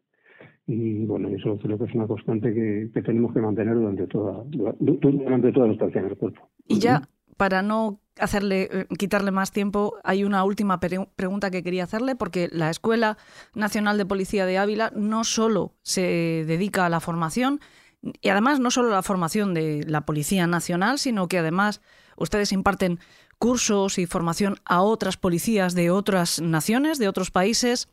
Y 0.71 1.05
bueno, 1.05 1.27
eso 1.27 1.57
creo 1.57 1.77
que 1.77 1.83
es 1.83 1.93
una 1.93 2.07
constante 2.07 2.53
que, 2.53 3.01
tenemos 3.01 3.33
que 3.33 3.41
mantener 3.41 3.75
durante 3.75 4.07
toda, 4.07 4.41
durante 4.45 5.51
toda 5.51 5.67
nuestra 5.67 5.87
estancia 5.87 5.99
en 5.99 6.07
el 6.07 6.17
cuerpo. 6.17 6.49
Y 6.65 6.79
ya, 6.79 7.09
para 7.35 7.61
no 7.61 7.99
hacerle, 8.17 8.69
eh, 8.71 8.87
quitarle 8.97 9.31
más 9.31 9.51
tiempo, 9.51 9.95
hay 10.05 10.23
una 10.23 10.45
última 10.45 10.79
pregunta 10.79 11.51
que 11.51 11.61
quería 11.61 11.83
hacerle, 11.83 12.15
porque 12.15 12.47
la 12.53 12.69
Escuela 12.69 13.17
Nacional 13.53 13.97
de 13.97 14.05
Policía 14.05 14.45
de 14.45 14.57
Ávila 14.57 14.93
no 14.95 15.25
solo 15.25 15.73
se 15.81 16.45
dedica 16.47 16.85
a 16.85 16.89
la 16.89 17.01
formación, 17.01 17.59
y 18.01 18.29
además 18.29 18.61
no 18.61 18.71
solo 18.71 18.89
a 18.89 18.95
la 18.95 19.03
formación 19.03 19.53
de 19.53 19.83
la 19.85 20.05
Policía 20.05 20.47
Nacional, 20.47 20.99
sino 20.99 21.27
que 21.27 21.39
además 21.39 21.81
ustedes 22.15 22.53
imparten 22.53 22.99
cursos 23.39 23.97
y 23.97 24.05
formación 24.05 24.55
a 24.63 24.81
otras 24.81 25.17
policías 25.17 25.73
de 25.73 25.91
otras 25.91 26.39
naciones, 26.41 26.97
de 26.97 27.09
otros 27.09 27.29
países. 27.29 27.89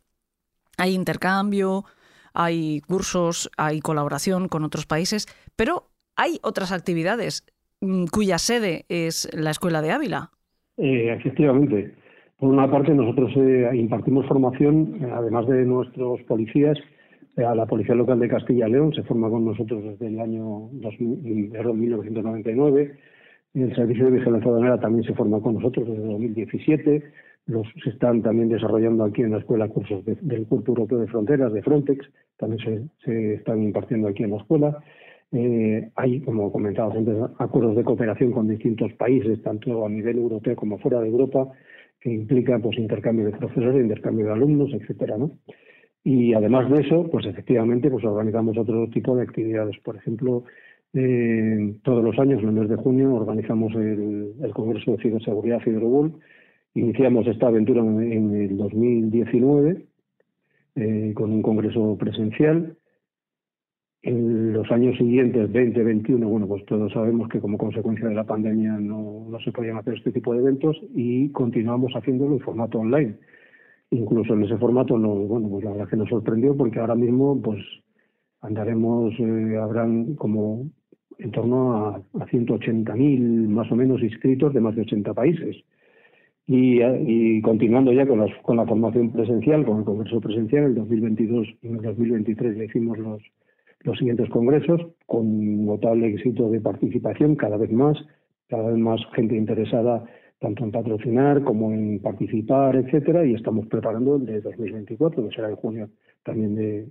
Hay 0.76 0.94
intercambio, 0.94 1.84
hay 2.38 2.80
cursos, 2.82 3.50
hay 3.58 3.80
colaboración 3.80 4.46
con 4.46 4.62
otros 4.62 4.86
países, 4.86 5.26
pero 5.56 5.88
hay 6.16 6.38
otras 6.42 6.70
actividades. 6.70 7.44
Mm, 7.80 8.04
cuya 8.12 8.38
sede 8.38 8.84
es 8.88 9.28
la 9.34 9.50
Escuela 9.50 9.82
de 9.82 9.90
Ávila. 9.90 10.30
Eh, 10.76 11.12
efectivamente. 11.18 11.96
Por 12.38 12.50
una 12.50 12.70
parte, 12.70 12.94
nosotros 12.94 13.32
eh, 13.36 13.68
impartimos 13.74 14.24
formación, 14.26 15.00
eh, 15.00 15.10
además 15.12 15.48
de 15.48 15.64
nuestros 15.64 16.22
policías, 16.22 16.78
a 17.36 17.54
la 17.54 17.66
Policía 17.66 17.94
Local 17.94 18.18
de 18.18 18.28
Castilla 18.28 18.66
y 18.68 18.72
León, 18.72 18.92
se 18.94 19.04
forma 19.04 19.30
con 19.30 19.44
nosotros 19.44 19.84
desde 19.84 20.08
el 20.08 20.18
año 20.18 20.70
1999. 20.72 22.98
El 23.54 23.72
Servicio 23.76 24.06
de 24.06 24.10
Vigilancia 24.10 24.50
Aduanera 24.50 24.80
también 24.80 25.04
se 25.04 25.14
forma 25.14 25.40
con 25.40 25.54
nosotros 25.54 25.86
desde 25.86 26.04
2017. 26.04 27.12
Se 27.82 27.90
están 27.90 28.22
también 28.22 28.50
desarrollando 28.50 29.04
aquí 29.04 29.22
en 29.22 29.30
la 29.32 29.38
escuela 29.38 29.68
cursos 29.68 30.04
del 30.04 30.46
Cuerpo 30.46 30.72
Europeo 30.72 30.98
de 30.98 31.06
Fronteras, 31.06 31.52
de 31.52 31.62
Frontex, 31.62 32.06
también 32.36 32.90
se, 33.04 33.34
están 33.34 33.62
impartiendo 33.62 34.08
aquí 34.08 34.22
en 34.22 34.30
la 34.32 34.36
escuela. 34.36 34.78
Eh, 35.32 35.90
hay, 35.96 36.20
como 36.20 36.52
comentaba 36.52 36.94
antes, 36.94 37.16
acuerdos 37.38 37.76
de 37.76 37.84
cooperación 37.84 38.32
con 38.32 38.48
distintos 38.48 38.92
países, 38.94 39.42
tanto 39.42 39.84
a 39.84 39.88
nivel 39.88 40.18
europeo 40.18 40.56
como 40.56 40.78
fuera 40.78 41.00
de 41.00 41.08
Europa, 41.08 41.48
que 42.00 42.12
implican 42.12 42.60
pues 42.60 42.78
intercambio 42.78 43.24
de 43.24 43.32
profesores, 43.32 43.82
intercambio 43.82 44.26
de 44.26 44.32
alumnos, 44.32 44.70
etcétera, 44.72 45.16
¿no? 45.16 45.32
Y 46.04 46.32
además 46.34 46.70
de 46.70 46.82
eso, 46.82 47.08
pues 47.10 47.26
efectivamente, 47.26 47.90
pues 47.90 48.04
organizamos 48.04 48.56
otro 48.56 48.88
tipo 48.88 49.16
de 49.16 49.22
actividades. 49.22 49.76
Por 49.82 49.96
ejemplo, 49.96 50.44
eh, 50.94 51.74
todos 51.82 52.02
los 52.02 52.18
años, 52.18 52.42
en 52.42 52.48
el 52.48 52.54
mes 52.54 52.68
de 52.68 52.76
junio, 52.76 53.14
organizamos 53.14 53.74
el, 53.74 54.34
Congreso 54.54 54.92
de 54.92 55.02
Ciberseguridad 55.02 55.62
Ciberbull. 55.62 56.14
Iniciamos 56.78 57.26
esta 57.26 57.48
aventura 57.48 57.80
en, 57.80 58.32
el 58.36 58.56
2019 58.56 59.84
eh, 60.76 61.12
con 61.12 61.32
un 61.32 61.42
congreso 61.42 61.96
presencial 61.98 62.76
en 64.02 64.52
los 64.52 64.70
años 64.70 64.96
siguientes, 64.96 65.52
2021, 65.52 66.28
bueno, 66.28 66.46
pues 66.46 66.64
todos 66.66 66.92
sabemos 66.92 67.28
que 67.30 67.40
como 67.40 67.58
consecuencia 67.58 68.06
de 68.06 68.14
la 68.14 68.22
pandemia 68.22 68.78
no, 68.78 69.26
se 69.44 69.50
podían 69.50 69.76
hacer 69.76 69.94
este 69.94 70.12
tipo 70.12 70.32
de 70.32 70.38
eventos 70.38 70.76
y 70.94 71.30
continuamos 71.30 71.92
haciéndolo 71.94 72.34
en 72.34 72.40
formato 72.40 72.78
online. 72.78 73.16
Incluso 73.90 74.34
en 74.34 74.44
ese 74.44 74.56
formato, 74.56 74.96
no, 74.96 75.08
bueno, 75.08 75.48
pues 75.48 75.64
la 75.64 75.72
verdad 75.72 75.88
que 75.88 75.96
nos 75.96 76.08
sorprendió 76.08 76.56
porque 76.56 76.78
ahora 76.78 76.94
mismo, 76.94 77.42
pues 77.42 77.58
andaremos, 78.40 79.14
eh, 79.18 79.56
habrán 79.60 80.14
como 80.14 80.70
en 81.18 81.32
torno 81.32 81.72
a, 81.72 81.96
a 81.96 82.26
180.000 82.26 83.48
más 83.48 83.68
o 83.72 83.74
menos 83.74 84.00
inscritos 84.00 84.54
de 84.54 84.60
más 84.60 84.76
de 84.76 84.82
80 84.82 85.12
países. 85.12 85.56
Y, 86.50 86.82
y, 86.82 87.42
continuando 87.42 87.92
ya 87.92 88.06
con, 88.06 88.26
con 88.42 88.56
la 88.56 88.64
formación 88.64 89.12
presencial, 89.12 89.66
con 89.66 89.80
el 89.80 89.84
Congreso 89.84 90.18
presencial, 90.18 90.64
en 90.64 90.68
el 90.70 90.74
2022 90.76 91.46
y 91.60 91.68
en 91.68 91.76
el 91.76 91.82
2023 91.82 92.56
le 92.56 92.64
hicimos 92.64 92.96
los, 92.98 93.22
los 93.80 93.98
siguientes 93.98 94.30
congresos 94.30 94.80
con 95.04 95.66
notable 95.66 96.08
éxito 96.08 96.48
de 96.48 96.62
participación, 96.62 97.36
cada 97.36 97.58
vez 97.58 97.70
más, 97.70 97.98
cada 98.48 98.70
vez 98.70 98.78
más 98.78 98.98
gente 99.14 99.36
interesada 99.36 100.02
tanto 100.40 100.64
en 100.64 100.70
patrocinar 100.70 101.42
como 101.42 101.70
en 101.70 102.00
participar, 102.00 102.76
etcétera, 102.76 103.26
y 103.26 103.34
estamos 103.34 103.66
preparando 103.66 104.16
el 104.16 104.24
de 104.24 104.40
2024, 104.40 105.28
que 105.28 105.34
será 105.36 105.50
en 105.50 105.56
junio 105.56 105.90
también 106.22 106.54
de, 106.54 106.88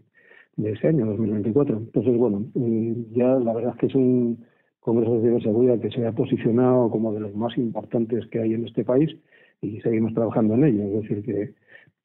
de 0.57 0.71
ese 0.71 0.89
año, 0.89 1.07
2024. 1.07 1.77
Entonces, 1.77 2.15
bueno, 2.15 2.45
eh, 2.53 2.95
ya 3.11 3.39
la 3.39 3.53
verdad 3.53 3.73
es 3.73 3.79
que 3.79 3.85
es 3.87 3.95
un 3.95 4.45
congreso 4.81 5.15
de 5.15 5.29
ciberseguridad 5.29 5.79
que 5.79 5.89
se 5.89 6.05
ha 6.05 6.11
posicionado 6.11 6.91
como 6.91 7.11
de 7.11 7.21
los 7.21 7.35
más 7.35 7.57
importantes 7.57 8.27
que 8.27 8.39
hay 8.39 8.53
en 8.53 8.67
este 8.67 8.83
país 8.83 9.09
y 9.61 9.79
seguimos 9.81 10.13
trabajando 10.13 10.55
en 10.55 10.63
ello. 10.65 10.83
Es 10.83 11.01
decir, 11.01 11.23
que 11.23 11.53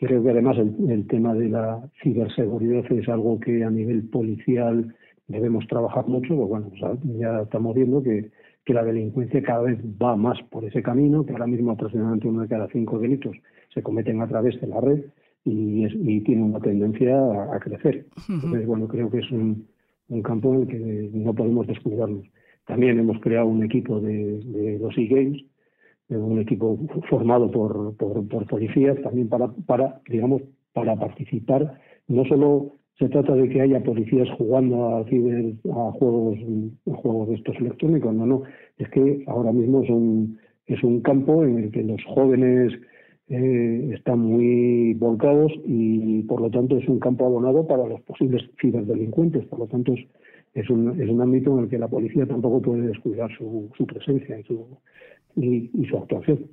Creo 0.03 0.21
que 0.21 0.31
además 0.31 0.57
el, 0.59 1.07
tema 1.07 1.33
de 1.33 1.49
la 1.49 1.81
ciberseguridad 2.03 2.91
es 2.91 3.09
algo 3.09 3.39
que 3.39 3.63
a 3.63 3.71
nivel 3.71 4.09
policial 4.09 4.93
debemos 5.29 5.65
trabajar 5.69 6.09
mucho, 6.09 6.35
porque 6.35 6.51
bueno, 6.51 6.73
ya 7.21 7.43
estamos 7.43 7.73
viendo 7.77 8.03
que, 8.03 8.33
la 8.67 8.83
delincuencia 8.83 9.41
cada 9.43 9.63
vez 9.63 9.79
va 10.03 10.17
más 10.17 10.43
por 10.51 10.65
ese 10.65 10.83
camino, 10.83 11.25
que 11.25 11.33
ahora 11.33 11.47
mismo 11.47 11.71
aproximadamente 11.71 12.27
uno 12.27 12.43
de 12.43 12.49
cada 12.49 12.67
cinco 12.71 12.99
delitos 12.99 13.37
se 13.73 13.81
cometen 13.81 14.21
a 14.23 14.27
través 14.27 14.61
de 14.61 14.67
la 14.67 14.81
red 14.81 15.05
y, 15.45 15.87
y 15.87 16.21
tiene 16.23 16.43
una 16.43 16.59
tendencia 16.59 17.17
a, 17.55 17.61
crecer. 17.61 18.07
Entonces, 18.29 18.67
bueno, 18.67 18.89
creo 18.89 19.09
que 19.09 19.19
es 19.19 19.31
un, 19.31 19.69
campo 20.25 20.53
en 20.53 20.63
el 20.63 20.67
que 20.67 21.11
no 21.13 21.33
podemos 21.33 21.69
descuidarnos. 21.69 22.27
También 22.67 22.99
hemos 22.99 23.21
creado 23.21 23.47
un 23.47 23.63
equipo 23.63 24.01
de, 24.01 24.41
de 24.41 24.79
los 24.81 24.99
e-games 24.99 25.45
un 26.09 26.41
equipo 26.41 26.79
formado 27.09 27.51
por, 27.51 27.97
por, 27.97 28.47
policías, 28.47 29.01
también 29.03 29.29
para, 29.29 29.49
para, 29.67 30.01
digamos, 30.09 30.43
para 30.73 30.97
participar. 30.97 31.81
No 32.09 32.25
solo 32.25 32.73
se 32.99 33.09
trata 33.09 33.35
de 33.35 33.49
que 33.49 33.61
haya 33.61 33.83
policías 33.83 34.29
jugando 34.37 34.89
a, 34.89 35.01
a 35.01 35.93
juegos, 35.93 36.39
juegos 36.85 37.29
de 37.29 37.35
estos 37.35 37.57
electrónicos, 37.57 38.15
no, 38.15 38.27
no, 38.27 38.43
es 38.79 38.89
que 38.91 39.25
ahora 39.27 39.53
mismo 39.53 39.83
es 39.83 39.91
un, 39.91 40.39
es 40.67 40.83
un 40.83 41.01
campo 41.01 41.45
en 41.45 41.59
el 41.59 41.71
que 41.71 41.83
los 41.83 42.03
jóvenes 42.05 42.73
eh, 43.29 43.91
están 43.95 44.21
muy 44.21 44.95
volcados 44.95 45.53
y 45.65 46.23
por 46.25 46.41
lo 46.41 46.51
tanto 46.51 46.77
es 46.77 46.89
un 46.89 46.99
campo 46.99 47.25
abonado 47.25 47.67
para 47.67 47.87
los 47.87 48.01
posibles 48.03 48.43
ciberdelincuentes, 48.61 49.47
por 49.47 49.61
lo 49.61 49.67
tanto 49.67 49.95
es, 49.95 50.07
es, 50.55 50.69
un, 50.69 51.01
es 51.01 51.09
un 51.09 51.21
ámbito 51.23 51.57
en 51.57 51.65
el 51.65 51.71
que 51.71 51.79
la 51.79 51.89
policía 51.89 52.27
tampoco 52.27 52.61
puede 52.61 52.89
descuidar 52.89 53.31
su, 53.37 53.71
su 53.77 53.87
presencia 53.87 54.39
y 54.39 54.43
su, 54.43 54.67
y, 55.37 55.71
su 55.89 55.97
actuación. 55.97 56.47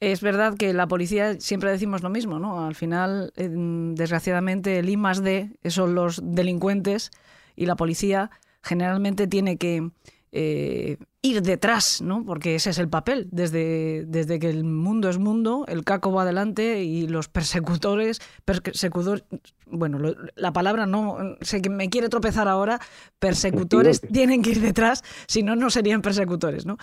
Es 0.00 0.20
verdad 0.20 0.56
que 0.56 0.72
la 0.72 0.88
policía 0.88 1.38
siempre 1.40 1.70
decimos 1.70 2.02
lo 2.02 2.10
mismo, 2.10 2.38
¿no? 2.38 2.64
Al 2.64 2.74
final, 2.74 3.32
desgraciadamente, 3.36 4.78
el 4.78 4.88
I 4.88 4.96
más 4.96 5.22
D 5.22 5.50
son 5.66 5.94
los 5.94 6.20
delincuentes 6.22 7.10
y 7.54 7.66
la 7.66 7.76
policía 7.76 8.30
generalmente 8.62 9.26
tiene 9.26 9.56
que 9.56 9.90
eh, 10.34 10.96
ir 11.20 11.42
detrás, 11.42 12.00
¿no? 12.00 12.24
Porque 12.24 12.54
ese 12.54 12.70
es 12.70 12.78
el 12.78 12.88
papel. 12.88 13.28
Desde, 13.30 14.04
desde 14.06 14.38
que 14.38 14.48
el 14.48 14.64
mundo 14.64 15.10
es 15.10 15.18
mundo, 15.18 15.66
el 15.68 15.84
caco 15.84 16.10
va 16.10 16.22
adelante 16.22 16.82
y 16.82 17.06
los 17.06 17.28
persecutores, 17.28 18.18
persecutores, 18.44 19.24
bueno, 19.66 19.98
la 20.34 20.52
palabra 20.52 20.86
no, 20.86 21.18
sé 21.42 21.60
que 21.60 21.68
me 21.68 21.90
quiere 21.90 22.08
tropezar 22.08 22.48
ahora, 22.48 22.80
persecutores 23.18 24.00
tienen 24.00 24.42
que 24.42 24.50
ir 24.50 24.60
detrás, 24.62 25.04
si 25.28 25.42
no, 25.42 25.54
no 25.54 25.68
serían 25.68 26.00
persecutores, 26.00 26.64
¿no? 26.64 26.78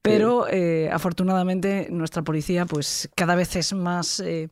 Pero 0.00 0.48
eh, 0.48 0.88
afortunadamente 0.90 1.88
nuestra 1.90 2.22
policía, 2.22 2.64
pues 2.64 3.10
cada 3.14 3.34
vez 3.34 3.54
es 3.54 3.74
más 3.74 4.18
eh, 4.20 4.48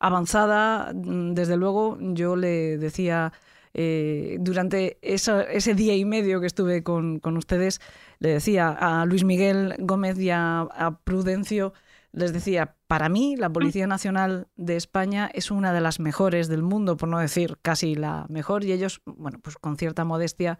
avanzada. 0.00 0.90
Desde 0.92 1.56
luego, 1.56 1.98
yo 2.00 2.34
le 2.34 2.78
decía 2.78 3.32
eh, 3.74 4.36
durante 4.40 4.98
ese 5.00 5.74
día 5.74 5.96
y 5.96 6.04
medio 6.04 6.40
que 6.40 6.46
estuve 6.46 6.82
con, 6.82 7.20
ustedes, 7.36 7.80
le 8.18 8.30
decía 8.30 8.68
a 8.68 9.06
Luis 9.06 9.24
Miguel 9.24 9.74
Gómez 9.78 10.18
y 10.18 10.30
a, 10.30 10.98
Prudencio, 11.04 11.72
les 12.12 12.32
decía, 12.32 12.74
para 12.86 13.08
mí 13.08 13.36
la 13.36 13.50
Policía 13.50 13.86
Nacional 13.86 14.48
de 14.56 14.76
España 14.76 15.30
es 15.32 15.50
una 15.50 15.72
de 15.72 15.80
las 15.80 16.00
mejores 16.00 16.48
del 16.48 16.62
mundo, 16.62 16.98
por 16.98 17.08
no 17.08 17.18
decir 17.18 17.58
casi 17.62 17.94
la 17.94 18.26
mejor, 18.28 18.64
y 18.64 18.72
ellos, 18.72 19.00
bueno, 19.06 19.38
pues 19.42 19.56
con 19.56 19.78
cierta 19.78 20.04
modestia 20.04 20.58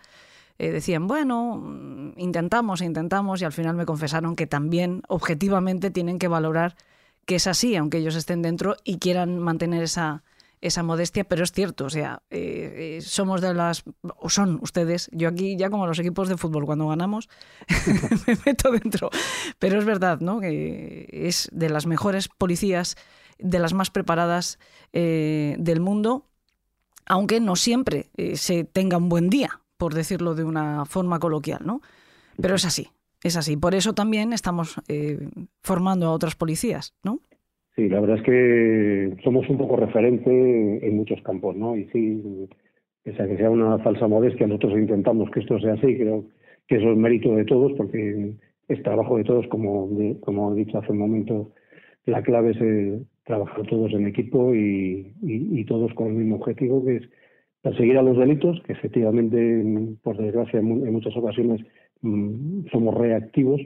eh, 0.58 0.70
decían, 0.70 1.06
bueno, 1.06 2.14
intentamos, 2.16 2.80
intentamos, 2.80 3.42
y 3.42 3.44
al 3.44 3.52
final 3.52 3.76
me 3.76 3.84
confesaron 3.84 4.36
que 4.36 4.46
también 4.46 5.02
objetivamente 5.08 5.90
tienen 5.90 6.18
que 6.18 6.28
valorar 6.28 6.76
que 7.26 7.36
es 7.36 7.46
así, 7.46 7.76
aunque 7.76 7.98
ellos 7.98 8.16
estén 8.16 8.42
dentro 8.42 8.76
y 8.82 8.98
quieran 8.98 9.38
mantener 9.38 9.82
esa, 9.82 10.24
esa 10.62 10.84
modestia, 10.84 11.24
pero 11.24 11.42
es 11.42 11.50
cierto, 11.50 11.86
o 11.86 11.90
sea, 11.90 12.22
eh, 12.30 12.96
eh, 12.98 13.02
somos 13.02 13.40
de 13.40 13.52
las, 13.52 13.82
o 14.16 14.30
son 14.30 14.60
ustedes, 14.62 15.10
yo 15.12 15.28
aquí 15.28 15.56
ya 15.56 15.68
como 15.70 15.88
los 15.88 15.98
equipos 15.98 16.28
de 16.28 16.36
fútbol, 16.36 16.64
cuando 16.64 16.86
ganamos 16.88 17.28
me 18.26 18.38
meto 18.46 18.70
dentro, 18.70 19.10
pero 19.58 19.78
es 19.78 19.84
verdad, 19.84 20.20
¿no? 20.20 20.40
Que 20.40 21.08
es 21.10 21.48
de 21.52 21.68
las 21.68 21.86
mejores 21.86 22.28
policías, 22.28 22.96
de 23.38 23.58
las 23.58 23.74
más 23.74 23.90
preparadas 23.90 24.60
eh, 24.92 25.56
del 25.58 25.80
mundo, 25.80 26.28
aunque 27.06 27.40
no 27.40 27.56
siempre 27.56 28.10
se 28.34 28.62
tenga 28.62 28.96
un 28.98 29.08
buen 29.08 29.30
día, 29.30 29.60
por 29.76 29.94
decirlo 29.94 30.36
de 30.36 30.44
una 30.44 30.84
forma 30.84 31.18
coloquial, 31.18 31.62
¿no? 31.64 31.82
Pero 32.40 32.54
es 32.54 32.64
así, 32.64 32.92
es 33.24 33.36
así. 33.36 33.56
Por 33.56 33.74
eso 33.74 33.94
también 33.94 34.32
estamos 34.32 34.76
formando 35.60 36.06
a 36.06 36.12
otras 36.12 36.36
policías, 36.36 36.94
¿no? 37.02 37.20
Sí, 37.74 37.88
la 37.88 38.00
verdad 38.00 38.18
es 38.18 38.22
que 38.22 39.16
somos 39.24 39.48
un 39.48 39.56
poco 39.56 39.76
referente 39.76 40.86
en 40.86 40.96
muchos 40.96 41.22
campos, 41.22 41.56
¿no? 41.56 41.76
Y 41.76 41.86
sí, 41.86 42.22
pese 43.02 43.22
a 43.22 43.26
que 43.26 43.36
sea 43.38 43.50
una 43.50 43.78
falsa 43.78 44.06
modestia, 44.08 44.46
nosotros 44.46 44.74
intentamos 44.78 45.30
que 45.30 45.40
esto 45.40 45.58
sea 45.58 45.74
así, 45.74 45.96
creo 45.96 46.26
que 46.68 46.76
eso 46.76 46.92
es 46.92 46.96
mérito 46.98 47.34
de 47.34 47.44
todos, 47.44 47.72
porque 47.72 48.34
es 48.68 48.82
trabajo 48.82 49.16
de 49.16 49.24
todos, 49.24 49.46
como, 49.48 49.88
como 50.20 50.52
he 50.52 50.56
dicho 50.56 50.78
hace 50.78 50.92
un 50.92 50.98
momento, 50.98 51.52
la 52.06 52.22
clave 52.22 52.50
es 52.50 52.60
eh, 52.60 53.02
trabajar 53.24 53.66
todos 53.66 53.92
en 53.92 54.06
equipo 54.06 54.54
y, 54.54 55.14
y, 55.22 55.64
todos 55.64 55.92
con 55.94 56.08
el 56.08 56.14
mismo 56.14 56.36
objetivo, 56.36 56.84
que 56.84 56.96
es 56.96 57.02
perseguir 57.62 57.96
a 57.98 58.02
los 58.02 58.18
delitos, 58.18 58.60
que 58.66 58.72
efectivamente, 58.72 59.96
por 60.02 60.16
desgracia, 60.16 60.60
en, 60.60 60.92
muchas 60.92 61.16
ocasiones 61.16 61.60
mm, 62.02 62.66
somos 62.70 62.94
reactivos, 62.94 63.60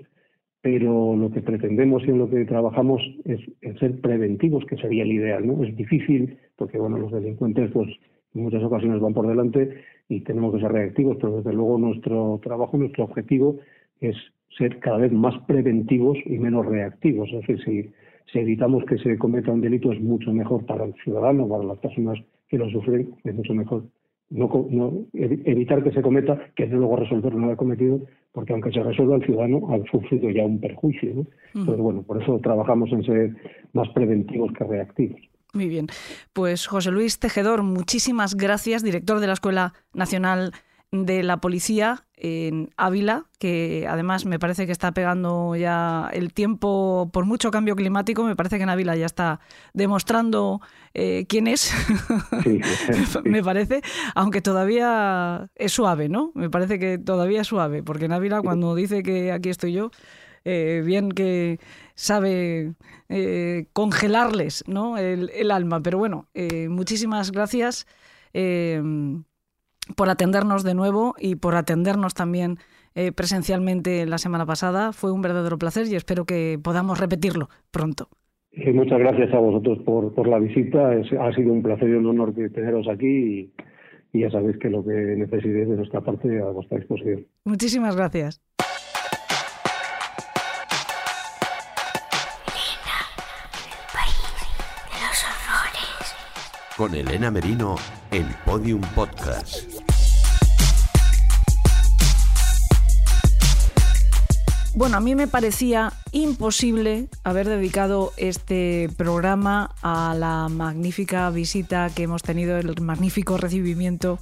pero 0.66 1.14
lo 1.14 1.30
que 1.30 1.42
pretendemos 1.42 2.02
y 2.04 2.10
en 2.10 2.18
lo 2.18 2.28
que 2.28 2.44
trabajamos 2.44 3.00
es, 3.24 3.38
ser 3.78 4.00
preventivos, 4.00 4.64
que 4.64 4.76
sería 4.76 5.04
el 5.04 5.12
ideal, 5.12 5.46
¿no? 5.46 5.62
Es 5.62 5.76
difícil 5.76 6.38
porque, 6.56 6.76
bueno, 6.76 6.98
los 6.98 7.12
delincuentes, 7.12 7.70
pues, 7.70 7.88
en 8.34 8.42
muchas 8.42 8.64
ocasiones 8.64 9.00
van 9.00 9.14
por 9.14 9.28
delante 9.28 9.84
y 10.08 10.22
tenemos 10.22 10.52
que 10.52 10.60
ser 10.60 10.72
reactivos, 10.72 11.18
pero 11.20 11.36
desde 11.36 11.52
luego 11.52 11.78
nuestro 11.78 12.40
trabajo, 12.42 12.76
nuestro 12.78 13.04
objetivo 13.04 13.60
es 14.00 14.16
ser 14.58 14.80
cada 14.80 14.98
vez 14.98 15.12
más 15.12 15.38
preventivos 15.46 16.18
y 16.26 16.36
menos 16.36 16.66
reactivos. 16.66 17.28
Es 17.28 17.46
decir, 17.46 17.62
si, 17.64 18.32
si 18.32 18.40
evitamos 18.40 18.84
que 18.86 18.98
se 18.98 19.16
cometa 19.18 19.52
un 19.52 19.60
delito 19.60 19.92
es 19.92 20.00
mucho 20.00 20.32
mejor 20.32 20.66
para 20.66 20.84
el 20.84 20.94
ciudadano, 20.94 21.48
para 21.48 21.62
las 21.62 21.78
personas 21.78 22.18
que 22.48 22.58
lo 22.58 22.68
sufren, 22.70 23.14
es 23.22 23.34
mucho 23.36 23.54
mejor 23.54 23.84
no, 24.30 24.66
no, 24.70 24.92
evitar 25.12 25.82
que 25.82 25.92
se 25.92 26.02
cometa, 26.02 26.38
que 26.56 26.64
desde 26.64 26.76
luego 26.76 26.96
resolver 26.96 27.34
no 27.34 27.50
ha 27.50 27.56
cometido, 27.56 28.00
porque 28.32 28.52
aunque 28.52 28.72
se 28.72 28.82
resuelva 28.82 29.16
el 29.16 29.24
ciudadano 29.24 29.68
ha 29.70 29.90
sufrido 29.90 30.30
ya 30.30 30.44
un 30.44 30.60
perjuicio. 30.60 31.14
¿no? 31.14 31.26
Entonces, 31.54 31.82
bueno, 31.82 32.02
por 32.02 32.22
eso 32.22 32.38
trabajamos 32.40 32.90
en 32.92 33.04
ser 33.04 33.36
más 33.72 33.88
preventivos 33.90 34.52
que 34.52 34.64
reactivos. 34.64 35.20
Muy 35.54 35.68
bien. 35.68 35.86
Pues 36.32 36.66
José 36.66 36.90
Luis 36.90 37.18
Tejedor, 37.18 37.62
muchísimas 37.62 38.34
gracias, 38.34 38.82
director 38.82 39.20
de 39.20 39.26
la 39.26 39.32
Escuela 39.32 39.72
Nacional 39.94 40.52
de 40.92 41.22
la 41.22 41.38
policía 41.38 42.06
en 42.16 42.70
Ávila, 42.76 43.26
que 43.38 43.86
además 43.88 44.24
me 44.24 44.38
parece 44.38 44.66
que 44.66 44.72
está 44.72 44.92
pegando 44.92 45.54
ya 45.54 46.08
el 46.12 46.32
tiempo 46.32 47.10
por 47.12 47.26
mucho 47.26 47.50
cambio 47.50 47.76
climático, 47.76 48.24
me 48.24 48.36
parece 48.36 48.56
que 48.56 48.62
en 48.62 48.70
Ávila 48.70 48.96
ya 48.96 49.06
está 49.06 49.40
demostrando 49.74 50.60
eh, 50.94 51.26
quién 51.28 51.46
es, 51.46 51.74
me 53.24 53.42
parece, 53.42 53.82
aunque 54.14 54.40
todavía 54.40 55.50
es 55.56 55.72
suave, 55.72 56.08
¿no? 56.08 56.32
Me 56.34 56.48
parece 56.48 56.78
que 56.78 56.98
todavía 56.98 57.42
es 57.42 57.48
suave, 57.48 57.82
porque 57.82 58.06
en 58.06 58.12
Ávila 58.12 58.40
cuando 58.40 58.74
dice 58.74 59.02
que 59.02 59.32
aquí 59.32 59.50
estoy 59.50 59.72
yo, 59.72 59.90
eh, 60.44 60.82
bien 60.86 61.10
que 61.10 61.58
sabe 61.96 62.74
eh, 63.08 63.66
congelarles 63.72 64.62
¿no? 64.68 64.96
el, 64.96 65.30
el, 65.34 65.50
alma. 65.50 65.80
Pero 65.82 65.98
bueno, 65.98 66.28
muchísimas 66.68 67.32
gracias 67.32 67.88
por 69.94 70.08
atendernos 70.08 70.64
de 70.64 70.74
nuevo 70.74 71.14
y 71.18 71.36
por 71.36 71.54
atendernos 71.54 72.14
también 72.14 72.56
eh, 72.94 73.12
presencialmente 73.12 74.06
la 74.06 74.18
semana 74.18 74.46
pasada. 74.46 74.92
Fue 74.92 75.12
un 75.12 75.22
verdadero 75.22 75.58
placer 75.58 75.86
y 75.86 75.94
espero 75.94 76.24
que 76.24 76.58
podamos 76.62 76.98
repetirlo 76.98 77.48
pronto. 77.70 78.08
muchas 78.72 78.98
gracias 78.98 79.32
a 79.34 79.38
vosotros 79.38 79.78
por, 79.84 80.14
por 80.14 80.26
la 80.26 80.38
visita. 80.38 80.90
ha 80.90 81.32
sido 81.34 81.52
un 81.52 81.62
placer 81.62 81.88
y 81.90 81.92
un 81.92 82.06
honor 82.06 82.34
teneros 82.34 82.88
aquí 82.88 83.06
y, 83.06 83.52
y 84.12 84.20
ya 84.22 84.30
sabéis 84.30 84.56
que 84.58 84.70
lo 84.70 84.84
que 84.84 84.92
necesitéis 84.92 85.68
de 85.68 85.76
nuestra 85.76 86.00
parte 86.00 86.40
a 86.40 86.46
vuestra 86.46 86.78
disposición. 86.78 87.26
Muchísimas 87.44 87.94
gracias. 87.96 88.40
Con 96.76 96.94
Elena 96.94 97.30
Merino 97.30 97.76
en 98.10 98.26
Podium 98.44 98.82
Podcast. 98.94 99.75
Bueno, 104.76 104.98
a 104.98 105.00
mí 105.00 105.14
me 105.14 105.26
parecía 105.26 105.94
imposible 106.12 107.08
haber 107.24 107.48
dedicado 107.48 108.12
este 108.18 108.90
programa 108.98 109.74
a 109.80 110.14
la 110.14 110.50
magnífica 110.50 111.30
visita 111.30 111.88
que 111.94 112.02
hemos 112.02 112.22
tenido, 112.22 112.58
el 112.58 112.78
magnífico 112.82 113.38
recibimiento 113.38 114.18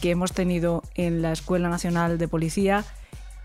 que 0.00 0.10
hemos 0.10 0.32
tenido 0.32 0.82
en 0.94 1.20
la 1.20 1.32
Escuela 1.32 1.68
Nacional 1.68 2.16
de 2.16 2.28
Policía 2.28 2.82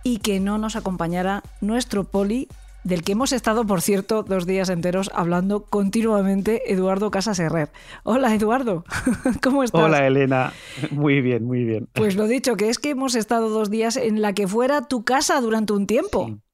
y 0.02 0.20
que 0.20 0.40
no 0.40 0.58
nos 0.58 0.78
acompañara 0.78 1.44
nuestro 1.60 2.06
poli 2.06 2.48
del 2.86 3.04
que 3.04 3.12
hemos 3.12 3.34
estado, 3.34 3.66
por 3.66 3.82
cierto, 3.82 4.24
dos 4.24 4.46
días 4.46 4.70
enteros 4.70 5.12
hablando 5.14 5.66
continuamente, 5.66 6.72
Eduardo 6.72 7.12
Casas 7.12 7.40
Herrer. 7.40 7.70
Hola, 8.04 8.34
Eduardo, 8.34 8.86
¿cómo 9.44 9.64
estás? 9.64 9.82
Hola, 9.82 10.08
Elena. 10.08 10.54
Muy 10.92 11.20
bien, 11.20 11.44
muy 11.44 11.66
bien. 11.66 11.90
Pues 11.92 12.16
lo 12.16 12.28
dicho, 12.28 12.56
que 12.56 12.70
es 12.70 12.80
que 12.80 12.92
hemos 12.92 13.16
estado 13.16 13.50
dos 13.50 13.70
días 13.70 13.98
en 13.98 14.22
la 14.22 14.32
que 14.32 14.48
fuera 14.48 14.88
tu 14.88 15.04
casa 15.04 15.42
durante 15.42 15.74
un 15.74 15.86
tiempo. 15.86 16.28
Sí. 16.28 16.45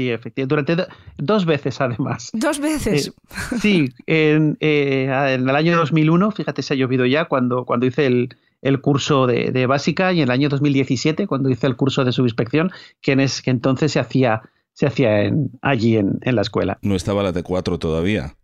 Efectivamente. 0.00 0.46
Durante 0.46 0.92
dos 1.18 1.44
veces, 1.44 1.80
además. 1.80 2.30
Dos 2.34 2.58
veces. 2.58 3.08
Eh, 3.08 3.58
sí, 3.60 3.88
en, 4.06 4.56
eh, 4.60 5.06
en, 5.08 5.48
el 5.48 5.56
año 5.56 5.76
2001, 5.76 6.30
fíjate, 6.30 6.62
se 6.62 6.74
ha 6.74 6.76
llovido 6.76 7.06
ya 7.06 7.26
cuando, 7.26 7.64
cuando 7.64 7.86
hice 7.86 8.06
el, 8.06 8.36
el 8.62 8.80
curso 8.80 9.26
de, 9.26 9.50
de, 9.50 9.66
básica 9.66 10.12
y 10.12 10.18
en 10.18 10.24
el 10.24 10.30
año 10.30 10.48
2017, 10.48 11.26
cuando 11.26 11.50
hice 11.50 11.66
el 11.66 11.76
curso 11.76 12.04
de 12.04 12.12
subinspección, 12.12 12.70
que, 13.00 13.12
en 13.12 13.20
es, 13.20 13.42
que 13.42 13.50
entonces 13.50 13.92
se 13.92 14.00
hacía 14.00 14.42
se 14.74 14.86
hacía 14.86 15.22
en, 15.22 15.50
allí 15.60 15.96
en, 15.96 16.18
en 16.22 16.34
la 16.34 16.42
escuela. 16.42 16.78
No 16.82 16.94
estaba 16.94 17.22
la 17.22 17.32
T4 17.32 17.78
todavía. 17.78 18.36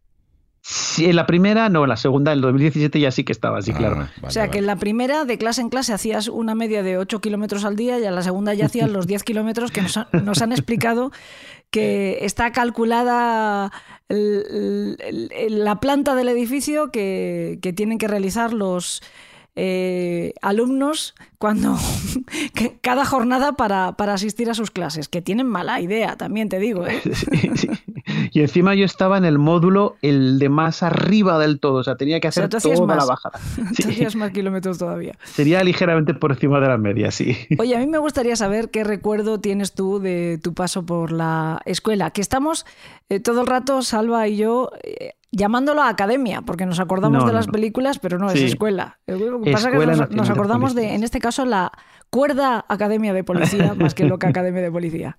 Sí, 0.61 1.07
en 1.07 1.17
la 1.17 1.27
primera, 1.27 1.69
no, 1.69 1.85
en 1.85 1.89
la 1.89 1.97
segunda, 1.97 2.33
en 2.33 2.39
el 2.39 2.43
2017 2.43 3.01
ya 3.01 3.11
sí 3.11 3.25
que 3.25 3.33
estaba, 3.33 3.63
sí, 3.63 3.71
Ah, 3.75 3.79
claro. 3.79 3.97
vale, 3.97 4.11
o 4.23 4.31
sea, 4.31 4.49
que 4.49 4.59
en 4.59 4.67
la 4.67 4.77
primera, 4.77 5.25
de 5.25 5.39
clase 5.39 5.61
en 5.63 5.69
clase, 5.71 5.93
hacías 5.95 6.29
una 6.29 6.55
media 6.55 6.83
de 6.83 6.99
8 6.99 7.21
kilómetros 7.21 7.65
al 7.65 7.77
día 7.77 7.99
y 7.99 8.05
en 8.05 8.15
la 8.15 8.23
segunda 8.23 8.53
ya 8.55 8.67
hacías 8.67 8.91
los 8.91 9.07
10 9.07 9.23
kilómetros 9.23 9.71
que 9.71 9.81
nos, 9.83 9.97
ha- 9.97 10.09
nos 10.13 10.43
han 10.43 10.53
explicado 10.53 11.11
que 11.71 12.19
está 12.23 12.53
calculada 12.53 13.73
el- 14.09 14.97
el- 15.01 15.31
el- 15.35 15.65
la 15.65 15.81
planta 15.81 16.15
del 16.15 16.29
edificio 16.29 16.91
que, 16.91 17.59
que 17.63 17.73
tienen 17.73 17.99
que 17.99 18.09
realizar 18.09 18.53
los 18.53 19.03
eh, 19.61 20.35
alumnos 20.41 21.15
cuando 21.39 21.77
cada 22.81 23.05
jornada 23.05 23.53
para, 23.53 23.93
para 23.97 24.15
asistir 24.15 24.49
a 24.51 24.55
sus 24.55 24.71
clases, 24.71 25.09
que 25.09 25.21
tienen 25.23 25.47
mala 25.49 25.81
idea, 25.81 26.17
también 26.17 26.49
te 26.49 26.59
digo. 26.59 26.87
¿eh? 26.87 27.01
Sí, 27.15 27.51
sí. 27.57 27.69
Y 28.33 28.41
encima 28.41 28.75
yo 28.75 28.85
estaba 28.85 29.19
en 29.19 29.25
el 29.25 29.39
módulo, 29.39 29.97
el 30.03 30.39
de 30.39 30.49
más 30.49 30.83
arriba 30.83 31.39
del 31.39 31.61
todo, 31.61 31.75
o 31.81 31.85
sea, 31.85 31.97
tenía 31.97 32.21
que 32.21 32.29
O 32.29 32.33
sea, 32.33 32.45
hacer 32.45 32.51
tú 32.51 32.57
hacías 32.59 32.79
toda 32.79 32.95
la 32.95 33.01
más. 33.03 33.09
bajada. 33.09 33.39
Hacías 33.79 34.17
kilómetros 34.33 34.79
todavía. 34.79 35.15
Sería 35.25 35.63
ligeramente 35.65 36.15
por 36.15 36.33
encima 36.33 36.61
de 36.61 36.69
la 36.69 36.79
media, 36.79 37.11
sí. 37.11 37.37
Oye, 37.59 37.77
a 37.77 37.79
mí 37.79 37.87
me 37.87 37.99
gustaría 37.99 38.37
saber 38.37 38.71
qué 38.71 38.85
recuerdo 38.85 39.41
tienes 39.41 39.73
tú 39.75 39.99
de 39.99 40.39
tu 40.43 40.55
paso 40.55 40.85
por 40.85 41.13
la 41.13 41.61
escuela, 41.65 42.11
que 42.11 42.21
estamos 42.21 42.67
eh, 43.09 43.21
todo 43.21 43.41
el 43.43 43.47
rato, 43.47 43.83
Salva 43.83 44.29
y 44.29 44.37
yo, 44.37 44.71
eh, 44.83 45.13
llamándolo 45.31 45.83
academia, 45.83 46.43
porque 46.43 46.67
nos 46.67 46.81
acordamos 46.81 47.19
No, 47.21 47.27
de 47.27 47.33
no, 47.33 47.39
las 47.39 47.47
no. 47.47 47.53
películas, 47.53 47.99
pero 47.99 48.19
no 48.19 48.31
es 48.31 48.41
escuela. 48.41 48.99
Lo 49.07 49.41
que 49.41 49.53
pasa 49.53 49.69
es 49.69 49.75
que 49.77 49.81
Escuela 49.83 50.09
nos, 50.11 50.27
de 50.29 50.33
acordamos 50.33 50.75
de, 50.75 50.83
Policías. 50.83 50.97
en 50.99 51.05
este 51.05 51.19
caso, 51.21 51.45
la 51.45 51.73
cuerda 52.11 52.65
academia 52.69 53.13
de 53.13 53.25
policía, 53.25 53.75
más 53.75 53.95
que 53.95 54.05
loca 54.05 54.29
academia 54.29 54.63
de 54.63 54.71
policía. 54.71 55.19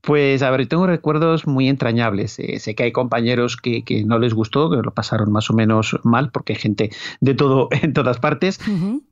Pues 0.00 0.42
a 0.42 0.50
ver, 0.50 0.66
tengo 0.66 0.86
recuerdos 0.86 1.46
muy 1.46 1.68
entrañables. 1.68 2.38
Eh, 2.40 2.58
sé 2.58 2.74
que 2.74 2.82
hay 2.82 2.92
compañeros 2.92 3.56
que, 3.56 3.84
que 3.84 4.04
no 4.04 4.18
les 4.18 4.34
gustó, 4.34 4.68
que 4.68 4.78
lo 4.78 4.92
pasaron 4.92 5.30
más 5.30 5.48
o 5.48 5.54
menos 5.54 5.96
mal, 6.02 6.30
porque 6.32 6.54
hay 6.54 6.58
gente 6.58 6.90
de 7.20 7.34
todo 7.34 7.68
en 7.82 7.92
todas 7.92 8.18
partes, 8.18 8.58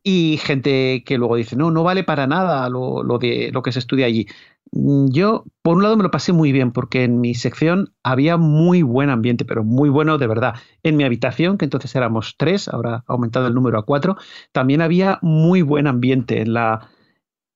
y 0.03 0.39
gente 0.43 1.05
que 1.05 1.17
luego 1.19 1.37
dice, 1.37 1.55
no, 1.57 1.71
no 1.71 1.85
vale 1.85 2.03
para 2.03 2.27
nada 2.27 2.69
lo, 2.69 3.05
lo 3.05 3.19
de 3.19 3.51
lo 3.53 3.63
que 3.63 3.71
se 3.73 3.79
estudia 3.79 4.07
allí. 4.07 4.27
Mm, 4.73 5.11
Yo, 5.11 5.45
por 5.63 5.77
un 5.77 5.83
lado, 5.85 5.97
me 5.97 6.03
lo 6.03 6.11
pasé 6.11 6.33
muy 6.33 6.51
bien, 6.51 6.73
porque 6.73 7.05
en 7.05 7.21
mi 7.21 7.35
sección 7.35 7.93
había 8.03 8.37
muy 8.37 8.83
buen 8.83 9.11
ambiente, 9.11 9.45
pero 9.45 9.63
muy 9.63 9.89
bueno 9.91 10.19
de 10.19 10.27
verdad. 10.27 10.55
En 10.83 10.97
mi 10.97 11.05
habitación, 11.05 11.57
que 11.57 11.67
entonces 11.67 11.95
éramos 11.95 12.35
tres, 12.37 12.69
ahora 12.69 13.05
ha 13.07 13.13
aumentado 13.13 13.47
el 13.47 13.55
número 13.55 13.79
a 13.79 13.85
cuatro, 13.85 14.17
también 14.53 14.81
había 14.81 15.19
muy 15.23 15.63
buen 15.63 15.87
ambiente 15.87 16.41
en 16.41 16.53
la, 16.55 16.89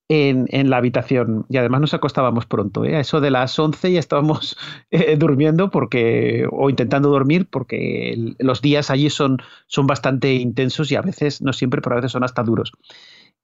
en, 0.09 0.47
en 0.51 0.71
la 0.71 0.77
habitación 0.77 1.47
y 1.49 1.57
además 1.57 1.81
nos 1.81 1.95
acostábamos 1.95 2.47
pronto. 2.47 2.85
¿eh? 2.85 2.97
A 2.97 3.01
eso 3.01 3.21
de 3.21 3.31
las 3.31 3.59
11 3.59 3.93
ya 3.93 4.01
estábamos 4.01 4.57
eh, 4.91 5.17
durmiendo 5.17 5.71
porque, 5.71 6.47
o 6.51 6.71
intentando 6.71 7.09
dormir 7.09 7.49
porque 7.51 8.35
los 8.39 8.61
días 8.63 8.91
allí 8.91 9.11
son, 9.11 9.39
son 9.67 9.87
bastante 9.87 10.35
intensos 10.35 10.91
y 10.93 10.97
a 10.97 11.03
veces, 11.03 11.43
no 11.43 11.53
siempre, 11.53 11.81
pero 11.81 11.95
a 11.95 11.97
veces 11.97 12.13
son 12.13 12.25
hasta 12.25 12.43
duros. 12.43 12.73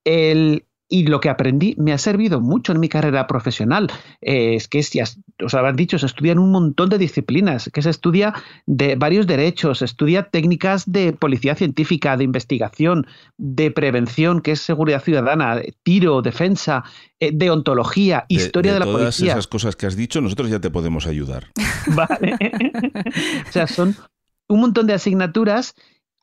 El, 0.03 0.65
y 0.93 1.05
lo 1.07 1.21
que 1.21 1.29
aprendí 1.29 1.73
me 1.79 1.93
ha 1.93 1.97
servido 1.97 2.41
mucho 2.41 2.73
en 2.73 2.81
mi 2.81 2.89
carrera 2.89 3.25
profesional. 3.25 3.89
Eh, 4.19 4.55
es 4.55 4.67
que, 4.67 4.79
es- 4.79 4.91
ya 4.91 5.05
os 5.43 5.53
habrán 5.53 5.77
dicho, 5.77 5.97
se 5.97 6.05
estudian 6.05 6.37
un 6.37 6.51
montón 6.51 6.89
de 6.89 6.97
disciplinas, 6.97 7.69
que 7.73 7.81
se 7.81 7.89
estudia 7.89 8.33
de 8.67 8.95
varios 8.97 9.25
derechos, 9.25 9.77
se 9.79 9.85
estudia 9.85 10.23
técnicas 10.29 10.91
de 10.91 11.13
policía 11.13 11.55
científica, 11.55 12.17
de 12.17 12.25
investigación, 12.25 13.07
de 13.37 13.71
prevención, 13.71 14.41
que 14.41 14.51
es 14.51 14.59
seguridad 14.61 15.01
ciudadana, 15.01 15.61
tiro, 15.83 16.21
defensa, 16.21 16.83
eh, 17.21 17.31
de 17.33 17.49
ontología, 17.49 18.25
De- 18.27 18.35
historia 18.35 18.73
de, 18.73 18.79
la 18.79 18.85
todas 18.85 18.99
policía. 19.15 19.31
esas 19.31 19.47
cosas 19.47 19.77
que 19.77 19.85
has 19.85 19.95
dicho, 19.95 20.19
nosotros 20.19 20.49
ya 20.49 20.59
te 20.59 20.69
podemos 20.69 21.07
ayudar. 21.07 21.47
¿vale? 21.95 22.35
o 23.47 23.51
sea, 23.51 23.65
son 23.67 23.95
un 24.49 24.59
montón 24.59 24.87
de 24.87 24.93
asignaturas 24.93 25.73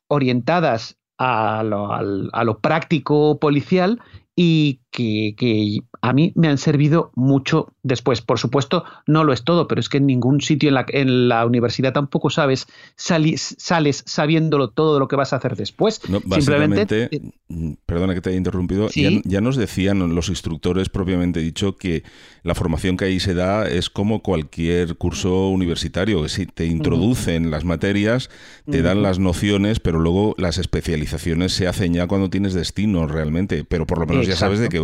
orientadas 0.07 0.97
a 1.17 1.63
lo, 1.63 1.91
a 1.91 2.43
lo 2.45 2.59
práctico 2.59 3.39
policial 3.39 3.99
y 4.39 4.79
que, 4.91 5.35
que 5.37 5.79
a 6.01 6.13
mí 6.13 6.31
me 6.35 6.47
han 6.47 6.57
servido 6.57 7.11
mucho 7.15 7.73
después. 7.83 8.21
Por 8.21 8.39
supuesto, 8.39 8.83
no 9.05 9.23
lo 9.23 9.33
es 9.33 9.43
todo, 9.43 9.67
pero 9.67 9.79
es 9.79 9.89
que 9.89 9.97
en 9.97 10.07
ningún 10.07 10.41
sitio 10.41 10.69
en 10.69 10.75
la, 10.75 10.85
en 10.89 11.27
la 11.29 11.45
universidad 11.45 11.93
tampoco 11.93 12.29
sabes, 12.29 12.67
sales 12.95 14.03
sabiéndolo 14.05 14.69
todo 14.69 14.95
de 14.95 14.99
lo 14.99 15.07
que 15.07 15.15
vas 15.15 15.33
a 15.33 15.37
hacer 15.37 15.55
después. 15.55 16.01
No, 16.09 16.19
Simplemente 16.19 16.81
básicamente, 16.81 17.33
mm, 17.49 17.73
perdona 17.85 18.13
que 18.13 18.21
te 18.21 18.29
haya 18.29 18.37
interrumpido, 18.37 18.89
Sí. 18.89 19.03
ya, 19.03 19.21
ya 19.23 19.41
nos 19.41 19.57
decían 19.57 20.15
los 20.15 20.29
instructores 20.29 20.89
propiamente 20.89 21.39
dicho 21.39 21.75
que 21.75 22.03
la 22.43 22.55
formación 22.55 22.97
que 22.97 23.05
ahí 23.05 23.19
se 23.19 23.33
da 23.33 23.67
es 23.67 23.89
como 23.89 24.21
cualquier 24.21 24.95
curso 24.97 25.49
universitario, 25.49 26.23
que 26.23 26.29
si 26.29 26.45
te 26.45 26.65
introducen 26.65 27.51
las 27.51 27.65
materias, 27.65 28.29
te 28.69 28.81
dan 28.81 29.03
las 29.03 29.19
nociones, 29.19 29.79
pero 29.79 29.99
luego 29.99 30.35
las 30.37 30.57
especializaciones 30.57 31.53
se 31.53 31.67
hacen 31.67 31.93
ya 31.93 32.07
cuando 32.07 32.29
tienes 32.29 32.53
destino 32.53 33.07
realmente, 33.07 33.63
pero 33.63 33.85
por 33.85 33.99
lo 33.99 34.05
menos 34.05 34.27
ya 34.27 34.35
sabes 34.35 34.59
de 34.59 34.65
Exacto. 34.65 34.78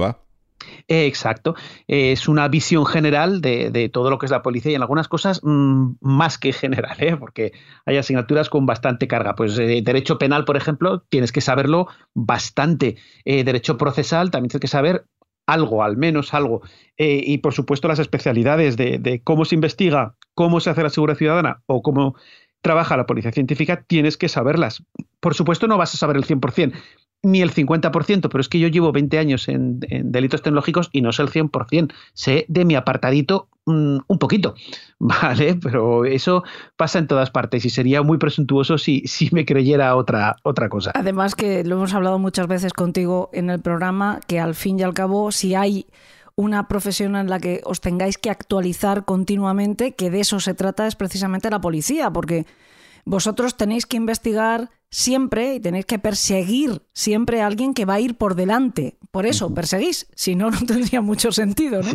Exacto. 0.87 1.55
Es 1.87 2.27
una 2.27 2.47
visión 2.47 2.85
general 2.85 3.41
de, 3.41 3.89
todo 3.91 4.09
lo 4.09 4.17
que 4.17 4.25
es 4.25 4.31
la 4.31 4.41
policía 4.41 4.71
y 4.71 4.75
en 4.75 4.81
algunas 4.81 5.07
cosas 5.07 5.41
mm, 5.43 5.93
más 6.01 6.37
que 6.37 6.53
general, 6.53 6.95
¿eh? 6.99 7.17
porque 7.17 7.53
hay 7.85 7.97
asignaturas 7.97 8.49
con 8.49 8.65
bastante 8.65 9.07
carga. 9.07 9.35
Pues 9.35 9.57
eh, 9.57 9.81
derecho 9.83 10.17
penal, 10.17 10.45
por 10.45 10.57
ejemplo, 10.57 11.01
tienes 11.09 11.31
que 11.31 11.41
saberlo 11.41 11.87
bastante. 12.13 12.97
Eh, 13.25 13.43
derecho 13.43 13.77
procesal 13.77 14.31
también 14.31 14.49
tienes 14.49 14.61
que 14.61 14.67
saber 14.67 15.05
algo, 15.47 15.83
al 15.83 15.97
menos 15.97 16.33
algo. 16.33 16.61
Y 16.97 17.37
por 17.39 17.53
supuesto 17.53 17.87
las 17.87 17.99
especialidades 17.99 18.77
de, 18.77 18.97
de 18.97 19.21
cómo 19.21 19.45
se 19.45 19.53
investiga, 19.53 20.15
cómo 20.33 20.59
se 20.59 20.71
hace 20.71 20.81
la 20.81 20.89
seguridad 20.89 21.17
ciudadana 21.17 21.61
o 21.67 21.83
cómo 21.83 22.15
trabaja 22.61 22.97
la 22.97 23.05
policía 23.05 23.31
científica, 23.31 23.83
tienes 23.83 24.17
que 24.17 24.27
saberlas. 24.27 24.81
Por 25.19 25.35
supuesto 25.35 25.67
no 25.67 25.77
vas 25.77 25.93
a 25.93 25.97
saber 25.97 26.15
el 26.15 26.25
100%, 26.25 26.73
ni 27.25 27.41
el 27.41 27.51
50%, 27.51 28.29
pero 28.29 28.39
es 28.39 28.47
que 28.47 28.59
yo 28.59 28.67
llevo 28.67 28.91
20 28.91 29.17
años 29.17 29.49
en, 29.49 29.79
delitos 29.79 30.43
tecnológicos 30.43 30.89
y 30.91 31.01
no 31.01 31.11
sé 31.11 31.23
el 31.23 31.29
100%, 31.29 31.91
sé 32.13 32.45
de 32.47 32.65
mi 32.65 32.75
apartadito 32.75 33.47
mm, 33.65 33.97
un 34.07 34.19
poquito, 34.19 34.53
¿vale? 34.99 35.55
Pero 35.55 36.05
eso 36.05 36.43
pasa 36.77 36.99
en 36.99 37.07
todas 37.07 37.31
partes 37.31 37.65
y 37.65 37.69
sería 37.69 38.03
muy 38.03 38.19
presuntuoso 38.19 38.77
si, 38.77 39.01
si 39.07 39.29
me 39.31 39.43
creyera 39.43 39.95
otra, 39.95 40.35
otra 40.43 40.69
cosa. 40.69 40.91
Además 40.93 41.35
que 41.35 41.63
lo 41.63 41.77
hemos 41.77 41.93
hablado 41.95 42.19
muchas 42.19 42.47
veces 42.47 42.73
contigo 42.73 43.29
en 43.33 43.49
el 43.49 43.59
programa, 43.59 44.19
que 44.27 44.39
al 44.39 44.53
fin 44.53 44.79
y 44.79 44.83
al 44.83 44.93
cabo, 44.93 45.31
si 45.31 45.55
hay 45.55 45.87
una 46.35 46.67
profesión 46.67 47.15
en 47.15 47.29
la 47.29 47.39
que 47.39 47.61
os 47.63 47.81
tengáis 47.81 48.19
que 48.19 48.29
actualizar 48.29 49.03
continuamente, 49.03 49.93
que 49.95 50.11
de 50.11 50.19
eso 50.19 50.39
se 50.39 50.53
trata 50.53 50.85
es 50.85 50.95
precisamente 50.95 51.49
la 51.49 51.61
policía, 51.61 52.11
porque 52.11 52.45
vosotros 53.05 53.55
tenéis 53.55 53.85
que 53.85 53.97
investigar 53.97 54.69
siempre 54.89 55.55
y 55.55 55.59
tenéis 55.59 55.85
que 55.85 55.99
perseguir 55.99 56.81
siempre 56.93 57.41
a 57.41 57.47
alguien 57.47 57.73
que 57.73 57.85
va 57.85 57.95
a 57.95 57.99
ir 57.99 58.15
por 58.15 58.35
delante. 58.35 58.97
Por 59.11 59.25
eso, 59.25 59.53
perseguís, 59.53 60.07
si 60.15 60.35
no, 60.35 60.49
no 60.51 60.59
tendría 60.65 61.01
mucho 61.01 61.31
sentido. 61.31 61.81
¿no? 61.83 61.91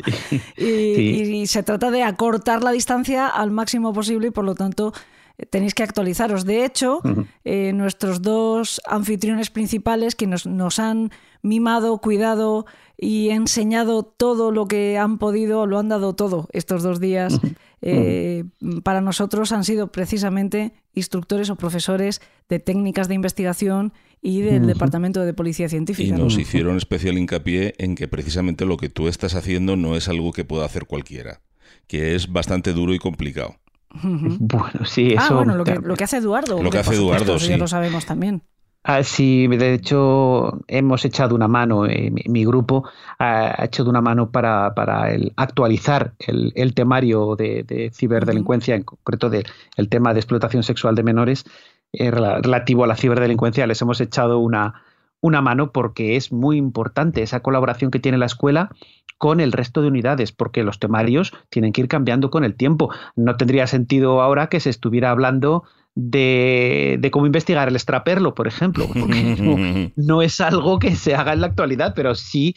Y, 0.56 0.94
Sí. 0.94 1.22
y 1.42 1.46
se 1.46 1.62
trata 1.62 1.90
de 1.90 2.02
acortar 2.02 2.62
la 2.62 2.72
distancia 2.72 3.26
al 3.26 3.50
máximo 3.50 3.92
posible 3.92 4.28
y 4.28 4.30
por 4.30 4.44
lo 4.44 4.54
tanto 4.54 4.92
eh, 5.38 5.46
tenéis 5.46 5.74
que 5.74 5.82
actualizaros. 5.82 6.44
De 6.44 6.64
hecho, 6.64 7.00
eh, 7.44 7.72
nuestros 7.72 8.22
dos 8.22 8.80
anfitriones 8.86 9.50
principales 9.50 10.14
que 10.14 10.26
nos, 10.26 10.46
nos 10.46 10.78
han 10.78 11.11
mimado, 11.42 11.98
cuidado 11.98 12.66
y 12.98 13.30
enseñado 13.30 14.02
todo 14.02 14.50
lo 14.50 14.68
que 14.68 14.98
han 14.98 15.16
podido, 15.16 15.64
lo 15.66 15.78
han 15.78 15.88
dado 15.88 16.14
todo 16.14 16.48
estos 16.52 16.82
dos 16.82 17.00
días. 17.00 17.40
eh, 17.82 18.44
para 18.84 19.00
nosotros 19.00 19.52
han 19.52 19.64
sido 19.64 19.90
precisamente 19.90 20.74
instructores 20.95 21.51
o 21.51 21.57
profesores 21.57 22.20
de 22.49 22.59
técnicas 22.59 23.09
de 23.09 23.14
investigación 23.14 23.93
y 24.22 24.43
del 24.43 24.66
Departamento 24.66 25.20
de 25.20 25.32
Policía 25.32 25.66
Y 25.66 25.70
Científica. 25.70 26.16
¿no? 26.16 26.24
nos 26.24 26.38
hicieron 26.38 26.76
especial 26.76 27.16
hincapié 27.18 27.74
en 27.78 27.95
que 27.95 28.09
precisamente 28.09 28.64
lo 28.66 28.76
que 28.76 28.88
tú 28.88 29.09
estás 29.09 29.34
haciendo 29.34 29.76
no 29.76 29.97
es 29.97 30.09
algo 30.09 30.32
que 30.32 30.45
pueda 30.45 30.66
hacer 30.66 30.86
cualquiera, 30.86 31.41
que 31.86 32.14
es 32.14 32.30
bastante 32.30 32.72
duro 32.72 32.95
y 32.95 32.99
complicado. 32.99 33.57
Bueno, 34.03 34.84
sí, 34.84 35.12
eso... 35.12 35.20
Ah, 35.20 35.34
bueno, 35.34 35.57
lo 35.57 35.64
que, 35.64 35.74
lo 35.74 35.97
que 35.97 36.05
hace 36.05 36.18
Eduardo. 36.18 36.62
Lo 36.62 36.70
que 36.70 36.78
hace 36.78 36.95
supuesto, 36.95 37.24
Eduardo, 37.24 37.47
ya 37.47 37.55
sí. 37.55 37.61
lo 37.61 37.66
sabemos 37.66 38.07
también. 38.07 38.43
Ah, 38.83 39.03
sí, 39.03 39.47
de 39.47 39.74
hecho 39.74 40.59
hemos 40.66 41.05
echado 41.05 41.35
una 41.35 41.49
mano, 41.49 41.85
eh, 41.85 42.11
mi, 42.11 42.22
mi 42.28 42.47
grupo 42.47 42.89
ha 43.18 43.62
echado 43.66 43.91
una 43.91 44.01
mano 44.01 44.31
para, 44.31 44.74
para 44.74 45.12
el 45.12 45.35
actualizar 45.37 46.14
el, 46.18 46.51
el 46.57 46.72
temario 46.72 47.37
de, 47.37 47.62
de 47.62 47.91
ciberdelincuencia, 47.91 48.74
en 48.74 48.85
concreto 48.85 49.28
del 49.28 49.45
el 49.76 49.89
tema 49.91 50.14
de 50.14 50.20
explotación 50.20 50.62
sexual 50.62 50.95
de 50.95 51.03
menores 51.03 51.45
eh, 51.93 52.11
rela- 52.11 52.41
relativo 52.41 52.85
a 52.85 52.87
la 52.87 52.97
ciberdelincuencia. 52.97 53.66
Les 53.66 53.83
hemos 53.83 54.01
echado 54.01 54.39
una, 54.39 54.83
una 55.20 55.43
mano 55.43 55.72
porque 55.72 56.16
es 56.16 56.33
muy 56.33 56.57
importante 56.57 57.22
esa 57.22 57.41
colaboración 57.41 57.91
que 57.91 58.01
tiene 58.01 58.16
la 58.16 58.26
escuela 58.26 58.70
con 59.18 59.41
el 59.41 59.53
resto 59.53 59.83
de 59.83 59.89
unidades, 59.89 60.33
porque 60.33 60.62
los 60.64 60.78
temarios 60.78 61.35
tienen 61.51 61.72
que 61.74 61.83
ir 61.83 61.89
cambiando 61.89 62.31
con 62.31 62.45
el 62.45 62.55
tiempo. 62.55 62.91
No 63.14 63.37
tendría 63.37 63.66
sentido 63.66 64.22
ahora 64.22 64.47
que 64.49 64.61
se 64.61 64.70
estuviera 64.70 65.11
hablando 65.11 65.64
de, 66.09 66.96
de 66.98 67.11
cómo 67.11 67.26
investigar 67.26 67.68
el 67.68 67.76
extraperlo, 67.76 68.34
por 68.34 68.48
ejemplo, 68.48 68.86
porque 68.86 69.22
no, 69.40 69.92
no 69.96 70.22
es 70.22 70.40
algo 70.40 70.78
que 70.78 70.96
se 70.96 71.14
haga 71.14 71.32
en 71.32 71.42
la 71.42 71.48
actualidad, 71.48 71.92
pero 71.94 72.14
sí 72.14 72.57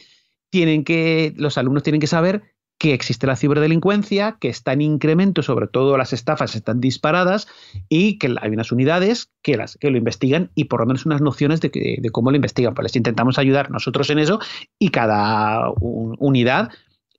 tienen 0.50 0.84
que, 0.84 1.34
los 1.36 1.58
alumnos 1.58 1.82
tienen 1.82 2.00
que 2.00 2.06
saber 2.06 2.42
que 2.78 2.92
existe 2.92 3.26
la 3.26 3.36
ciberdelincuencia, 3.36 4.36
que 4.40 4.48
está 4.48 4.72
en 4.72 4.82
incremento, 4.82 5.42
sobre 5.42 5.68
todo 5.68 5.96
las 5.96 6.12
estafas 6.12 6.54
están 6.56 6.80
disparadas 6.80 7.46
y 7.88 8.18
que 8.18 8.34
hay 8.40 8.50
unas 8.50 8.72
unidades 8.72 9.30
que, 9.42 9.56
las, 9.56 9.76
que 9.76 9.90
lo 9.90 9.96
investigan 9.96 10.50
y 10.54 10.64
por 10.64 10.80
lo 10.80 10.86
menos 10.86 11.06
unas 11.06 11.20
nociones 11.20 11.60
de, 11.60 11.70
de 12.00 12.10
cómo 12.10 12.30
lo 12.30 12.36
investigan. 12.36 12.74
Pues 12.74 12.84
les 12.84 12.96
intentamos 12.96 13.38
ayudar 13.38 13.70
nosotros 13.70 14.10
en 14.10 14.18
eso 14.18 14.40
y 14.78 14.88
cada 14.88 15.70
unidad 15.78 16.70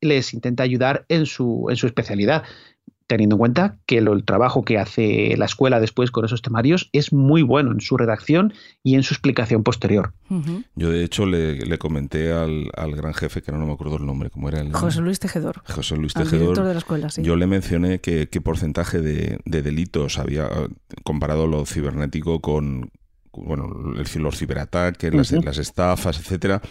les 0.02 0.34
intenta 0.34 0.64
ayudar 0.64 1.06
en 1.10 1.26
su, 1.26 1.68
en 1.70 1.78
su 1.78 1.88
especialidad 1.88 2.44
teniendo 3.08 3.36
en 3.36 3.40
cuenta 3.40 3.78
que 3.86 4.00
el 4.00 4.24
trabajo 4.24 4.64
que 4.64 4.80
hace 4.80 5.36
la 5.38 5.46
escuela 5.46 5.80
después 5.80 6.12
con 6.12 6.26
esos 6.26 6.42
temarios 6.42 6.90
es 6.92 7.14
muy 7.14 7.44
bueno 7.44 7.72
en 7.72 7.82
su 7.82 7.98
redacción 7.98 8.54
y 8.84 8.96
en 8.96 9.04
su 9.04 9.14
explicación 9.14 9.64
posterior. 9.64 10.14
Yo, 10.76 10.90
de 10.90 11.04
hecho, 11.04 11.26
le, 11.26 11.78
comenté 11.78 12.34
al, 12.34 12.72
gran 12.96 13.14
jefe, 13.14 13.42
que 13.42 13.52
no 13.52 13.66
me 13.66 13.74
acuerdo 13.74 13.98
el 13.98 14.06
nombre, 14.06 14.30
¿cómo 14.30 14.50
era 14.50 14.60
el 14.60 14.74
José 14.74 15.02
Luis 15.02 15.20
Tejedor. 15.20 15.62
José 15.68 15.96
Luis 15.98 16.14
Tejedor. 16.14 16.64
de 16.64 16.74
la 16.74 16.80
escuela, 16.80 17.10
sí. 17.10 17.22
Yo 17.22 17.36
le 17.36 17.46
mencioné 17.48 18.00
qué 18.00 18.42
porcentaje 18.44 19.02
de, 19.02 19.40
delitos 19.46 20.18
había 20.18 20.50
comparado 21.04 21.48
lo 21.48 21.66
cibernético 21.66 22.42
con, 22.42 22.92
bueno, 23.34 23.68
los 23.68 24.38
ciberataques, 24.38 25.14
las, 25.14 25.32
las 25.32 25.58
estafas, 25.58 26.20
etcétera, 26.20 26.62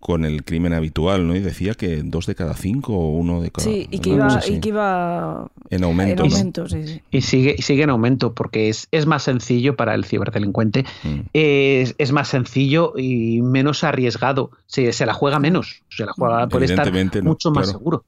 con 0.00 0.24
el 0.24 0.44
crimen 0.44 0.72
habitual, 0.72 1.28
¿no? 1.28 1.36
Y 1.36 1.40
decía 1.40 1.74
que 1.74 2.02
dos 2.02 2.26
de 2.26 2.34
cada 2.34 2.54
cinco 2.54 2.94
o 2.94 3.10
uno 3.10 3.42
de 3.42 3.50
cada... 3.50 3.66
Sí, 3.66 3.86
y 3.90 3.98
que, 3.98 4.10
iba, 4.10 4.40
y 4.48 4.58
que 4.58 4.68
iba 4.70 5.46
en 5.68 5.84
aumento. 5.84 6.24
En 6.24 6.32
aumento 6.32 6.68
sí, 6.68 6.86
sí. 6.86 7.02
Y 7.10 7.20
sigue, 7.20 7.56
sigue 7.60 7.82
en 7.82 7.90
aumento 7.90 8.32
porque 8.32 8.70
es, 8.70 8.88
es 8.92 9.04
más 9.04 9.22
sencillo 9.22 9.76
para 9.76 9.94
el 9.94 10.06
ciberdelincuente, 10.06 10.86
mm. 11.04 11.20
es, 11.34 11.94
es, 11.98 12.12
más 12.12 12.28
sencillo 12.28 12.94
y 12.96 13.42
menos 13.42 13.84
arriesgado, 13.84 14.50
se, 14.66 14.92
se 14.94 15.04
la 15.04 15.12
juega 15.12 15.38
menos, 15.38 15.82
se 15.90 16.06
la 16.06 16.12
juega, 16.12 16.48
puede 16.48 16.64
estar 16.64 16.90
mucho 17.22 17.50
más 17.50 17.68
seguro. 17.68 18.02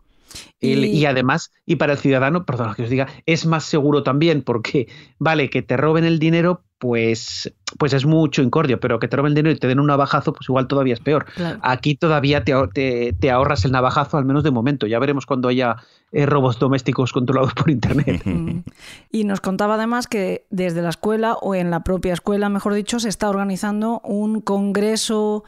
Y, 0.60 1.04
además, 1.06 1.50
y 1.66 1.76
para 1.76 1.94
el 1.94 1.98
ciudadano, 1.98 2.44
perdón 2.44 2.74
que 2.74 2.84
os 2.84 2.90
diga, 2.90 3.08
es 3.26 3.46
más 3.46 3.64
seguro 3.64 4.02
también, 4.02 4.42
porque 4.42 4.88
vale, 5.18 5.50
que 5.50 5.62
te 5.62 5.76
roben 5.76 6.04
el 6.04 6.18
dinero, 6.18 6.62
pues, 6.78 7.52
pues 7.78 7.92
es 7.92 8.06
mucho 8.06 8.42
incordio, 8.42 8.80
pero 8.80 8.98
que 8.98 9.08
te 9.08 9.16
roben 9.16 9.30
el 9.30 9.34
dinero 9.36 9.54
y 9.54 9.58
te 9.58 9.68
den 9.68 9.80
un 9.80 9.86
navajazo, 9.86 10.32
pues 10.32 10.48
igual 10.48 10.66
todavía 10.66 10.94
es 10.94 11.00
peor. 11.00 11.26
Aquí 11.62 11.94
todavía 11.94 12.44
te, 12.44 13.12
te, 13.12 13.30
ahorras 13.30 13.64
el 13.64 13.72
navajazo, 13.72 14.18
al 14.18 14.24
menos 14.24 14.42
de 14.42 14.50
momento. 14.50 14.86
Ya 14.86 14.98
veremos 14.98 15.26
cuando 15.26 15.48
haya 15.48 15.76
eh, 16.10 16.26
robos 16.26 16.58
domésticos 16.58 17.12
controlados 17.12 17.54
por 17.54 17.70
Internet. 17.70 18.22
Mm. 18.32 18.62
Y 19.10 19.24
nos 19.24 19.40
contaba 19.40 19.74
además 19.74 20.06
que 20.06 20.46
desde 20.48 20.80
la 20.80 20.88
escuela, 20.88 21.34
o 21.34 21.54
en 21.54 21.70
la 21.70 21.80
propia 21.80 22.12
escuela, 22.12 22.48
mejor 22.48 22.72
dicho, 22.74 22.98
se 22.98 23.08
está 23.08 23.28
organizando 23.28 24.00
un 24.04 24.40
congreso 24.40 25.44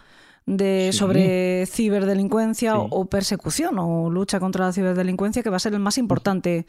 de, 0.46 0.90
sobre 0.92 1.66
ciberdelincuencia 1.66 2.76
o, 2.78 3.06
persecución 3.06 3.78
o 3.78 4.10
lucha 4.10 4.40
contra 4.40 4.66
la 4.66 4.72
ciberdelincuencia, 4.72 5.42
que 5.42 5.50
va 5.50 5.56
a 5.56 5.60
ser 5.60 5.74
el 5.74 5.80
más 5.80 5.98
importante, 5.98 6.66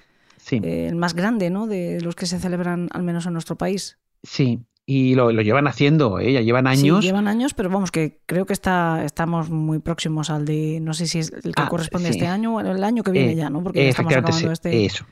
eh, 0.51 0.87
el 0.89 0.95
más 0.95 1.13
grande 1.13 1.49
¿no? 1.49 1.67
de 1.67 1.99
los 2.01 2.15
que 2.15 2.25
se 2.25 2.39
celebran 2.39 2.87
al 2.91 3.03
menos 3.03 3.25
en 3.25 3.33
nuestro 3.33 3.57
país. 3.57 3.97
Sí, 4.23 4.59
y 4.85 5.15
lo, 5.15 5.31
llevan 5.31 5.67
haciendo, 5.67 6.19
¿eh? 6.19 6.33
ya 6.33 6.41
llevan 6.41 6.67
años. 6.67 6.99
Sí, 7.01 7.07
llevan 7.07 7.27
años, 7.27 7.53
pero 7.53 7.69
vamos, 7.69 7.91
que 7.91 8.19
creo 8.25 8.45
que 8.45 8.53
está, 8.53 9.03
estamos 9.03 9.49
muy 9.49 9.79
próximos 9.79 10.29
al 10.29 10.45
de, 10.45 10.79
no 10.81 10.93
sé 10.93 11.07
si 11.07 11.19
es 11.19 11.31
el 11.31 11.55
que 11.55 11.63
ah, 11.63 11.69
corresponde 11.69 12.09
a 12.09 12.11
este 12.11 12.27
año 12.27 12.55
o 12.55 12.59
el 12.59 12.83
año 12.83 13.01
que 13.03 13.11
viene 13.11 13.31
eh, 13.31 13.35
ya, 13.35 13.49
¿no? 13.49 13.63
Porque 13.63 13.89
estamos 13.89 14.13
acabando 14.13 14.51
este... 14.51 14.85
Eso 14.85 15.05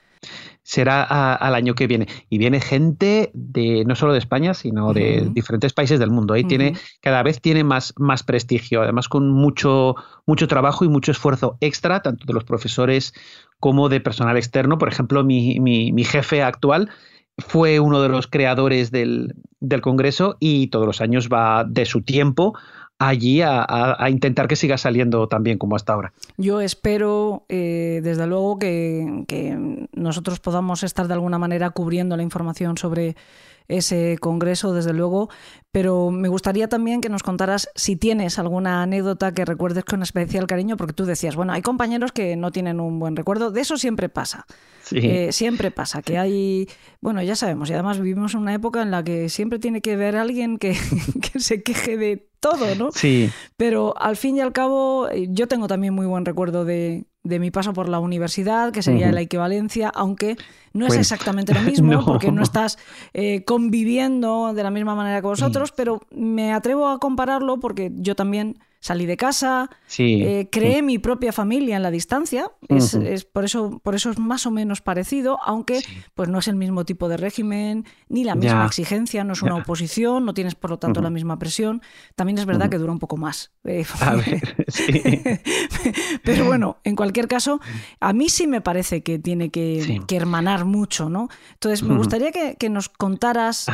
será 0.64 1.04
al 1.36 1.56
año 1.56 1.76
que 1.76 1.88
viene. 1.88 2.08
Y 2.30 2.38
viene 2.38 2.62
gente 2.62 3.32
de 3.34 3.84
no 3.86 3.96
solo 3.96 4.14
de 4.14 4.20
España, 4.20 4.54
sino 4.54 4.94
de 4.94 5.30
diferentes 5.34 5.74
países 5.74 6.00
del 6.00 6.10
mundo. 6.10 6.34
Ahí 6.34 6.46
tiene, 6.46 6.76
cada 7.02 7.22
vez 7.22 7.42
tiene 7.42 7.64
más, 7.64 7.94
más 7.98 8.24
prestigio, 8.24 8.82
además 8.82 9.10
con 9.10 9.30
mucho, 9.30 9.96
mucho 10.26 10.48
trabajo 10.48 10.86
y 10.86 10.88
mucho 10.88 11.12
esfuerzo 11.12 11.58
extra, 11.60 12.02
tanto 12.02 12.26
de 12.26 12.34
los 12.34 12.46
profesores 12.46 13.14
como 13.60 13.90
de 13.90 14.00
personal 14.00 14.38
externo. 14.38 14.78
Por 14.78 14.88
ejemplo, 14.88 15.24
mi, 15.24 15.60
mi, 15.60 16.04
jefe 16.06 16.42
actual 16.42 16.90
fue 17.38 17.80
uno 17.80 18.02
de 18.02 18.10
los 18.10 18.28
creadores 18.28 18.92
del, 18.92 19.36
del 19.60 19.82
Congreso 19.82 20.38
y 20.40 20.68
todos 20.68 20.86
los 20.86 21.02
años 21.02 21.30
va 21.32 21.64
de 21.64 21.86
su 21.86 22.02
tiempo 22.02 22.54
allí 23.00 23.42
a, 23.42 23.98
intentar 24.10 24.48
que 24.48 24.56
siga 24.56 24.78
saliendo 24.78 25.28
tan 25.28 25.44
bien 25.44 25.58
como 25.58 25.76
hasta 25.76 25.94
ahora. 25.94 26.14
Yo 26.38 26.62
espero, 26.62 27.46
eh, 27.50 28.02
desde 28.04 28.28
luego, 28.28 28.60
que, 28.60 29.26
que, 29.28 29.88
nosotros 29.94 30.40
podamos 30.40 30.84
estar 30.84 31.08
de 31.08 31.14
alguna 31.14 31.38
manera 31.38 31.72
cubriendo 31.72 32.16
la 32.16 32.24
información 32.24 32.78
sobre 32.78 33.16
ese 33.68 34.18
congreso, 34.20 34.74
desde 34.74 34.94
luego, 34.94 35.30
pero 35.72 36.12
me 36.12 36.28
gustaría 36.28 36.68
también 36.68 37.02
que 37.02 37.10
nos 37.10 37.24
contaras 37.24 37.70
si 37.76 37.96
tienes 37.96 38.38
alguna 38.40 38.84
anécdota 38.84 39.34
que 39.34 39.46
recuerdes 39.46 39.84
con 39.86 40.04
especial 40.04 40.48
cariño, 40.48 40.78
porque 40.78 40.94
tú 40.94 41.06
decías, 41.06 41.36
bueno, 41.36 41.54
hay 41.54 41.62
compañeros 41.62 42.12
que 42.12 42.36
no 42.36 42.52
tienen 42.52 42.80
un 42.80 43.00
buen 43.00 43.16
recuerdo, 43.16 43.52
de 43.52 43.62
eso 43.62 43.78
siempre 43.78 44.10
pasa. 44.10 44.46
Eh, 44.92 45.32
siempre 45.32 45.72
pasa, 45.72 46.02
que 46.02 46.18
hay, 46.18 46.68
bueno, 47.00 47.24
ya 47.24 47.36
sabemos, 47.36 47.70
y 47.70 47.74
además 47.74 48.00
vivimos 48.00 48.34
en 48.34 48.42
una 48.42 48.54
época 48.54 48.82
en 48.82 48.92
la 48.92 49.04
que 49.04 49.30
siempre 49.30 49.58
tiene 49.58 49.82
que 49.82 49.94
haber 49.94 50.16
alguien 50.16 50.58
que, 50.58 50.78
que 51.34 51.40
se 51.40 51.64
queje 51.64 51.98
de 51.98 52.30
todo, 52.40 52.76
¿no? 52.76 52.92
Sí. 52.92 53.32
Pero 53.58 53.96
al 53.98 54.18
fin 54.18 54.38
y 54.38 54.42
al 54.42 54.52
cabo, 54.52 55.08
eh, 55.10 55.28
yo 55.30 55.48
tengo 55.48 55.68
también 55.68 55.94
muy 55.94 56.06
buen 56.06 56.26
recuerdo 56.26 56.66
de, 56.66 57.06
de 57.24 57.40
mi 57.40 57.52
paso 57.52 57.74
por 57.74 57.88
la 57.88 58.00
universidad, 58.00 58.72
que 58.72 58.82
sería 58.82 59.12
la 59.12 59.22
equivalencia, 59.22 59.90
aunque 59.90 60.36
no 60.74 60.88
es 60.88 60.96
exactamente 60.96 61.54
lo 61.54 61.62
mismo, 61.72 62.04
porque 62.06 62.32
no 62.32 62.44
estás 62.44 62.78
eh, 63.14 63.44
conviviendo 63.46 64.54
de 64.54 64.64
la 64.64 64.70
misma 64.70 64.94
manera 64.94 65.22
que 65.22 65.28
vosotros, 65.28 65.72
pero 65.72 66.02
me 66.12 66.54
atrevo 66.54 66.90
a 66.90 67.00
compararlo 67.00 67.60
porque 67.60 67.92
yo 67.96 68.16
también 68.16 68.60
salí 68.84 69.06
de 69.06 69.16
casa, 69.16 69.70
eh, 69.98 70.50
creé 70.52 70.82
mi 70.82 71.00
propia 71.00 71.32
familia 71.32 71.78
en 71.78 71.84
la 71.84 71.90
distancia, 71.90 72.52
es, 72.68 73.24
por, 73.24 73.46
eso, 73.46 73.80
por 73.82 73.96
eso 73.96 74.10
es 74.10 74.20
más 74.20 74.46
o 74.46 74.52
menos 74.52 74.82
parecido, 74.82 75.40
aunque 75.46 75.82
pues 76.16 76.28
no 76.28 76.40
es 76.40 76.50
el 76.50 76.58
mismo 76.58 76.84
tipo 76.84 77.08
de 77.08 77.16
régimen, 77.16 77.86
ni 78.10 78.26
la 78.26 78.36
misma 78.36 78.66
exigencia, 78.66 79.24
no 79.24 79.32
es 79.32 79.42
una 79.42 79.56
oposición, 79.56 80.26
no 80.26 80.34
tienes 80.34 80.56
por 80.56 80.70
lo 80.70 80.80
tanto 80.80 81.02
la 81.02 81.10
misma 81.10 81.40
presión. 81.40 81.82
También 82.16 82.38
es 82.38 82.46
verdad 82.46 82.70
que 82.70 82.78
dura 82.78 82.92
un 82.92 83.00
poco 83.00 83.16
más. 83.16 83.54
Eh, 83.64 83.86
a 84.02 84.16
ver, 84.16 84.54
Pero 86.24 86.44
bueno, 86.44 86.76
en 86.84 86.98
cualquier 86.98 87.30
caso, 87.30 87.62
a 88.02 88.12
mí 88.12 88.28
sí 88.28 88.48
me 88.48 88.60
parece 88.60 89.02
que 89.02 89.18
tiene 89.18 89.50
que, 89.50 90.02
hermanar 90.12 90.66
mucho, 90.66 91.10
¿no? 91.10 91.30
Entonces, 91.54 91.84
me 91.84 91.96
gustaría 91.96 92.34
que, 92.34 92.70
nos 92.70 92.90
contaras, 92.90 93.68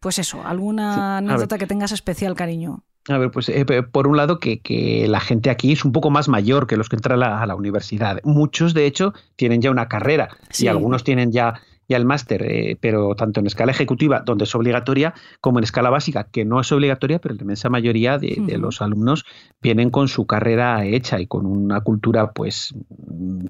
pues 0.00 0.18
eso, 0.18 0.42
alguna 0.46 1.18
anécdota 1.18 1.58
que 1.58 1.66
tengas 1.66 1.92
especial 1.92 2.34
cariño. 2.34 2.84
A 3.08 3.18
ver, 3.18 3.30
pues 3.30 3.48
eh, 3.48 3.64
por 3.64 4.08
un 4.08 4.16
lado 4.16 4.40
que, 4.40 5.06
la 5.08 5.20
gente 5.20 5.50
aquí 5.50 5.72
es 5.72 5.84
un 5.84 5.92
poco 5.92 6.10
más 6.10 6.28
mayor 6.28 6.66
que 6.66 6.76
los 6.76 6.88
que 6.88 6.96
entran 6.96 7.22
a 7.22 7.46
la, 7.46 7.54
universidad. 7.54 8.20
Muchos, 8.24 8.74
de 8.74 8.86
hecho, 8.86 9.14
tienen 9.36 9.62
ya 9.62 9.70
una 9.70 9.88
carrera 9.88 10.28
y 10.58 10.66
algunos 10.66 11.04
tienen 11.04 11.30
ya, 11.30 11.60
ya 11.88 11.96
el 11.96 12.04
máster, 12.04 12.42
eh, 12.42 12.76
pero 12.80 13.14
tanto 13.14 13.38
en 13.38 13.46
escala 13.46 13.70
ejecutiva, 13.70 14.22
donde 14.26 14.44
es 14.44 14.54
obligatoria, 14.54 15.14
como 15.40 15.58
en 15.58 15.64
escala 15.64 15.88
básica, 15.88 16.24
que 16.24 16.44
no 16.44 16.60
es 16.60 16.72
obligatoria, 16.72 17.20
pero 17.20 17.34
la 17.36 17.42
inmensa 17.42 17.68
mayoría 17.70 18.18
de, 18.18 18.58
los 18.58 18.82
alumnos 18.82 19.24
vienen 19.62 19.90
con 19.90 20.08
su 20.08 20.26
carrera 20.26 20.84
hecha 20.84 21.20
y 21.20 21.28
con 21.28 21.46
una 21.46 21.80
cultura, 21.82 22.32
pues, 22.32 22.74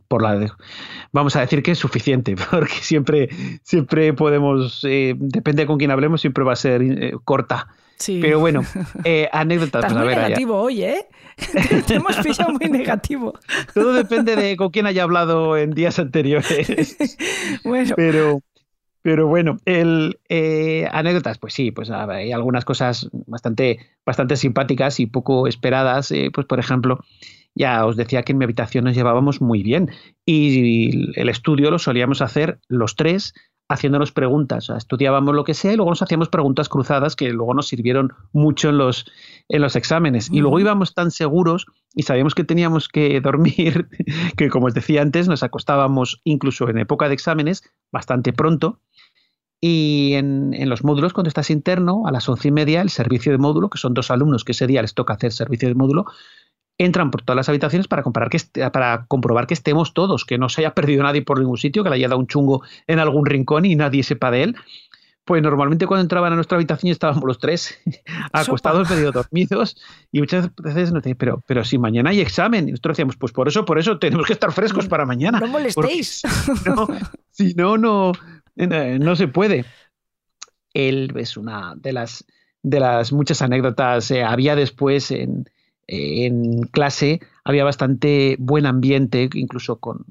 por 0.06 0.22
la 0.22 0.54
vamos 1.12 1.34
a 1.34 1.40
decir 1.40 1.62
que 1.62 1.70
es 1.70 1.78
suficiente, 1.78 2.36
porque 2.50 2.74
siempre, 2.74 3.30
siempre 3.62 4.12
podemos, 4.12 4.84
eh, 4.86 5.14
depende 5.16 5.64
con 5.64 5.78
quién 5.78 5.90
hablemos, 5.90 6.20
siempre 6.20 6.44
va 6.44 6.52
a 6.52 6.56
ser 6.56 6.82
corta. 7.24 7.68
Pero 8.04 8.40
bueno, 8.40 8.62
eh, 9.04 9.28
anécdotas. 9.32 9.84
Estás 9.84 10.04
muy 10.04 10.14
negativo 10.14 10.60
hoy, 10.60 10.82
¿eh? 10.82 11.06
Te 11.86 11.94
hemos 11.94 12.16
pillado 12.18 12.52
muy 12.52 12.68
negativo. 12.68 13.34
Todo 13.74 13.92
depende 13.92 14.36
de 14.36 14.56
con 14.56 14.70
quién 14.70 14.86
haya 14.86 15.02
hablado 15.02 15.56
en 15.56 15.70
días 15.70 15.98
anteriores. 15.98 16.96
bueno. 17.64 17.94
Pero, 17.96 18.40
pero 19.02 19.26
bueno, 19.26 19.58
el, 19.64 20.18
eh, 20.28 20.88
anécdotas, 20.90 21.38
pues 21.38 21.54
sí, 21.54 21.70
pues 21.70 21.90
hay 21.90 22.32
algunas 22.32 22.64
cosas 22.64 23.08
bastante, 23.12 23.78
bastante 24.04 24.36
simpáticas 24.36 25.00
y 25.00 25.06
poco 25.06 25.46
esperadas. 25.46 26.10
Eh, 26.10 26.30
pues 26.32 26.46
por 26.46 26.58
ejemplo, 26.58 27.00
ya 27.54 27.86
os 27.86 27.96
decía 27.96 28.22
que 28.22 28.32
en 28.32 28.38
mi 28.38 28.44
habitación 28.44 28.84
nos 28.84 28.94
llevábamos 28.94 29.40
muy 29.40 29.62
bien 29.62 29.90
y 30.26 31.18
el 31.18 31.28
estudio 31.28 31.70
lo 31.70 31.78
solíamos 31.78 32.20
hacer 32.20 32.58
los 32.68 32.96
tres 32.96 33.32
haciéndonos 33.68 34.12
preguntas. 34.12 34.70
estudiábamos 34.70 35.34
lo 35.34 35.44
que 35.44 35.54
sea 35.54 35.72
y 35.72 35.76
luego 35.76 35.90
nos 35.90 36.02
hacíamos 36.02 36.28
preguntas 36.28 36.68
cruzadas 36.68 37.16
que 37.16 37.30
luego 37.30 37.54
nos 37.54 37.68
sirvieron 37.68 38.12
mucho 38.32 38.68
en 38.68 38.78
los, 38.78 39.06
en 39.48 39.62
los 39.62 39.76
exámenes. 39.76 40.30
Y 40.30 40.40
luego 40.40 40.60
íbamos 40.60 40.94
tan 40.94 41.10
seguros 41.10 41.66
y 41.94 42.02
sabíamos 42.02 42.34
que 42.34 42.44
teníamos 42.44 42.88
que 42.88 43.20
dormir, 43.22 43.88
que 44.36 44.48
como 44.48 44.66
os 44.66 44.74
decía 44.74 45.02
antes, 45.02 45.28
nos 45.28 45.42
acostábamos 45.42 46.20
incluso 46.24 46.68
en 46.68 46.78
época 46.78 47.08
de 47.08 47.14
exámenes 47.14 47.62
bastante 47.90 48.32
pronto. 48.32 48.80
Y 49.58 50.12
en, 50.12 50.52
en, 50.52 50.68
los 50.68 50.84
módulos, 50.84 51.14
cuando 51.14 51.28
estás 51.28 51.50
interno, 51.50 52.06
a 52.06 52.12
las 52.12 52.28
once 52.28 52.48
y 52.48 52.52
media, 52.52 52.82
el 52.82 52.90
servicio 52.90 53.32
de 53.32 53.38
módulo, 53.38 53.70
que 53.70 53.78
son 53.78 53.94
dos 53.94 54.10
alumnos 54.10 54.44
que 54.44 54.52
ese 54.52 54.66
día 54.66 54.82
les 54.82 54.94
toca 54.94 55.14
hacer 55.14 55.32
servicio 55.32 55.66
de 55.68 55.74
módulo, 55.74 56.04
entran 56.78 57.10
por 57.10 57.22
todas 57.22 57.36
las 57.36 57.48
habitaciones 57.48 57.88
para, 57.88 58.02
que 58.02 58.38
para 58.70 59.06
comprobar 59.06 59.46
que 59.46 59.54
estemos 59.54 59.94
todos, 59.94 60.24
que 60.24 60.38
no 60.38 60.48
se 60.48 60.60
haya 60.60 60.74
perdido 60.74 61.02
nadie 61.02 61.22
por 61.22 61.38
ningún 61.38 61.58
sitio, 61.58 61.82
que 61.82 61.90
le 61.90 61.96
haya 61.96 62.08
dado 62.08 62.20
un 62.20 62.26
chungo 62.26 62.62
en 62.86 62.98
algún 62.98 63.26
rincón 63.26 63.64
y 63.64 63.76
nadie 63.76 64.02
sepa 64.02 64.30
de 64.30 64.44
él. 64.44 64.56
pues 65.24 65.42
normalmente 65.42 65.86
cuando 65.86 66.02
entraban 66.02 66.32
a 66.32 66.36
nuestra 66.36 66.56
habitación 66.56 66.92
estábamos 66.92 67.24
los 67.24 67.38
tres 67.38 67.78
acostados, 68.32 68.90
medio 68.90 69.12
dormidos, 69.12 69.76
y 70.12 70.20
muchas 70.20 70.54
veces 70.56 70.92
nos 70.92 71.02
decían, 71.02 71.16
pero, 71.18 71.42
pero 71.46 71.64
si 71.64 71.78
mañana 71.78 72.10
hay 72.10 72.20
examen, 72.20 72.68
y 72.68 72.72
nosotros 72.72 72.96
decíamos, 72.96 73.16
pues 73.16 73.32
por 73.32 73.48
eso, 73.48 73.64
por 73.64 73.78
eso 73.78 73.98
tenemos 73.98 74.26
que 74.26 74.34
estar 74.34 74.52
frescos 74.52 74.86
para 74.86 75.06
mañana. 75.06 75.40
No 75.40 75.48
molestéis. 75.48 76.22
Si 77.30 77.54
no, 77.54 77.76
no, 77.76 78.12
no, 78.54 78.98
no 78.98 79.16
se 79.16 79.28
puede. 79.28 79.66
Él 80.72 81.12
es 81.16 81.36
una 81.36 81.74
de 81.76 81.92
las, 81.92 82.24
de 82.62 82.80
las 82.80 83.12
muchas 83.12 83.42
anécdotas. 83.42 84.10
Eh, 84.10 84.22
había 84.22 84.56
después 84.56 85.10
en, 85.10 85.46
en 85.86 86.62
clase, 86.64 87.20
había 87.44 87.64
bastante 87.64 88.36
buen 88.38 88.66
ambiente, 88.66 89.28
incluso 89.34 89.78
con, 89.78 90.04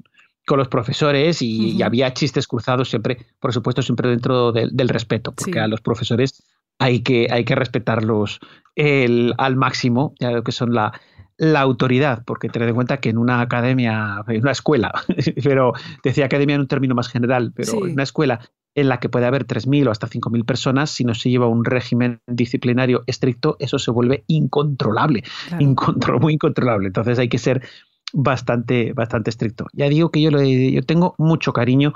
con 0.46 0.58
los 0.58 0.68
profesores 0.68 1.42
y, 1.42 1.72
y, 1.72 1.82
había 1.82 2.14
chistes 2.14 2.46
cruzados 2.46 2.88
siempre, 2.88 3.18
por 3.40 3.52
supuesto, 3.52 3.82
siempre 3.82 4.08
dentro 4.08 4.52
del, 4.52 4.70
del 4.74 4.88
respeto, 4.88 5.32
porque 5.32 5.52
sí. 5.54 5.58
a 5.58 5.68
los 5.68 5.80
profesores 5.80 6.42
hay 6.78 7.00
que, 7.00 7.28
hay 7.30 7.44
que 7.44 7.54
respetarlos 7.54 8.40
el, 8.74 9.34
al 9.38 9.56
máximo, 9.56 10.14
ya 10.20 10.30
lo 10.30 10.44
que 10.44 10.52
son 10.52 10.72
la, 10.72 10.92
la 11.36 11.60
autoridad, 11.60 12.22
porque 12.24 12.48
tened 12.48 12.68
en 12.68 12.74
cuenta 12.74 12.98
que 12.98 13.10
en 13.10 13.18
una 13.18 13.40
academia, 13.40 14.22
en 14.28 14.42
una 14.42 14.52
escuela, 14.52 14.92
pero 15.42 15.72
decía 16.02 16.26
academia 16.26 16.54
en 16.54 16.62
un 16.62 16.68
término 16.68 16.94
más 16.94 17.08
general, 17.08 17.52
pero 17.54 17.72
sí. 17.72 17.78
en 17.78 17.92
una 17.92 18.02
escuela 18.02 18.40
en 18.76 18.88
la 18.88 19.00
que 19.00 19.08
puede 19.08 19.26
haber 19.26 19.46
3.000 19.46 19.88
o 19.88 19.90
hasta 19.90 20.06
5.000 20.06 20.44
personas, 20.44 20.90
si 20.90 21.02
no 21.02 21.14
se 21.14 21.30
lleva 21.30 21.48
un 21.48 21.64
régimen 21.64 22.20
disciplinario 22.26 23.02
estricto, 23.06 23.56
eso 23.58 23.78
se 23.78 23.90
vuelve 23.90 24.22
incontrolable, 24.28 25.24
claro. 25.48 25.64
incontro 25.64 26.20
muy 26.20 26.34
incontrolable. 26.34 26.86
Entonces 26.86 27.18
hay 27.18 27.28
que 27.28 27.38
ser 27.38 27.66
bastante, 28.12 28.92
bastante 28.92 29.30
estricto. 29.30 29.66
Ya 29.72 29.88
digo 29.88 30.10
que 30.10 30.20
yo, 30.20 30.30
lo, 30.30 30.42
yo 30.42 30.82
tengo 30.82 31.14
mucho 31.18 31.52
cariño 31.52 31.94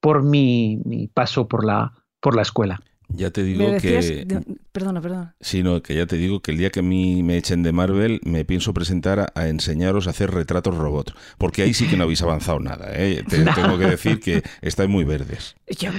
por 0.00 0.22
mi, 0.22 0.80
mi 0.84 1.06
paso 1.06 1.46
por 1.46 1.64
la, 1.64 1.92
por 2.20 2.34
la 2.34 2.42
escuela. 2.42 2.80
Ya 3.14 3.30
te 3.30 3.42
digo 3.42 3.70
decías, 3.70 4.06
que. 4.06 4.24
De, 4.24 4.42
perdona, 4.72 5.00
perdona. 5.00 5.34
Sí, 5.40 5.62
no, 5.62 5.82
que 5.82 5.94
ya 5.94 6.06
te 6.06 6.16
digo 6.16 6.40
que 6.40 6.52
el 6.52 6.58
día 6.58 6.70
que 6.70 6.80
a 6.80 6.82
mí 6.82 7.22
me 7.22 7.36
echen 7.36 7.62
de 7.62 7.72
Marvel, 7.72 8.20
me 8.24 8.44
pienso 8.44 8.72
presentar 8.74 9.20
a, 9.20 9.32
a 9.34 9.48
enseñaros 9.48 10.06
a 10.06 10.10
hacer 10.10 10.30
retratos 10.30 10.76
robot. 10.76 11.14
Porque 11.38 11.62
ahí 11.62 11.74
sí 11.74 11.86
que 11.86 11.96
no 11.96 12.04
habéis 12.04 12.22
avanzado 12.22 12.60
nada. 12.60 12.86
¿eh? 12.92 13.24
Te, 13.28 13.38
no. 13.38 13.52
Tengo 13.54 13.78
que 13.78 13.86
decir 13.86 14.20
que 14.20 14.42
estáis 14.60 14.88
muy 14.88 15.04
verdes. 15.04 15.56
Yo, 15.78 15.90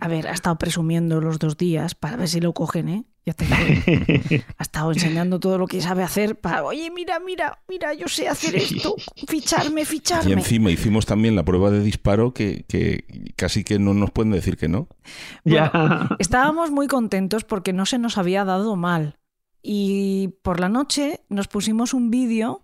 a 0.00 0.08
ver, 0.08 0.28
ha 0.28 0.32
estado 0.32 0.56
presumiendo 0.56 1.20
los 1.20 1.38
dos 1.38 1.56
días 1.56 1.94
para 1.94 2.16
ver 2.16 2.28
si 2.28 2.40
lo 2.40 2.52
cogen, 2.52 2.88
¿eh? 2.88 3.04
Ya 3.24 3.34
te 3.34 3.44
ha 4.58 4.62
estado 4.62 4.90
enseñando 4.90 5.38
todo 5.38 5.56
lo 5.56 5.68
que 5.68 5.80
sabe 5.80 6.02
hacer 6.02 6.40
para, 6.40 6.64
oye, 6.64 6.90
mira, 6.90 7.20
mira, 7.20 7.60
mira, 7.68 7.94
yo 7.94 8.08
sé 8.08 8.28
hacer 8.28 8.56
esto, 8.56 8.96
ficharme, 9.28 9.84
ficharme. 9.84 10.30
Y 10.30 10.32
encima 10.32 10.72
hicimos 10.72 11.06
también 11.06 11.36
la 11.36 11.44
prueba 11.44 11.70
de 11.70 11.84
disparo 11.84 12.34
que, 12.34 12.64
que 12.66 13.32
casi 13.36 13.62
que 13.62 13.78
no 13.78 13.94
nos 13.94 14.10
pueden 14.10 14.32
decir 14.32 14.56
que 14.56 14.68
no. 14.68 14.88
Bueno, 15.44 15.70
ya. 15.72 16.08
Estábamos 16.18 16.72
muy 16.72 16.88
contentos 16.88 17.44
porque 17.44 17.72
no 17.72 17.86
se 17.86 17.98
nos 17.98 18.18
había 18.18 18.44
dado 18.44 18.74
mal. 18.74 19.18
Y 19.62 20.34
por 20.42 20.58
la 20.58 20.68
noche 20.68 21.20
nos 21.28 21.46
pusimos 21.46 21.94
un 21.94 22.10
vídeo 22.10 22.62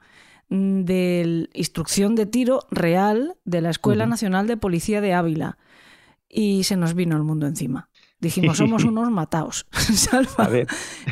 de 0.49 1.49
instrucción 1.53 2.17
de 2.17 2.27
tiro 2.27 2.67
real 2.71 3.37
de 3.45 3.61
la 3.61 3.71
Escuela 3.71 4.05
uh 4.05 4.07
-huh. 4.07 4.11
Nacional 4.11 4.47
de 4.49 4.57
Policía 4.57 5.01
de 5.01 5.15
Ávila. 5.15 5.59
Y 6.29 6.65
se 6.65 6.77
nos 6.77 6.95
vino 6.95 7.17
el 7.17 7.23
mundo 7.23 7.47
encima. 7.47 7.88
Dijimos, 8.21 8.57
somos 8.59 8.85
unos 8.85 9.11
mataos. 9.11 9.67
Salva. 9.73 10.51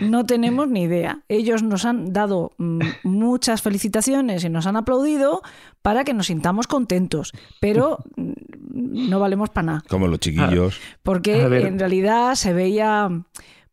No 0.01 0.27
tenemos 0.27 0.69
ni 0.69 0.83
idea. 0.83 1.21
Ellos 1.29 1.63
nos 1.63 1.85
han 1.85 2.13
dado 2.13 2.53
mm, 2.59 2.81
muchas 3.05 3.63
felicitaciones 3.63 4.45
y 4.45 4.49
nos 4.49 4.67
han 4.67 4.77
aplaudido 4.77 5.43
para 5.83 6.05
que 6.05 6.15
nos 6.15 6.27
sintamos 6.27 6.67
contentos, 6.67 7.33
pero 7.61 7.99
mm, 8.17 9.09
no 9.09 9.21
valemos 9.21 9.51
para 9.51 9.67
nada. 9.67 9.83
Como 9.89 10.09
los 10.09 10.21
chiquillos. 10.21 10.79
Porque 11.03 11.43
en 11.43 11.79
realidad 11.79 12.35
se 12.35 12.53
veía 12.53 13.09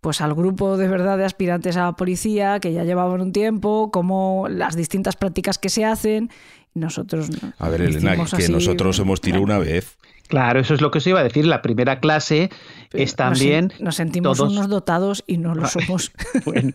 pues 0.04 0.20
al 0.20 0.34
grupo 0.36 0.76
de 0.76 0.90
verdad 0.90 1.18
de 1.18 1.24
aspirantes 1.24 1.78
a 1.78 1.86
la 1.86 1.94
policía 1.94 2.60
que 2.60 2.74
ya 2.74 2.84
llevaban 2.84 3.22
un 3.22 3.32
tiempo, 3.32 3.90
como 3.90 4.48
las 4.50 4.76
distintas 4.76 5.16
prácticas 5.16 5.58
que 5.58 5.70
se 5.70 5.86
hacen. 5.86 6.30
Nosotros. 6.74 7.30
A 7.59 7.69
ver, 7.69 7.82
Elena, 7.82 8.15
que 8.15 8.21
así, 8.21 8.51
nosotros 8.51 8.97
hemos 8.99 9.21
tirado 9.21 9.43
una 9.43 9.59
vez. 9.59 9.97
Claro, 10.28 10.61
eso 10.61 10.74
es 10.74 10.82
lo 10.82 10.89
que 10.89 10.97
os 10.97 11.05
iba 11.05 11.19
a 11.19 11.24
decir. 11.24 11.45
La 11.45 11.61
primera 11.61 11.99
clase 11.99 12.49
es 12.91 13.15
también. 13.15 13.67
Nos, 13.67 13.82
nos 13.82 13.95
sentimos 13.95 14.38
todos... 14.38 14.51
unos 14.51 14.67
dotados 14.67 15.24
y 15.28 15.38
no 15.38 15.53
lo 15.53 15.67
somos. 15.67 16.11
bueno, 16.45 16.71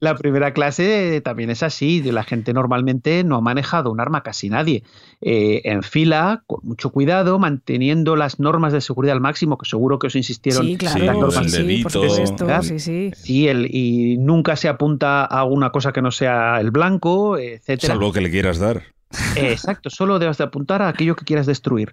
la 0.00 0.14
primera 0.14 0.54
clase 0.54 1.20
también 1.20 1.50
es 1.50 1.62
así. 1.62 2.00
La 2.02 2.22
gente 2.22 2.54
normalmente 2.54 3.22
no 3.24 3.36
ha 3.36 3.40
manejado 3.42 3.90
un 3.90 4.00
arma 4.00 4.22
casi 4.22 4.48
nadie. 4.48 4.84
Eh, 5.20 5.60
en 5.64 5.82
fila, 5.82 6.44
con 6.46 6.60
mucho 6.62 6.90
cuidado, 6.90 7.38
manteniendo 7.38 8.16
las 8.16 8.40
normas 8.40 8.72
de 8.72 8.80
seguridad 8.80 9.14
al 9.14 9.20
máximo, 9.20 9.58
que 9.58 9.68
seguro 9.68 9.98
que 9.98 10.06
os 10.06 10.16
insistieron. 10.16 10.64
Sí, 10.64 10.76
claro. 10.78 11.04
Las 11.04 11.16
normas. 11.16 11.52
Sí, 11.52 11.58
dedito. 11.58 12.00
por 12.00 12.10
supuesto. 12.10 12.62
Sí, 12.62 12.78
sí. 12.78 13.10
sí 13.14 13.48
el, 13.48 13.66
y 13.74 14.16
nunca 14.16 14.56
se 14.56 14.68
apunta 14.68 15.22
a 15.24 15.40
alguna 15.40 15.70
cosa 15.70 15.92
que 15.92 16.00
no 16.00 16.12
sea 16.12 16.60
el 16.60 16.70
blanco, 16.70 17.36
etcétera. 17.36 17.92
Salvo 17.92 18.12
que 18.12 18.22
le 18.22 18.30
quieras 18.30 18.58
dar. 18.58 18.84
Exacto, 19.36 19.90
solo 19.90 20.18
debes 20.18 20.38
de 20.38 20.44
apuntar 20.44 20.82
a 20.82 20.88
aquello 20.88 21.16
que 21.16 21.24
quieras 21.24 21.46
destruir. 21.46 21.92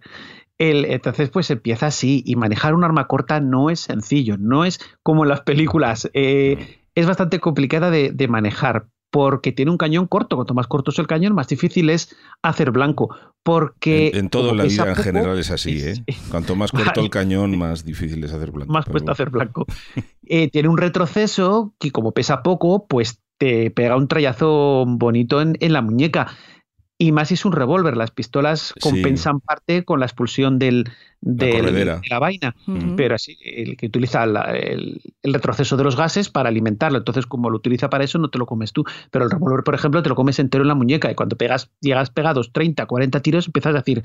El, 0.57 0.85
entonces, 0.85 1.29
pues 1.29 1.49
empieza 1.51 1.87
así. 1.87 2.21
Y 2.25 2.35
manejar 2.35 2.75
un 2.75 2.83
arma 2.83 3.07
corta 3.07 3.39
no 3.39 3.69
es 3.69 3.79
sencillo, 3.79 4.37
no 4.37 4.65
es 4.65 4.79
como 5.03 5.23
en 5.23 5.29
las 5.29 5.41
películas. 5.41 6.09
Eh, 6.13 6.79
es 6.95 7.07
bastante 7.07 7.39
complicada 7.39 7.89
de, 7.89 8.11
de, 8.11 8.27
manejar 8.27 8.87
porque 9.09 9.51
tiene 9.51 9.71
un 9.71 9.77
cañón 9.77 10.07
corto. 10.07 10.35
Cuanto 10.35 10.53
más 10.53 10.67
corto 10.67 10.91
es 10.91 10.99
el 10.99 11.07
cañón, 11.07 11.33
más 11.33 11.47
difícil 11.47 11.89
es 11.89 12.15
hacer 12.41 12.71
blanco. 12.71 13.15
Porque. 13.41 14.09
En, 14.09 14.17
en 14.17 14.29
toda 14.29 14.53
la 14.53 14.65
vida 14.65 14.85
poco, 14.85 14.97
en 14.97 15.03
general 15.03 15.39
es 15.39 15.49
así, 15.49 15.79
¿eh? 15.81 16.03
Cuanto 16.29 16.55
más 16.57 16.71
corto 16.71 16.87
vale. 16.87 17.01
el 17.03 17.09
cañón, 17.09 17.57
más 17.57 17.85
difícil 17.85 18.21
es 18.23 18.33
hacer 18.33 18.51
blanco. 18.51 18.71
Más 18.71 18.85
cuesta 18.85 19.13
hacer 19.13 19.29
blanco. 19.29 19.65
eh, 20.27 20.49
tiene 20.49 20.67
un 20.67 20.77
retroceso 20.77 21.73
que, 21.79 21.91
como 21.91 22.11
pesa 22.11 22.43
poco, 22.43 22.85
pues 22.87 23.21
te 23.37 23.71
pega 23.71 23.95
un 23.95 24.09
trayazo 24.09 24.83
bonito 24.85 25.41
en, 25.41 25.55
en 25.61 25.71
la 25.71 25.81
muñeca. 25.81 26.27
Y 27.01 27.13
más 27.13 27.29
si 27.29 27.35
es 27.35 27.45
un 27.45 27.53
revólver. 27.53 27.95
Las 27.95 28.11
pistolas 28.11 28.73
compensan 28.81 29.37
sí. 29.37 29.43
parte 29.47 29.85
con 29.85 30.01
la 30.01 30.05
expulsión 30.05 30.59
del, 30.59 30.89
del, 31.21 31.65
la 31.65 31.71
de 31.71 32.01
la 32.09 32.19
vaina. 32.19 32.53
Uh 32.67 32.71
-huh. 32.71 32.95
Pero 32.97 33.15
así, 33.15 33.37
el 33.41 33.77
que 33.77 33.85
utiliza 33.85 34.25
la, 34.25 34.41
el, 34.51 35.01
el, 35.23 35.33
retroceso 35.33 35.77
de 35.77 35.85
los 35.85 35.95
gases 35.95 36.27
para 36.27 36.49
alimentarlo. 36.49 36.97
Entonces, 36.97 37.25
como 37.25 37.49
lo 37.49 37.55
utiliza 37.55 37.89
para 37.89 38.03
eso, 38.03 38.19
no 38.19 38.29
te 38.29 38.37
lo 38.37 38.45
comes 38.45 38.73
tú. 38.73 38.83
Pero 39.11 39.23
el 39.23 39.31
revólver, 39.31 39.63
por 39.63 39.75
ejemplo, 39.75 40.03
te 40.03 40.09
lo 40.09 40.15
comes 40.15 40.39
entero 40.39 40.65
en 40.65 40.67
la 40.67 40.75
muñeca. 40.75 41.09
Y 41.09 41.15
cuando 41.15 41.37
pegas, 41.37 41.69
llegas 41.79 42.09
pegados 42.09 42.51
30, 42.51 42.85
40 42.85 43.21
tiros, 43.21 43.47
empiezas 43.47 43.75
a 43.75 43.77
decir, 43.77 44.03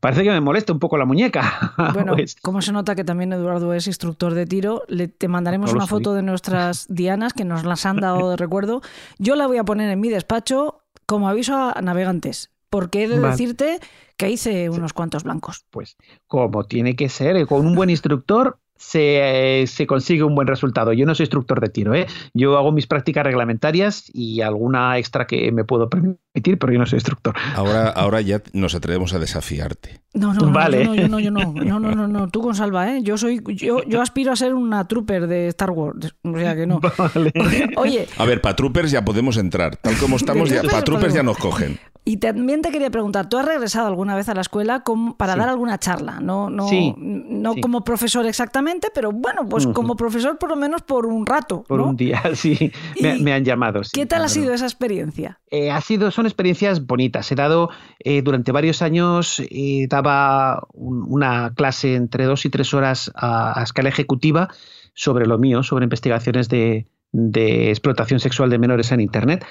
parece 0.00 0.22
que 0.22 0.30
me 0.30 0.40
molesta 0.40 0.72
un 0.72 0.78
poco 0.78 0.96
la 0.96 1.04
muñeca. 1.04 1.74
Bueno, 1.92 2.14
pues, 2.14 2.36
como 2.40 2.62
se 2.62 2.72
nota 2.72 2.94
que 2.94 3.04
también 3.04 3.32
Eduardo 3.32 3.74
es 3.74 3.86
instructor 3.86 4.32
de 4.32 4.46
tiro, 4.46 4.82
le, 4.88 5.08
te 5.08 5.28
mandaremos 5.28 5.72
no 5.72 5.76
una 5.76 5.86
foto 5.86 6.14
de 6.14 6.22
nuestras 6.22 6.86
dianas 6.88 7.32
que 7.34 7.44
nos 7.44 7.64
las 7.64 7.84
han 7.84 7.96
dado 7.96 8.30
de 8.30 8.36
recuerdo. 8.36 8.80
Yo 9.18 9.34
la 9.34 9.46
voy 9.46 9.58
a 9.58 9.64
poner 9.64 9.90
en 9.90 10.00
mi 10.00 10.08
despacho 10.08 10.80
como 11.10 11.28
aviso 11.28 11.56
a 11.56 11.82
navegantes, 11.82 12.52
porque 12.68 13.02
he 13.02 13.08
de 13.08 13.18
vale. 13.18 13.32
decirte 13.32 13.80
que 14.16 14.30
hice 14.30 14.70
unos 14.70 14.92
cuantos 14.92 15.24
blancos. 15.24 15.64
Pues 15.70 15.96
como 16.28 16.62
tiene 16.66 16.94
que 16.94 17.08
ser, 17.08 17.36
eh, 17.36 17.46
con 17.46 17.66
un 17.66 17.74
buen 17.74 17.90
instructor 17.90 18.60
se, 18.80 19.64
se, 19.66 19.86
consigue 19.86 20.22
un 20.22 20.34
buen 20.34 20.48
resultado. 20.48 20.94
Yo 20.94 21.04
no 21.04 21.14
soy 21.14 21.24
instructor 21.24 21.60
de 21.60 21.68
tiro, 21.68 21.94
¿eh? 21.94 22.06
yo 22.32 22.56
hago 22.56 22.72
mis 22.72 22.86
prácticas 22.86 23.24
reglamentarias 23.24 24.10
y 24.12 24.40
alguna 24.40 24.96
extra 24.96 25.26
que 25.26 25.52
me 25.52 25.64
puedo 25.64 25.90
permitir, 25.90 26.58
pero 26.58 26.72
yo 26.72 26.78
no 26.78 26.86
soy 26.86 26.96
instructor. 26.96 27.36
Ahora, 27.54 27.90
ahora 27.90 28.22
ya 28.22 28.42
nos 28.54 28.74
atrevemos 28.74 29.12
a 29.12 29.18
desafiarte. 29.18 30.00
No, 30.14 30.32
no, 30.32 30.50
vale. 30.50 30.84
no, 30.84 30.94
yo 30.94 31.08
no, 31.08 31.20
yo 31.20 31.30
no, 31.30 31.52
no, 31.52 31.78
no, 31.78 31.94
no, 31.94 32.08
no, 32.08 32.28
tú 32.28 32.40
con 32.40 32.54
Salva, 32.54 32.96
¿eh? 32.96 33.02
Yo 33.02 33.18
soy, 33.18 33.42
yo, 33.54 33.84
yo 33.84 34.00
aspiro 34.00 34.32
a 34.32 34.36
ser 34.36 34.54
una 34.54 34.88
trooper 34.88 35.26
de 35.26 35.48
Star 35.48 35.70
Wars, 35.70 36.14
o 36.22 36.38
sea 36.38 36.56
que 36.56 36.66
no. 36.66 36.80
Vale. 36.80 37.32
Oye, 37.76 38.08
a 38.16 38.24
ver, 38.24 38.40
para 38.40 38.56
troopers 38.56 38.90
ya 38.90 39.04
podemos 39.04 39.36
entrar, 39.36 39.76
tal 39.76 39.96
como 39.98 40.16
estamos, 40.16 40.48
ya, 40.50 40.62
para 40.62 40.82
troopers 40.82 41.14
ya 41.14 41.22
nos 41.22 41.36
cogen. 41.36 41.78
Y 42.04 42.16
también 42.16 42.62
te 42.62 42.70
quería 42.70 42.90
preguntar, 42.90 43.28
¿tú 43.28 43.36
has 43.36 43.44
regresado 43.44 43.86
alguna 43.86 44.16
vez 44.16 44.28
a 44.28 44.34
la 44.34 44.40
escuela 44.40 44.80
como 44.80 45.16
para 45.16 45.34
sí. 45.34 45.38
dar 45.38 45.48
alguna 45.50 45.78
charla? 45.78 46.18
No, 46.20 46.48
no, 46.48 46.66
sí. 46.66 46.94
no 46.96 47.52
sí. 47.54 47.60
como 47.60 47.84
profesor 47.84 48.24
exactamente, 48.26 48.88
pero 48.94 49.12
bueno, 49.12 49.46
pues 49.48 49.66
uh 49.66 49.70
-huh. 49.70 49.72
como 49.74 49.96
profesor 49.96 50.38
por 50.38 50.48
lo 50.48 50.56
menos 50.56 50.82
por 50.82 51.06
un 51.06 51.26
rato. 51.26 51.62
Por 51.68 51.80
¿no? 51.80 51.88
un 51.88 51.96
día, 51.96 52.22
sí. 52.34 52.72
Me, 53.00 53.18
me, 53.18 53.32
han 53.32 53.44
llamado. 53.44 53.82
¿Qué 53.92 54.06
tal 54.06 54.24
ha 54.24 54.28
sido 54.28 54.54
esa 54.54 54.64
experiencia? 54.64 55.40
Eh, 55.50 55.70
ha 55.70 55.80
sido, 55.80 56.10
son 56.10 56.26
experiencias 56.26 56.86
bonitas. 56.86 57.30
He 57.30 57.34
dado 57.34 57.68
eh, 57.98 58.22
durante 58.22 58.50
varios 58.50 58.80
años, 58.82 59.40
eh, 59.50 59.86
daba 59.88 60.66
un, 60.72 61.04
una 61.06 61.52
clase 61.54 61.96
entre 61.96 62.24
dos 62.24 62.44
y 62.46 62.50
tres 62.50 62.72
horas 62.72 63.12
a, 63.14 63.60
a 63.60 63.62
escala 63.62 63.90
ejecutiva 63.90 64.48
sobre 64.94 65.26
lo 65.26 65.38
mío, 65.38 65.62
sobre 65.62 65.84
investigaciones 65.84 66.48
de, 66.48 66.86
de 67.12 67.70
explotación 67.70 68.20
sexual 68.20 68.50
de 68.50 68.58
menores 68.58 68.90
en 68.92 69.00
Internet. 69.00 69.44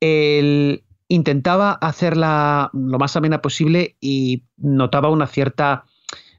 El, 0.00 0.84
intentaba 1.08 1.72
hacerla 1.72 2.70
lo 2.72 2.98
más 2.98 3.16
amena 3.16 3.40
posible 3.40 3.96
y 4.00 4.44
notaba 4.56 5.10
una 5.10 5.26
cierta 5.26 5.84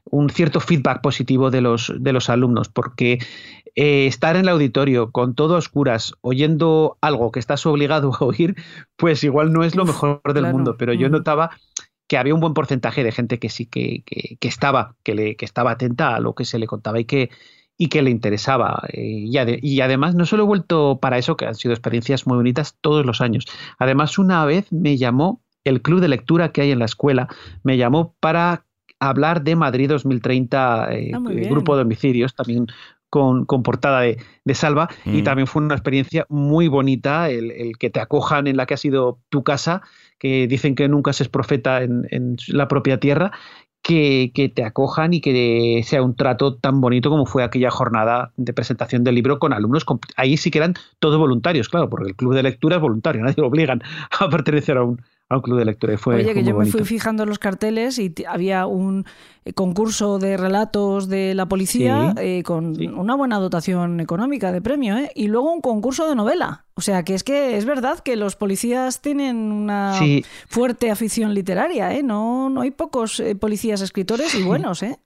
un 0.04 0.28
cierto 0.30 0.60
feedback 0.60 1.02
positivo 1.02 1.50
de 1.50 1.60
los, 1.60 1.92
de 1.96 2.12
los 2.12 2.30
alumnos, 2.30 2.68
porque 2.68 3.18
eh, 3.76 4.06
estar 4.06 4.34
en 4.34 4.42
el 4.42 4.48
auditorio 4.48 5.12
con 5.12 5.34
todo 5.34 5.54
a 5.54 5.58
oscuras, 5.58 6.14
oyendo 6.20 6.98
algo 7.00 7.30
que 7.30 7.38
estás 7.38 7.64
obligado 7.66 8.12
a 8.18 8.24
oír, 8.24 8.56
pues 8.96 9.22
igual 9.24 9.52
no 9.52 9.62
es 9.62 9.76
lo 9.76 9.84
mejor 9.84 10.20
del 10.24 10.42
claro. 10.42 10.56
mundo, 10.56 10.76
pero 10.76 10.92
yo 10.92 11.08
mm. 11.08 11.12
notaba 11.12 11.50
que 12.08 12.18
había 12.18 12.34
un 12.34 12.40
buen 12.40 12.54
porcentaje 12.54 13.04
de 13.04 13.12
gente 13.12 13.38
que 13.38 13.48
sí 13.48 13.66
que, 13.66 14.02
que, 14.04 14.36
que 14.40 14.48
estaba, 14.48 14.96
que, 15.04 15.14
le, 15.14 15.36
que 15.36 15.44
estaba 15.44 15.72
atenta 15.72 16.16
a 16.16 16.20
lo 16.20 16.34
que 16.34 16.44
se 16.44 16.58
le 16.58 16.66
contaba 16.66 16.98
y 16.98 17.04
que, 17.04 17.30
y 17.82 17.88
que 17.88 18.02
le 18.02 18.10
interesaba. 18.10 18.82
eh, 18.92 19.00
y, 19.00 19.32
ade- 19.38 19.58
y 19.62 19.80
además 19.80 20.14
no 20.14 20.26
solo 20.26 20.42
he 20.42 20.46
vuelto 20.46 20.98
para 21.00 21.16
eso, 21.16 21.34
que 21.38 21.46
han 21.46 21.54
sido 21.54 21.72
experiencias 21.72 22.26
muy 22.26 22.36
bonitas 22.36 22.76
todos 22.82 23.06
los 23.06 23.22
años. 23.22 23.46
Además, 23.78 24.18
una 24.18 24.44
vez 24.44 24.70
me 24.70 24.98
llamó 24.98 25.40
el 25.64 25.80
club 25.80 26.00
de 26.00 26.08
lectura 26.08 26.52
que 26.52 26.60
hay 26.60 26.72
en 26.72 26.78
la 26.78 26.84
escuela, 26.84 27.28
me 27.62 27.78
llamó 27.78 28.14
para 28.20 28.66
hablar 28.98 29.42
de 29.44 29.56
Madrid 29.56 29.88
2030, 29.88 30.88
eh, 30.92 31.12
Ah, 31.14 31.20
muy 31.20 31.32
eh, 31.42 31.48
grupo 31.48 31.74
de 31.74 31.82
homicidios, 31.82 32.34
también 32.34 32.66
con, 33.08 33.44
con 33.46 33.62
portada 33.62 34.02
de, 34.02 34.18
de 34.44 34.54
Salva, 34.54 34.88
y 35.06 35.22
Mm. 35.22 35.24
también 35.24 35.46
fue 35.46 35.62
una 35.62 35.74
experiencia 35.74 36.26
muy 36.28 36.68
bonita 36.68 37.30
el, 37.30 37.50
el 37.50 37.78
que 37.78 37.88
te 37.90 37.98
acojan 37.98 38.46
en 38.46 38.56
la 38.58 38.66
que 38.66 38.74
ha 38.74 38.76
sido 38.76 39.18
tu 39.30 39.42
casa, 39.42 39.80
que 40.18 40.46
dicen 40.46 40.74
que 40.74 40.86
nunca 40.86 41.12
se 41.14 41.22
es 41.24 41.28
profeta 41.30 41.82
en, 41.82 42.06
en 42.10 42.36
la 42.48 42.68
propia 42.68 43.00
tierra, 43.00 43.32
que, 43.82 44.30
que 44.34 44.48
te 44.48 44.64
acojan 44.64 45.14
y 45.14 45.20
que 45.20 45.82
sea 45.84 46.02
un 46.02 46.14
trato 46.14 46.56
tan 46.56 46.80
bonito 46.80 47.10
como 47.10 47.26
fue 47.26 47.42
aquella 47.42 47.70
jornada 47.70 48.32
de 48.36 48.52
presentación 48.52 49.04
del 49.04 49.14
libro 49.14 49.38
con 49.38 49.52
alumnos. 49.52 49.84
ahí 50.16 50.36
sí 50.36 50.50
que 50.50 50.58
eran 50.58 50.74
todos 50.98 51.18
voluntarios, 51.18 51.68
claro, 51.68 51.88
porque 51.88 52.10
el 52.10 52.16
club 52.16 52.34
de 52.34 52.42
lectura 52.42 52.76
es 52.76 52.82
voluntario, 52.82 53.22
nadie 53.24 53.36
lo 53.38 53.48
obligan 53.48 53.82
a 54.18 54.28
pertenecer 54.28 54.76
a 54.76 54.84
un, 54.84 55.00
a 55.30 55.36
un 55.36 55.42
club 55.42 55.58
de 55.58 55.64
lectura. 55.64 55.94
y 55.94 55.96
Fue, 55.96 56.16
Oye, 56.16 56.34
que 56.34 56.42
yo 56.42 56.54
me 56.56 56.66
fui 56.66 56.84
fijando 56.84 57.22
en 57.22 57.28
los 57.28 57.38
carteles 57.38 57.98
y 58.00 58.12
había 58.28 58.66
un 58.66 59.06
eh, 59.44 59.52
concurso 59.52 60.18
de 60.18 60.36
relatos 60.36 61.08
de 61.08 61.34
la 61.34 61.46
policía 61.46 62.12
Sí, 62.16 62.22
eh, 62.22 62.42
con 62.42 62.74
sí. 62.74 62.88
una 62.88 63.14
buena 63.14 63.38
dotación 63.38 64.00
económica 64.00 64.50
de 64.52 64.60
premio, 64.60 64.96
¿eh? 64.98 65.10
Y 65.14 65.28
luego 65.28 65.52
un 65.52 65.60
concurso 65.60 66.08
de 66.08 66.16
novela. 66.16 66.66
O 66.74 66.80
sea, 66.80 67.04
que 67.04 67.14
es 67.14 67.22
que 67.24 67.56
es 67.56 67.64
verdad 67.64 68.00
que 68.00 68.16
los 68.16 68.34
policías 68.36 69.00
tienen 69.02 69.36
una 69.36 69.94
Sí. 69.98 70.24
fuerte 70.48 70.90
afición 70.90 71.32
literaria, 71.32 71.94
¿eh? 71.94 72.02
No, 72.02 72.50
no 72.50 72.60
hay 72.62 72.72
pocos 72.72 73.20
eh, 73.20 73.34
policías 73.36 73.80
escritores 73.82 74.34
y 74.34 74.42
buenos, 74.42 74.82
¿eh? 74.82 74.98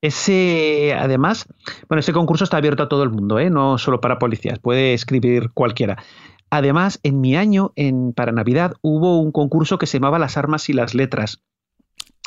Ese, 0.00 0.94
además, 0.96 1.46
bueno, 1.88 2.00
ese 2.00 2.12
concurso 2.12 2.44
está 2.44 2.58
abierto 2.58 2.82
a 2.84 2.88
todo 2.88 3.02
el 3.02 3.10
mundo, 3.10 3.38
¿eh? 3.38 3.50
no 3.50 3.78
solo 3.78 4.00
para 4.00 4.18
policías, 4.18 4.58
puede 4.58 4.94
escribir 4.94 5.50
cualquiera. 5.52 5.96
Además, 6.50 7.00
en 7.02 7.20
mi 7.20 7.36
año, 7.36 7.72
en, 7.76 8.12
para 8.12 8.32
Navidad, 8.32 8.74
hubo 8.82 9.20
un 9.20 9.32
concurso 9.32 9.78
que 9.78 9.86
se 9.86 9.98
llamaba 9.98 10.18
Las 10.18 10.36
armas 10.36 10.68
y 10.68 10.72
las 10.72 10.94
letras. 10.94 11.42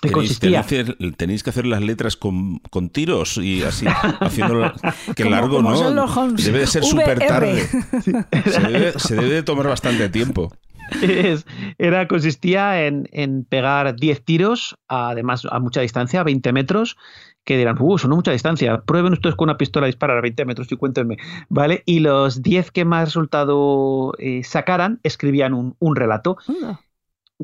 Que 0.02 0.10
Tenéis, 0.10 0.40
consistía, 0.40 0.64
tenéis- 0.66 1.16
tenéis 1.16 1.44
que 1.44 1.50
hacer 1.52 1.66
las 1.68 1.82
letras 1.82 2.18
con, 2.18 2.58
con 2.72 2.90
tiros 2.90 3.38
y 3.38 3.62
así, 3.64 3.86
haciéndolo. 4.20 4.74
Que 5.16 5.24
Como- 5.24 5.36
largo, 5.36 5.56
como 5.58 5.72
¿no? 5.72 6.28
Debe 6.44 6.60
de 6.60 6.68
ser 6.68 6.84
súper 6.84 7.20
tarde. 7.20 7.68
Se 8.02 8.62
debe, 8.62 9.00
se 9.00 9.16
debe 9.16 9.30
de 9.36 9.44
tomar 9.44 9.68
bastante 9.68 10.10
tiempo. 10.10 10.52
Es- 11.02 11.46
era, 11.78 12.08
consistía 12.08 12.86
en, 12.86 13.08
en 13.12 13.44
pegar 13.46 13.96
10 13.96 14.24
tiros, 14.24 14.76
además 14.88 15.48
a 15.50 15.60
mucha 15.60 15.82
distancia, 15.82 16.22
a 16.22 16.24
20 16.24 16.52
metros, 16.54 16.98
que 17.44 17.58
dirán, 17.58 17.78
uh, 17.80 17.98
son 17.98 18.12
mucha 18.12 18.32
distancia, 18.32 18.82
prueben 18.82 19.14
ustedes 19.14 19.36
con 19.36 19.50
una 19.50 19.58
pistola 19.58 19.86
a 19.86 19.88
disparar 19.88 20.18
a 20.18 20.22
20 20.22 20.46
metros 20.46 20.72
y 20.72 20.76
cuéntenme, 20.76 21.18
¿vale? 21.50 21.82
Y 21.86 22.00
los 22.02 22.42
10 22.44 22.70
que 22.72 22.86
más 22.86 23.06
resultado 23.06 24.14
eh, 24.20 24.44
sacaran 24.44 25.00
escribían 25.04 25.54
un, 25.54 25.76
un 25.80 25.96
relato. 25.96 26.38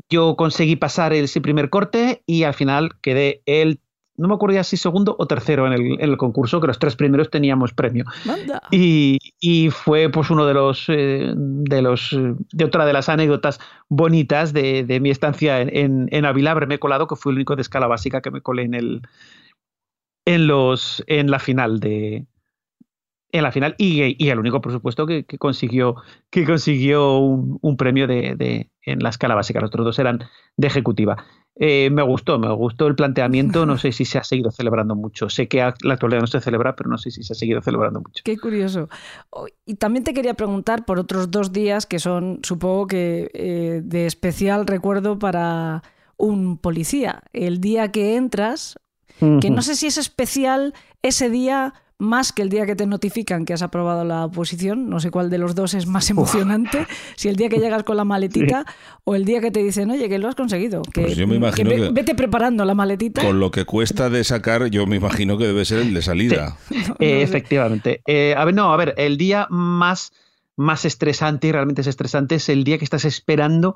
Yo 0.08 0.36
conseguí 0.36 0.76
pasar 0.76 1.12
ese 1.12 1.40
primer 1.40 1.70
corte 1.70 2.22
y 2.26 2.44
al 2.44 2.54
final 2.54 2.90
quedé 3.00 3.42
el, 3.46 3.80
no 4.18 4.28
me 4.28 4.34
acuerdo 4.34 4.56
ya 4.56 4.64
si 4.64 4.76
segundo 4.76 5.16
o 5.18 5.26
tercero 5.26 5.66
en 5.66 5.72
el, 5.72 5.92
en 5.92 6.10
el 6.10 6.16
concurso, 6.16 6.60
que 6.60 6.66
los 6.66 6.78
tres 6.78 6.96
primeros 6.96 7.30
teníamos 7.30 7.72
premio. 7.72 8.04
Y, 8.70 9.18
y 9.40 9.70
fue 9.70 10.10
pues 10.10 10.28
uno 10.30 10.44
de 10.44 10.54
los 10.54 10.84
eh, 10.88 11.32
de 11.34 11.82
los 11.82 12.16
de 12.52 12.64
otra 12.64 12.84
de 12.84 12.92
las 12.92 13.08
anécdotas 13.08 13.60
bonitas 13.88 14.52
de, 14.52 14.84
de 14.84 15.00
mi 15.00 15.10
estancia 15.10 15.60
en, 15.60 15.74
en, 15.74 16.08
en 16.10 16.24
Ávila, 16.24 16.50
haberme 16.50 16.78
colado, 16.78 17.06
que 17.06 17.16
fue 17.16 17.32
el 17.32 17.36
único 17.36 17.56
de 17.56 17.62
escala 17.62 17.86
básica 17.86 18.20
que 18.20 18.30
me 18.30 18.40
colé 18.40 18.64
en 18.64 18.74
el 18.74 19.02
en 20.26 20.46
los 20.46 21.02
en 21.06 21.30
la 21.30 21.38
final 21.38 21.80
de 21.80 22.26
en 23.32 23.42
la 23.42 23.52
final 23.52 23.74
y, 23.78 24.16
y 24.24 24.30
el 24.30 24.38
único 24.38 24.60
por 24.60 24.72
supuesto 24.72 25.06
que, 25.06 25.24
que 25.24 25.36
consiguió 25.38 25.96
que 26.30 26.44
consiguió 26.46 27.18
un, 27.18 27.58
un 27.60 27.76
premio 27.76 28.06
de, 28.06 28.34
de- 28.36 28.70
en 28.82 29.00
la 29.00 29.10
escala 29.10 29.34
básica. 29.34 29.60
Los 29.60 29.68
otros 29.68 29.84
dos 29.84 29.98
eran 29.98 30.20
de 30.56 30.66
ejecutiva. 30.66 31.22
Eh, 31.60 31.90
me 31.90 32.02
gustó 32.02 32.38
me 32.38 32.50
gustó 32.54 32.86
el 32.86 32.94
planteamiento. 32.94 33.66
No 33.66 33.76
sé 33.78 33.92
si 33.92 34.04
se 34.06 34.16
ha 34.18 34.24
seguido 34.24 34.50
celebrando 34.50 34.94
mucho. 34.94 35.28
Sé 35.28 35.46
que 35.46 35.60
a 35.60 35.74
la 35.82 35.94
actualidad 35.94 36.20
no 36.22 36.26
se 36.26 36.40
celebra 36.40 36.74
pero 36.74 36.88
no 36.88 36.96
sé 36.96 37.10
si 37.10 37.22
se 37.22 37.32
ha 37.34 37.36
seguido 37.36 37.60
celebrando 37.60 38.00
mucho. 38.00 38.22
Qué 38.24 38.38
curioso. 38.38 38.88
Oh, 39.30 39.46
Y 39.66 39.74
también 39.74 40.04
te 40.04 40.14
quería 40.14 40.34
preguntar 40.34 40.84
por 40.86 40.98
otros 40.98 41.30
dos 41.30 41.52
días 41.52 41.84
que 41.84 41.98
son, 41.98 42.40
supongo 42.42 42.86
que, 42.86 43.30
eh, 43.34 43.80
de 43.84 44.06
especial 44.06 44.66
recuerdo 44.66 45.18
para 45.18 45.82
un 46.16 46.56
policía. 46.56 47.22
El 47.34 47.60
día 47.60 47.92
que 47.92 48.16
entras, 48.16 48.78
que 49.40 49.50
no 49.50 49.62
sé 49.62 49.74
si 49.74 49.86
es 49.88 49.98
especial 49.98 50.74
ese 51.02 51.28
día 51.28 51.74
más 52.00 52.32
que 52.32 52.42
el 52.42 52.48
día 52.48 52.64
que 52.64 52.76
te 52.76 52.86
notifican 52.86 53.44
que 53.44 53.52
has 53.52 53.62
aprobado 53.62 54.04
la 54.04 54.24
oposición, 54.26 54.88
no 54.88 55.00
sé 55.00 55.10
cuál 55.10 55.30
de 55.30 55.38
los 55.38 55.56
dos 55.56 55.74
es 55.74 55.86
más 55.86 56.08
emocionante, 56.10 56.86
si 57.16 57.28
el 57.28 57.34
día 57.34 57.48
que 57.48 57.58
llegas 57.58 57.82
con 57.82 57.96
la 57.96 58.04
maletita 58.04 58.64
o 59.02 59.16
el 59.16 59.24
día 59.24 59.40
que 59.40 59.50
te 59.50 59.62
dicen, 59.64 59.90
oye, 59.90 60.08
que 60.08 60.18
lo 60.20 60.28
has 60.28 60.36
conseguido, 60.36 60.82
que, 60.82 61.02
Pues 61.02 61.16
yo 61.16 61.26
me 61.26 61.34
imagino 61.34 61.70
que- 61.70 61.90
vete 61.90 62.14
preparando 62.14 62.64
la 62.64 62.74
maletita. 62.74 63.22
Con 63.22 63.40
lo 63.40 63.50
que 63.50 63.64
cuesta 63.64 64.08
de 64.10 64.22
sacar, 64.22 64.66
yo 64.70 64.86
me 64.86 64.94
imagino 64.96 65.36
que 65.38 65.46
debe 65.46 65.64
ser 65.64 65.80
el 65.80 65.92
de 65.94 66.02
salida. 66.02 66.56
Eh, 67.00 67.22
efectivamente. 67.22 68.00
Eh, 68.06 68.34
a 68.36 68.44
ver, 68.44 68.54
no, 68.54 68.72
a 68.72 68.76
ver, 68.76 68.94
el 68.96 69.16
día 69.16 69.46
más, 69.50 70.12
más 70.56 70.84
estresante, 70.84 71.48
y 71.48 71.52
realmente 71.52 71.80
es 71.80 71.86
estresante, 71.88 72.36
es 72.36 72.48
el 72.48 72.62
día 72.64 72.78
que 72.78 72.84
estás 72.84 73.04
esperando 73.04 73.74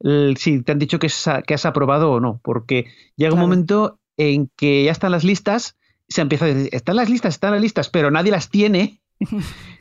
el- 0.00 0.36
si 0.38 0.62
te 0.62 0.72
han 0.72 0.78
dicho 0.80 0.98
que, 0.98 1.06
es- 1.06 1.28
que 1.46 1.54
has 1.54 1.66
aprobado 1.66 2.10
o 2.10 2.20
no, 2.20 2.40
porque 2.42 2.86
llega 3.16 3.34
un 3.34 3.40
momento 3.40 3.98
en 4.16 4.50
que 4.56 4.82
ya 4.84 4.90
están 4.92 5.12
las 5.12 5.22
listas, 5.24 5.76
se 6.10 6.20
empieza 6.20 6.44
a 6.44 6.48
decir, 6.48 6.68
están 6.72 6.96
las 6.96 7.08
listas, 7.08 7.34
están 7.34 7.52
las 7.52 7.62
listas, 7.62 7.88
pero 7.88 8.10
nadie 8.10 8.30
las 8.30 8.50
tiene. 8.50 9.00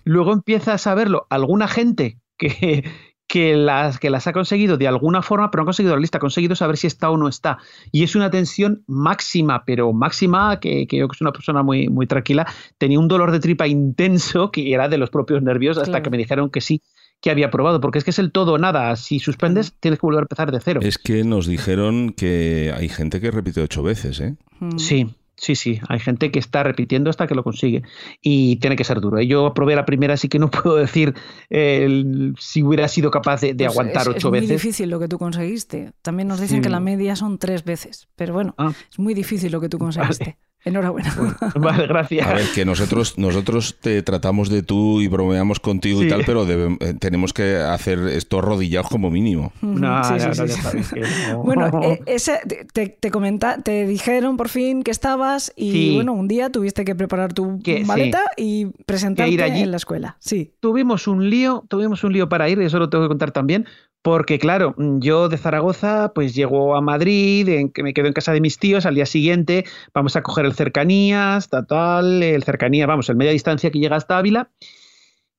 Luego 0.06 0.32
empieza 0.32 0.74
a 0.74 0.78
saberlo 0.78 1.28
alguna 1.30 1.68
gente 1.68 2.20
que, 2.38 2.90
que, 3.28 3.56
las, 3.56 4.00
que 4.00 4.10
las 4.10 4.28
ha 4.28 4.34
conseguido 4.34 4.78
de 4.78 4.88
alguna 4.88 5.22
forma, 5.22 5.52
pero 5.52 5.62
no 5.62 5.64
ha 5.64 5.66
conseguido 5.68 5.96
la 5.96 6.02
lista, 6.02 6.18
ha 6.18 6.22
conseguido 6.22 6.56
saber 6.56 6.78
si 6.78 6.88
está 6.88 7.10
o 7.10 7.18
no 7.18 7.28
está. 7.28 7.58
Y 7.92 8.04
es 8.04 8.16
una 8.16 8.30
tensión 8.30 8.84
máxima, 8.88 9.64
pero 9.66 9.92
máxima, 9.92 10.60
que, 10.60 10.88
que 10.88 10.98
yo 10.98 11.08
que 11.08 11.18
soy 11.18 11.26
una 11.26 11.34
persona 11.34 11.64
muy, 11.64 11.90
muy 11.90 12.08
tranquila, 12.08 12.48
tenía 12.78 13.00
un 13.00 13.08
dolor 13.08 13.32
de 13.32 13.40
tripa 13.40 13.68
intenso 13.68 14.52
que 14.52 14.74
era 14.74 14.88
de 14.88 14.98
los 14.98 15.10
propios 15.10 15.42
nervios 15.42 15.78
hasta 15.78 15.90
Claro. 15.92 16.04
que 16.04 16.10
me 16.12 16.18
dijeron 16.18 16.50
que 16.50 16.62
sí, 16.62 16.82
que 17.22 17.30
había 17.32 17.48
aprobado, 17.48 17.82
porque 17.82 17.98
es 17.98 18.04
que 18.06 18.12
es 18.12 18.20
el 18.20 18.32
todo 18.32 18.54
o 18.54 18.58
nada. 18.58 18.96
Si 18.96 19.20
suspendes, 19.20 19.74
tienes 19.80 20.00
que 20.00 20.06
volver 20.06 20.20
a 20.20 20.24
empezar 20.24 20.52
de 20.52 20.60
cero. 20.62 20.80
Es 20.84 20.98
que 20.98 21.24
nos 21.24 21.48
dijeron 21.48 22.12
que 22.12 22.74
hay 22.76 22.88
gente 22.88 23.20
que 23.20 23.30
repite 23.32 23.62
ocho 23.62 23.84
veces, 23.84 24.20
¿eh? 24.22 24.36
Mm. 24.60 24.78
Sí, 24.78 25.16
sí, 25.40 25.56
sí. 25.56 25.80
Hay 25.88 26.00
gente 26.00 26.32
que 26.32 26.38
está 26.40 26.62
repitiendo 26.64 27.10
hasta 27.10 27.26
que 27.28 27.34
lo 27.36 27.44
consigue. 27.44 27.82
Y 28.22 28.58
tiene 28.58 28.76
que 28.76 28.84
ser 28.84 29.00
duro. 29.02 29.18
¿eh? 29.18 29.26
Yo 29.28 29.46
aprobé 29.46 29.76
la 29.76 29.86
primera, 29.86 30.14
así 30.16 30.28
que 30.30 30.38
no 30.38 30.52
puedo 30.52 30.76
decir 30.76 31.14
eh, 31.50 31.84
el- 31.86 32.36
si 32.38 32.62
hubiera 32.62 32.88
sido 32.88 33.10
capaz 33.12 33.42
de, 33.42 33.54
de 33.54 33.66
Pues 33.66 33.72
aguantar 33.72 34.02
es, 34.04 34.08
ocho 34.10 34.18
es 34.18 34.24
muy 34.26 34.40
veces. 34.42 34.50
difícil 34.62 34.90
lo 34.90 35.00
que 35.00 35.08
tú 35.08 35.18
conseguiste. 35.18 35.94
También 36.02 36.28
nos 36.28 36.40
dicen 36.40 36.58
Sí. 36.58 36.62
que 36.64 36.70
la 36.70 36.80
media 36.80 37.16
son 37.16 37.38
tres 37.38 37.64
veces. 37.64 38.08
Pero 38.16 38.34
bueno, 38.34 38.54
Ah. 38.58 38.74
es 38.92 39.00
muy 39.00 39.14
difícil 39.14 39.52
lo 39.52 39.62
que 39.62 39.70
tú 39.70 39.78
conseguiste. 39.80 40.38
Enhorabuena. 40.66 41.16
Vale, 41.55 41.88
gracias. 41.88 42.28
A 42.28 42.34
ver, 42.34 42.45
que 42.53 42.66
nosotros, 42.66 43.18
nosotros 43.18 43.78
te 43.80 44.01
tratamos 44.03 44.49
de 44.49 44.62
tú 44.62 44.99
y 45.01 45.07
bromeamos 45.07 45.60
contigo 45.60 46.03
y 46.03 46.10
tal, 46.10 46.24
pero 46.26 46.45
debe- 46.45 46.78
eh, 46.82 46.93
tenemos 46.99 47.32
que 47.34 47.55
hacer 47.57 47.99
esto 48.10 48.39
arrodillados 48.39 48.89
como 48.89 49.10
mínimo. 49.10 49.53
No, 49.62 50.03
Sí, 50.03 50.14
no, 50.20 50.34
sí, 50.36 51.01
no. 51.32 51.43
Bueno, 51.43 51.72
eh, 51.84 52.01
ese, 52.05 52.39
te, 52.74 52.88
te, 52.89 53.10
comenta, 53.12 53.57
te 53.62 53.88
dijeron 53.88 54.36
por 54.36 54.49
fin 54.49 54.84
que 54.84 54.91
estabas 54.91 55.53
y 55.55 55.72
Sí. 55.72 55.95
bueno, 55.95 56.12
un 56.14 56.28
día 56.28 56.49
tuviste 56.49 56.84
que 56.84 56.93
preparar 56.95 57.34
tu 57.34 57.60
Que- 57.64 57.86
maleta 57.86 58.22
y 58.36 58.66
presentarte 58.86 59.30
Que 59.30 59.34
ir 59.36 59.43
allí. 59.43 59.62
en 59.62 59.72
la 59.72 59.78
escuela. 59.78 60.18
Sí. 60.20 60.53
tuvimos 60.60 61.07
un 61.07 61.30
lío, 61.30 61.64
tuvimos 61.70 62.03
un 62.03 62.12
lío 62.14 62.28
para 62.30 62.49
ir, 62.49 62.60
y 62.62 62.66
eso 62.66 62.80
lo 62.80 62.89
tengo 62.89 63.05
que 63.05 63.07
contar 63.07 63.32
también, 63.32 63.66
porque 64.02 64.39
claro, 64.39 64.76
yo 64.78 65.28
de 65.30 65.38
Zaragoza 65.38 66.12
pues 66.16 66.34
llego 66.34 66.76
a 66.76 66.82
Madrid, 66.82 67.47
en 67.50 67.70
que 67.70 67.84
me 67.84 67.93
quedo 67.93 68.08
en 68.08 68.14
casa 68.14 68.32
de 68.32 68.41
mis 68.41 68.58
tíos, 68.58 68.86
al 68.86 68.95
día 68.95 69.06
siguiente 69.06 69.66
vamos 69.93 70.16
a 70.16 70.24
coger 70.24 70.45
el 70.45 70.54
cercanías, 70.54 71.50
tal, 71.50 71.68
tal, 71.68 72.24
el 72.24 72.43
cercanía, 72.43 72.86
vamos, 72.88 73.10
el 73.10 73.16
media 73.18 73.32
distancia 73.32 73.72
que 73.72 73.80
llega 73.80 73.97
hasta 73.97 74.18
Ávila, 74.18 74.50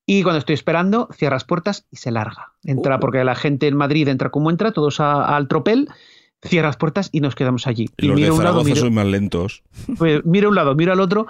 y 0.07 0.23
cuando 0.23 0.39
estoy 0.41 0.55
esperando, 0.55 1.09
cierras 1.17 1.45
puertas 1.45 1.87
y 1.91 1.97
se 1.97 2.11
larga. 2.11 2.53
Entra, 2.65 2.97
Uh. 2.97 3.01
porque 3.01 3.23
la 3.25 3.35
gente 3.37 3.67
en 3.69 3.77
Madrid 3.77 4.09
entra 4.09 4.31
como 4.31 4.51
entra, 4.51 4.73
todos 4.73 4.99
a- 5.01 5.37
al 5.37 5.47
tropel, 5.49 5.89
cierras 6.43 6.77
puertas 6.77 7.11
y 7.13 7.21
nos 7.21 7.35
quedamos 7.35 7.67
allí. 7.67 7.89
Y 7.99 8.07
Los 8.07 8.17
de 8.17 8.23
miro 8.23 8.35
a 8.35 8.37
un 8.37 8.45
lado, 8.45 8.55
Zaragoza 8.57 8.75
miro, 8.75 8.81
son 8.87 8.95
más 8.95 9.07
lentos. 9.07 9.63
pues 9.99 10.25
miro 10.25 10.49
a 10.49 10.51
un 10.51 10.57
lado, 10.57 10.75
miro 10.75 10.93
al 10.93 11.01
otro 11.01 11.27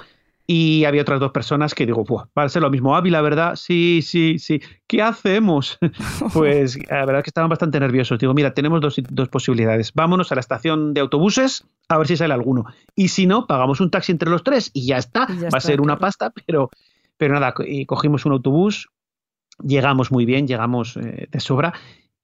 y 0.53 0.85
había 0.85 1.03
otras 1.03 1.21
dos 1.21 1.31
personas 1.31 1.77
que 1.77 1.87
digo, 1.87 2.05
a 2.35 2.49
ser 2.49 2.63
lo 2.63 2.71
mismo. 2.71 2.97
Ávila, 2.97 3.21
¿verdad? 3.21 3.55
Sí, 3.55 4.01
sí, 4.03 4.41
sí. 4.41 4.61
¿Qué 4.89 5.01
hacemos? 5.01 5.79
pues 6.33 6.77
la 6.91 7.07
verdad 7.07 7.23
que 7.23 7.31
estaban 7.31 7.49
bastante 7.49 7.79
nerviosos. 7.79 8.19
Digo, 8.19 8.35
mira, 8.35 8.53
tenemos 8.53 8.81
dos, 8.81 8.97
dos 9.11 9.29
posibilidades. 9.29 9.93
Vámonos 9.95 10.33
a 10.33 10.35
la 10.35 10.41
estación 10.41 10.93
de 10.93 11.03
autobuses 11.03 11.69
a 11.89 11.99
ver 11.99 12.09
si 12.09 12.17
sale 12.17 12.35
alguno. 12.35 12.65
Y 12.97 13.07
si 13.09 13.29
no, 13.29 13.47
pagamos 13.47 13.81
un 13.81 13.93
taxi 13.93 14.11
entre 14.11 14.29
los 14.29 14.43
tres 14.43 14.73
y 14.75 14.89
ya 14.89 14.97
está. 14.97 15.29
Y 15.29 15.35
ya 15.35 15.43
va 15.43 15.47
está, 15.47 15.59
a 15.59 15.61
ser 15.61 15.81
una 15.81 16.01
pasta, 16.01 16.33
pero, 16.45 16.69
pero 17.17 17.35
nada, 17.35 17.55
y 17.65 17.87
cogimos 17.87 18.27
un 18.27 18.33
autobús, 18.33 18.89
llegamos 19.63 20.11
muy 20.11 20.25
bien, 20.25 20.49
llegamos 20.49 20.97
eh, 20.97 21.29
de 21.31 21.39
sobra 21.39 21.75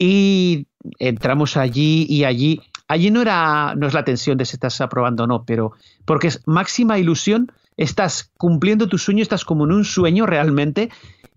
y 0.01 0.67
entramos 0.99 1.57
allí 1.57 2.07
y 2.09 2.25
allí. 2.25 2.61
Allí 2.89 3.13
no 3.13 3.23
era 3.23 3.75
no 3.77 3.87
es 3.87 3.95
la 3.95 4.05
tensión 4.05 4.37
de 4.37 4.47
si 4.47 4.57
estás 4.57 4.81
aprobando 4.81 5.25
o 5.25 5.27
no, 5.29 5.45
pero 5.45 5.75
porque 6.05 6.27
es 6.27 6.43
máxima 6.45 6.99
ilusión 6.99 7.53
estás 7.77 8.33
cumpliendo 8.37 8.89
tu 8.89 8.99
sueño, 8.99 9.23
estás 9.23 9.45
como 9.45 9.65
en 9.65 9.73
un 9.73 9.85
sueño 9.85 10.27
realmente 10.27 10.91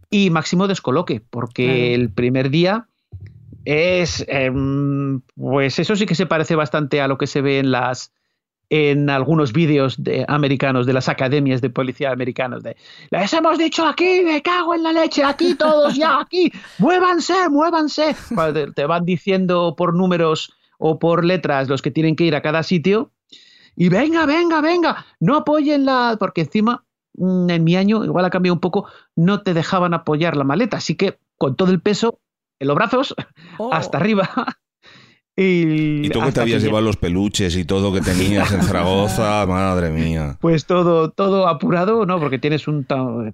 y 0.10 0.30
máximo 0.30 0.68
descoloque, 0.68 1.22
porque 1.30 1.94
el 1.94 2.12
primer 2.12 2.50
día 2.50 2.88
es, 3.66 4.26
em, 4.28 5.22
pues 5.36 5.80
eso 5.80 5.96
sí 5.96 6.06
que 6.06 6.16
se 6.16 6.26
parece 6.26 6.56
bastante 6.56 7.02
a 7.02 7.08
lo 7.08 7.18
que 7.18 7.28
se 7.28 7.42
ve 7.42 7.60
en 7.60 7.72
las 7.72 8.12
en 8.72 9.10
algunos 9.10 9.52
vídeos 9.52 10.04
de 10.04 10.26
americanos 10.28 10.86
de 10.86 10.94
las 10.94 11.10
academias 11.10 11.60
de 11.60 11.72
policía 11.72 12.12
americanos 12.12 12.62
de 12.62 12.78
les 13.10 13.34
hemos 13.34 13.58
dicho 13.58 13.84
aquí 13.84 14.22
me 14.24 14.44
cago 14.44 14.76
en 14.76 14.84
la 14.84 14.94
leche 14.94 15.24
aquí 15.24 15.56
todos 15.56 15.96
ya 15.96 16.20
aquí 16.20 16.52
muévanse 16.78 17.50
muévanse 17.50 18.16
te 18.76 18.86
van 18.86 19.06
diciendo 19.06 19.74
por 19.76 19.96
números 19.96 20.54
o 20.78 21.00
por 21.00 21.26
letras 21.26 21.68
los 21.68 21.82
que 21.82 21.90
tienen 21.90 22.16
que 22.16 22.26
ir 22.26 22.36
a 22.36 22.44
cada 22.44 22.62
sitio 22.62 23.12
y 23.80 23.88
venga 23.90 24.26
venga 24.26 24.62
venga 24.62 25.06
no 25.22 25.38
apoyen 25.38 25.86
la 25.86 26.18
porque 26.20 26.42
encima 26.42 26.86
mm, 27.14 27.50
en 27.50 27.64
mi 27.64 27.78
año 27.78 28.04
igual 28.04 28.26
ha 28.26 28.30
cambiado 28.30 28.54
un 28.56 28.60
poco 28.60 28.86
no 29.16 29.42
te 29.42 29.54
dejaban 29.54 29.94
apoyar 29.94 30.36
la 30.36 30.44
maleta 30.44 30.78
así 30.78 30.96
que 30.96 31.18
con 31.38 31.56
todo 31.56 31.72
el 31.72 31.82
peso 31.82 32.20
en 32.60 32.68
los 32.68 32.76
brazos 32.76 33.16
Oh. 33.58 33.74
hasta 33.74 33.98
arriba 33.98 34.30
y, 35.42 36.06
Y 36.06 36.10
tú 36.10 36.20
que 36.22 36.32
te 36.32 36.42
habías 36.42 36.60
que 36.62 36.68
llevado 36.68 36.86
los 36.86 36.98
peluches 36.98 37.56
y 37.56 37.64
todo 37.66 37.94
que 37.94 38.02
tenías 38.02 38.52
en 38.52 38.62
Zaragoza, 38.64 39.46
madre 39.48 39.90
mía. 39.90 40.38
Pues 40.42 40.66
todo, 40.66 41.12
todo 41.12 41.48
apurado, 41.48 42.06
¿no? 42.06 42.20
Porque 42.20 42.40
tienes 42.40 42.68
un. 42.68 42.86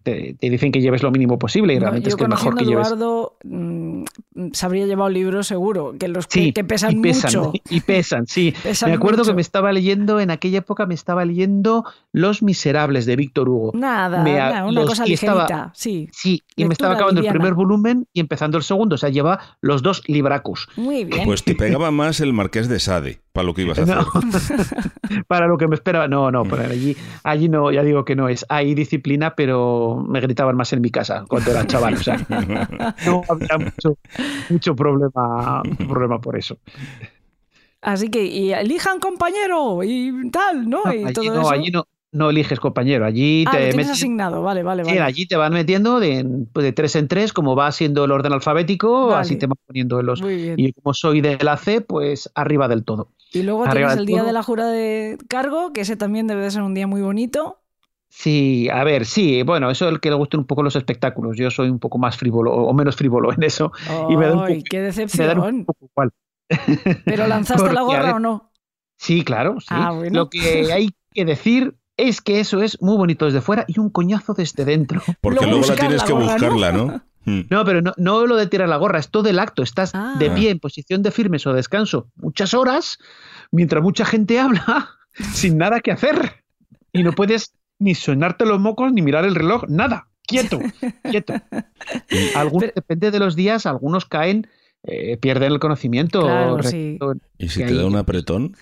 Te, 0.03 0.35
te 0.39 0.49
dicen 0.49 0.71
que 0.71 0.81
lleves 0.81 1.03
lo 1.03 1.11
mínimo 1.11 1.39
posible 1.39 1.73
y 1.73 1.79
realmente 1.79 2.09
es 2.09 2.15
que 2.15 2.23
es 2.23 2.29
mejor 2.29 2.55
que 2.55 2.63
a 2.63 2.67
lleves. 2.67 2.87
Eduardo 2.87 3.37
mm, 3.43 4.03
se 4.53 4.65
habría 4.65 4.85
llevado 4.85 5.09
libros 5.09 5.47
seguro, 5.47 5.95
que 5.99 6.07
los 6.07 6.25
Sí, 6.29 6.51
que 6.53 6.63
pesan, 6.63 6.97
y 6.97 7.01
pesan, 7.01 7.33
mucho. 7.39 7.53
y 7.69 7.81
pesan, 7.81 8.27
sí. 8.27 8.53
Pesan 8.63 8.89
me 8.89 8.95
acuerdo 8.95 9.19
mucho. 9.19 9.31
que 9.31 9.35
me 9.35 9.41
estaba 9.41 9.71
leyendo, 9.71 10.19
en 10.19 10.31
aquella 10.31 10.59
época 10.59 10.85
me 10.85 10.93
estaba 10.93 11.25
leyendo 11.25 11.85
Los 12.11 12.43
Miserables 12.43 13.05
de 13.05 13.15
Víctor 13.15 13.49
Hugo. 13.49 13.71
Nada, 13.73 14.21
Me- 14.23 14.35
nada, 14.37 14.65
una 14.65 14.81
los- 14.81 14.89
cosa 14.89 15.05
estaba- 15.05 15.43
ligerita, 15.43 15.71
sí. 15.75 16.09
Sí, 16.11 16.41
y 16.55 16.65
me 16.65 16.73
estaba 16.73 16.93
acabando 16.95 17.21
liviana. 17.21 17.33
el 17.35 17.39
primer 17.39 17.53
volumen 17.55 18.07
y 18.13 18.19
empezando 18.19 18.57
el 18.57 18.63
segundo. 18.63 18.95
O 18.95 18.97
sea, 18.97 19.09
lleva 19.09 19.39
los 19.61 19.81
dos 19.81 20.03
libracus. 20.07 20.67
Muy 20.75 21.05
bien. 21.05 21.25
Pues 21.25 21.43
te 21.43 21.55
pegaba 21.55 21.91
más 21.95 22.19
el 22.19 22.33
marqués 22.33 22.69
de 22.69 22.79
Sade 22.79 23.19
para 23.31 23.45
lo 23.45 23.53
que 23.53 23.63
ibas 23.63 23.79
a 23.79 23.83
hacer. 23.83 23.95
No, 23.95 24.05
para 25.27 25.47
lo 25.47 25.57
que 25.57 25.67
me 25.67 25.75
esperaba. 25.75 26.07
No, 26.07 26.29
no, 26.29 26.43
pero 26.43 26.63
allí, 26.63 26.95
allí 27.23 27.49
no, 27.49 27.71
ya 27.71 27.81
digo 27.83 28.05
que 28.05 28.15
no 28.15 28.29
es. 28.29 28.45
Hay 28.49 28.75
disciplina, 28.75 29.35
pero 29.35 30.05
me 30.07 30.21
gritaban 30.21 30.55
más 30.55 30.71
en 30.73 30.81
mi 30.81 30.91
casa 30.91 31.25
cuando 31.27 31.51
era 31.51 31.65
chaval. 31.65 31.95
O 31.95 32.03
sea, 32.03 32.17
no 33.07 33.23
había 33.27 33.57
mucho, 33.57 33.97
mucho 34.49 34.75
problema, 34.75 35.63
problema 35.87 36.19
por 36.19 36.37
eso. 36.37 36.59
Así 37.81 38.09
que 38.09 38.25
y 38.25 38.51
elijan 38.51 38.99
compañero 38.99 39.83
y 39.83 40.29
tal, 40.31 40.69
¿no? 40.69 40.81
y 40.85 41.03
allí 41.03 41.13
todo 41.13 41.35
no, 41.35 41.41
eso. 41.41 41.51
allí 41.51 41.71
no, 41.71 41.87
no 42.15 42.29
eliges 42.29 42.59
compañero. 42.59 43.05
Allí 43.05 43.43
ah, 43.47 43.51
te 43.51 43.73
lo 43.73 43.81
asignado, 43.91 44.41
vale, 44.41 44.63
vale, 44.63 44.85
Sí, 44.85 44.97
allí 44.97 45.27
te 45.27 45.35
van 45.35 45.53
metiendo 45.53 45.99
de, 45.99 46.23
de 46.25 46.71
tres 46.73 46.95
en 46.95 47.07
tres, 47.07 47.33
como 47.33 47.55
va 47.55 47.71
siendo 47.71 48.05
el 48.05 48.11
orden 48.11 48.33
alfabético, 48.33 49.07
Vale. 49.07 49.21
así 49.21 49.35
te 49.35 49.45
van 49.47 49.57
poniendo 49.65 49.99
en 49.99 50.05
los. 50.05 50.21
Muy 50.21 50.35
bien. 50.35 50.55
Y 50.59 50.73
como 50.73 50.93
soy 50.93 51.21
de 51.21 51.37
la 51.43 51.57
C, 51.57 51.81
pues 51.81 52.31
arriba 52.35 52.67
del 52.67 52.83
todo. 52.83 53.11
Y 53.33 53.43
luego 53.43 53.63
arriba 53.65 53.89
tienes 53.89 53.97
el 53.97 54.05
día 54.05 54.17
todo. 54.19 54.27
de 54.27 54.33
la 54.33 54.43
jura 54.43 54.67
de 54.67 55.17
cargo, 55.27 55.73
que 55.73 55.81
ese 55.81 55.95
también 55.97 56.27
debe 56.27 56.43
de 56.43 56.51
ser 56.51 56.61
un 56.61 56.73
día 56.73 56.87
muy 56.87 57.01
bonito. 57.01 57.59
Sí, 58.07 58.69
a 58.71 58.83
ver, 58.85 59.05
sí, 59.05 59.43
bueno, 59.43 59.69
eso 59.69 59.87
es 59.87 59.91
el 59.91 59.99
que 59.99 60.09
le 60.09 60.15
gustan 60.15 60.39
un 60.41 60.45
poco 60.47 60.63
los 60.63 60.75
espectáculos. 60.77 61.35
Yo 61.37 61.51
soy 61.51 61.69
un 61.69 61.79
poco 61.79 61.97
más 61.97 62.15
frívolo 62.15 62.53
o 62.53 62.73
menos 62.73 62.95
frívolo 62.95 63.33
en 63.33 63.43
eso. 63.43 63.73
y 64.09 64.15
me 64.15 64.27
da 64.27 64.33
un 64.35 64.43
¡Ay, 64.45 64.55
poco- 64.59 64.67
qué 64.69 64.77
Me 64.77 64.81
da 64.83 64.87
decepción! 64.87 65.39
un 65.39 65.65
poco 65.65 65.85
igual. 65.91 66.11
¿Pero 67.03 67.27
lanzaste 67.27 67.63
la 67.73 67.81
Porque, 67.81 67.97
gorra 67.97 68.05
ver, 68.05 68.13
o 68.15 68.19
no? 68.19 68.51
Sí, 68.97 69.23
claro, 69.25 69.59
sí. 69.59 69.67
Ah, 69.69 69.91
bueno. 69.91 70.17
Lo 70.17 70.29
que 70.29 70.71
hay 70.71 70.89
que 71.13 71.25
decir 71.25 71.75
es 71.97 72.21
que 72.21 72.39
eso 72.39 72.61
es 72.61 72.81
muy 72.81 72.97
bonito 72.97 73.25
desde 73.25 73.41
fuera 73.41 73.65
y 73.67 73.79
un 73.79 73.89
coñazo 73.89 74.33
desde 74.33 74.65
dentro. 74.65 75.01
Porque 75.21 75.39
Luego 75.45 75.57
luego 75.59 75.67
la 75.73 75.75
tienes 75.79 76.01
la 76.01 76.05
que 76.07 76.13
buscarla, 76.13 76.71
¿no? 76.71 77.01
Mm. 77.27 77.47
No, 77.49 77.65
pero 77.65 77.81
no, 77.81 77.91
no 77.97 78.27
lo 78.27 78.35
de 78.35 78.45
tirar 78.45 78.69
la 78.69 78.77
gorra, 78.77 78.99
es 78.99 79.09
todo 79.09 79.27
el 79.29 79.39
acto. 79.39 79.63
Estás 79.63 79.95
Ah. 79.95 80.13
de 80.19 80.29
pie 80.29 80.51
en 80.51 80.59
posición 80.59 81.01
de 81.01 81.09
firmes 81.09 81.47
o 81.47 81.53
descanso 81.53 82.07
muchas 82.17 82.53
horas, 82.53 82.99
mientras 83.51 83.81
mucha 83.81 84.05
gente 84.05 84.39
habla, 84.39 84.89
sin 85.33 85.57
nada 85.57 85.79
que 85.79 85.91
hacer. 85.91 86.43
Y 86.93 87.01
no 87.01 87.13
puedes 87.13 87.55
ni 87.79 87.95
sonarte 87.95 88.45
los 88.45 88.59
mocos 88.59 88.93
ni 88.93 89.01
mirar 89.01 89.25
el 89.25 89.33
reloj, 89.33 89.63
nada. 89.67 90.07
Quieto, 90.27 90.59
quieto. 91.09 91.33
Algunos, 92.35 92.61
Pero- 92.65 92.73
depende 92.75 93.09
de 93.09 93.17
los 93.17 93.35
días, 93.35 93.65
algunos 93.65 94.05
caen, 94.05 94.47
eh, 94.83 95.17
pierden 95.17 95.51
el 95.51 95.59
conocimiento. 95.59 96.21
Claro, 96.21 96.61
sí. 96.61 96.99
¿Y 97.39 97.49
si 97.49 97.65
te 97.65 97.73
da 97.73 97.87
un 97.87 97.95
apretón? 97.95 98.55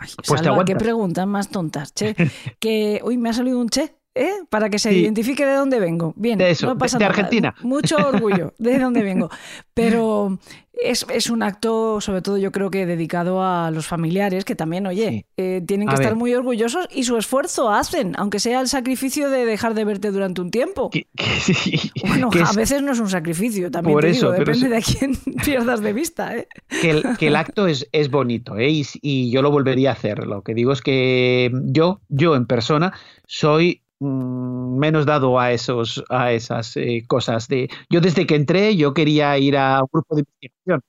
Ay, 0.00 0.08
Pues 0.26 0.40
Salva, 0.40 0.64
qué 0.64 0.74
preguntas 0.76 1.26
más 1.26 1.48
tontas, 1.50 1.92
che. 1.94 2.14
que, 2.58 3.00
uy, 3.04 3.18
me 3.18 3.28
ha 3.30 3.32
salido 3.32 3.60
un 3.60 3.68
che, 3.68 3.94
¿eh? 4.14 4.32
Para 4.48 4.70
que 4.70 4.78
se 4.78 4.90
Sí. 4.90 4.96
identifique 5.00 5.46
de 5.46 5.54
dónde 5.54 5.80
vengo. 5.80 6.12
Bien, 6.16 6.38
De 6.38 6.50
eso, 6.50 6.66
no 6.66 6.76
pasa 6.78 6.98
de- 6.98 7.04
de 7.04 7.08
nada. 7.08 7.18
Argentina. 7.20 7.54
Mucho 7.62 7.96
orgullo 8.08 8.52
de 8.58 8.78
dónde 8.78 9.02
vengo. 9.02 9.30
Pero 9.74 10.38
es, 10.82 11.06
es 11.12 11.30
un 11.30 11.42
acto, 11.42 12.00
sobre 12.00 12.22
todo 12.22 12.38
yo 12.38 12.52
creo 12.52 12.70
que 12.70 12.86
dedicado 12.86 13.42
a 13.42 13.70
los 13.70 13.86
familiares, 13.86 14.44
que 14.44 14.54
también, 14.54 14.86
oye, 14.86 15.10
Sí. 15.10 15.24
eh, 15.36 15.62
tienen 15.66 15.86
que 15.88 15.92
A 15.92 15.96
estar 15.96 16.12
ver. 16.12 16.16
muy 16.18 16.34
orgullosos 16.34 16.86
y 16.90 17.04
su 17.04 17.16
esfuerzo 17.18 17.70
hacen, 17.70 18.14
aunque 18.16 18.40
sea 18.40 18.60
el 18.60 18.68
sacrificio 18.68 19.30
de 19.30 19.44
dejar 19.44 19.74
de 19.74 19.84
verte 19.84 20.10
durante 20.10 20.40
un 20.40 20.50
tiempo. 20.50 20.90
que- 20.90 21.06
que 21.16 21.24
sí, 21.40 21.90
Bueno, 22.06 22.30
que 22.30 22.40
a 22.40 22.44
es- 22.44 22.56
veces 22.56 22.82
no 22.82 22.92
es 22.92 23.00
un 23.00 23.08
sacrificio, 23.10 23.70
también 23.70 23.94
Por 23.94 24.04
te 24.04 24.12
digo, 24.12 24.32
depende 24.32 24.68
de 24.70 24.76
a 24.76 24.80
quién 24.80 25.12
pierdas 25.44 25.80
de 25.82 25.92
vista, 25.92 26.36
¿eh? 26.36 26.48
que 26.80 27.26
el, 27.28 27.36
acto 27.36 27.66
es, 27.66 27.86
es 27.92 28.10
bonito 28.10 28.56
¿eh? 28.56 28.70
y, 28.70 28.86
y 29.02 29.30
yo 29.30 29.42
lo 29.42 29.50
volvería 29.50 29.90
a 29.90 29.92
hacer. 29.92 30.26
Lo 30.26 30.42
que 30.42 30.54
digo 30.54 30.72
es 30.72 30.80
que 30.82 31.50
yo, 31.64 32.00
yo 32.08 32.34
en 32.36 32.46
persona, 32.46 32.92
soy 33.26 33.82
menos 34.00 35.06
dado 35.06 35.38
a 35.38 35.52
esos 35.52 36.02
a 36.08 36.32
esas 36.32 36.76
eh, 36.76 37.04
cosas 37.06 37.48
de 37.48 37.68
yo 37.90 38.00
desde 38.00 38.26
que 38.26 38.34
entré 38.34 38.76
yo 38.76 38.94
quería 38.94 39.36
ir 39.38 39.56
a 39.56 39.80
un 39.82 39.88
grupo 39.92 40.14
de 40.16 40.22
investigación 40.22 40.82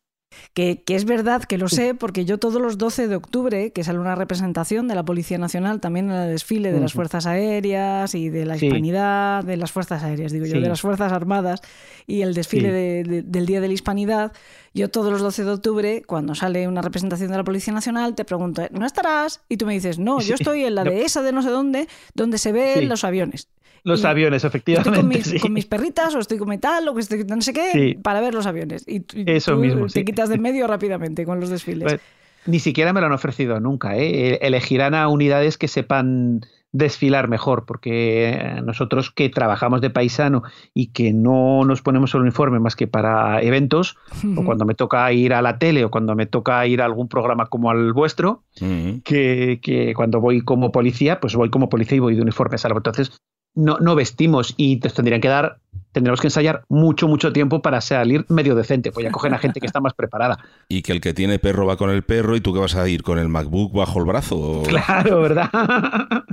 Que, 0.53 0.81
que 0.83 0.95
es 0.95 1.05
verdad 1.05 1.43
que 1.43 1.57
lo 1.57 1.67
sé, 1.67 1.93
porque 1.93 2.25
yo 2.25 2.37
todos 2.37 2.61
los 2.61 2.77
12 2.77 3.07
de 3.07 3.15
octubre, 3.15 3.71
que 3.71 3.83
sale 3.83 3.99
una 3.99 4.15
representación 4.15 4.87
de 4.87 4.95
la 4.95 5.03
Policía 5.03 5.37
Nacional, 5.37 5.79
también 5.81 6.09
en 6.09 6.15
el 6.17 6.29
desfile 6.29 6.71
de 6.71 6.79
las. 6.79 6.93
Fuerzas 6.93 7.25
Aéreas 7.25 8.15
y 8.15 8.29
de 8.29 8.45
la 8.45 8.57
Sí. 8.57 8.65
Hispanidad, 8.67 9.43
de 9.43 9.57
las 9.57 9.71
Fuerzas 9.71 10.03
Aéreas, 10.03 10.31
digo 10.31 10.45
yo, 10.45 10.59
de 10.59 10.67
las 10.69 10.81
Fuerzas 10.81 11.11
Armadas, 11.11 11.61
y 12.07 12.21
el 12.21 12.33
desfile 12.33 12.67
Sí. 12.69 12.73
de- 12.73 13.03
de- 13.03 13.21
del 13.23 13.45
Día 13.45 13.61
de 13.61 13.67
la 13.67 13.73
Hispanidad, 13.73 14.31
yo 14.73 14.89
todos 14.89 15.11
los 15.11 15.21
12 15.21 15.43
de 15.43 15.51
octubre, 15.51 16.03
cuando 16.05 16.35
sale 16.35 16.67
una 16.67 16.81
representación 16.81 17.31
de 17.31 17.37
la 17.37 17.43
Policía 17.43 17.73
Nacional, 17.73 18.15
te 18.15 18.25
pregunto, 18.25 18.61
¿no 18.71 18.85
estarás? 18.85 19.41
Y 19.49 19.57
tú 19.57 19.65
me 19.65 19.73
dices, 19.73 19.99
no, 19.99 20.21
yo 20.21 20.35
estoy 20.35 20.63
en 20.65 20.75
la 20.75 20.83
No. 20.83 20.91
de 20.91 21.03
esa 21.03 21.21
de 21.21 21.31
no 21.31 21.41
sé 21.41 21.49
dónde, 21.49 21.87
donde 22.13 22.37
se 22.37 22.51
ven 22.51 22.87
los 22.89 23.03
aviones. 23.03 23.47
Los 23.83 24.03
Y 24.03 24.05
aviones 24.07 24.43
Estoy 24.43 24.49
efectivamente 24.49 24.99
con 24.99 25.07
mis, 25.07 25.23
sí. 25.27 25.39
con 25.39 25.53
mis 25.53 25.65
perritas 25.65 26.13
o 26.15 26.19
estoy 26.19 26.37
con 26.37 26.47
metal 26.49 26.87
o 26.87 26.93
que 26.95 27.01
estoy 27.01 27.23
no 27.23 27.41
sé 27.41 27.53
qué 27.53 27.71
Sí. 27.71 27.93
para 28.01 28.21
ver 28.21 28.33
los 28.33 28.45
aviones. 28.45 28.83
Y, 28.87 28.97
y 29.13 29.23
Eso 29.31 29.53
tú 29.53 29.59
mismo, 29.59 29.85
te 29.85 29.89
sí. 29.99 30.05
quitas 30.05 30.29
de 30.29 30.37
medio 30.39 30.67
rápidamente 30.67 31.25
con 31.25 31.39
los 31.39 31.49
desfiles. 31.49 31.83
Pues, 31.83 32.01
ni 32.47 32.59
siquiera 32.59 32.91
me 32.93 33.01
lo 33.01 33.05
han 33.07 33.13
ofrecido 33.13 33.59
nunca 33.59 33.95
¿eh? 33.97 34.39
elegirán 34.41 34.95
a 34.95 35.07
unidades 35.07 35.57
que 35.59 35.67
sepan 35.67 36.41
desfilar 36.73 37.27
mejor 37.27 37.65
porque 37.65 38.55
nosotros 38.63 39.11
que 39.11 39.27
trabajamos 39.29 39.81
de 39.81 39.89
paisano 39.89 40.41
y 40.73 40.87
que 40.93 41.11
no 41.11 41.65
nos 41.65 41.81
ponemos 41.81 42.15
el 42.15 42.21
uniforme 42.21 42.59
más 42.61 42.77
que 42.77 42.87
para 42.87 43.41
eventos 43.41 43.97
o 44.37 44.45
cuando 44.45 44.63
me 44.65 44.73
toca 44.73 45.11
ir 45.11 45.33
a 45.33 45.41
la 45.41 45.59
tele 45.59 45.83
o 45.83 45.91
cuando 45.91 46.15
me 46.15 46.27
toca 46.27 46.65
ir 46.65 46.81
a 46.81 46.85
algún 46.85 47.09
programa 47.09 47.47
como 47.47 47.69
al 47.69 47.91
vuestro 47.93 48.43
Mm. 48.61 48.99
que, 49.03 49.59
que 49.61 49.93
cuando 49.93 50.19
voy 50.21 50.41
como 50.41 50.71
policía, 50.71 51.19
pues 51.19 51.35
voy 51.35 51.49
como 51.49 51.67
policía 51.69 51.97
y 51.97 51.99
voy 51.99 52.15
de 52.15 52.21
uniforme, 52.21 52.57
salvo. 52.57 52.79
Entonces, 52.79 53.11
no, 53.55 53.77
no 53.79 53.95
vestimos 53.95 54.53
y 54.57 54.77
te 54.79 54.89
tendrían 54.89 55.19
que 55.21 55.27
dar, 55.27 55.57
tendríamos 55.91 56.21
que 56.21 56.27
ensayar 56.27 56.63
mucho, 56.69 57.07
mucho 57.07 57.33
tiempo 57.33 57.61
para 57.61 57.81
salir 57.81 58.25
medio 58.29 58.55
decente, 58.55 58.91
pues 58.91 59.03
ya 59.03 59.11
cogen 59.11 59.33
a 59.33 59.37
gente 59.39 59.59
que 59.59 59.65
está 59.65 59.79
más 59.81 59.93
preparada. 59.93 60.39
Y 60.69 60.81
que 60.83 60.93
el 60.93 61.01
que 61.01 61.13
tiene 61.13 61.37
perro 61.37 61.65
va 61.65 61.75
con 61.77 61.89
el 61.89 62.03
perro 62.03 62.35
y 62.37 62.41
tú 62.41 62.53
que 62.53 62.59
vas 62.59 62.75
a 62.75 62.87
ir 62.87 63.03
con 63.03 63.19
el 63.19 63.27
MacBook 63.27 63.73
bajo 63.73 63.99
el 63.99 64.05
brazo. 64.05 64.37
o- 64.37 64.63
Claro, 64.67 65.21
¿verdad? 65.21 65.49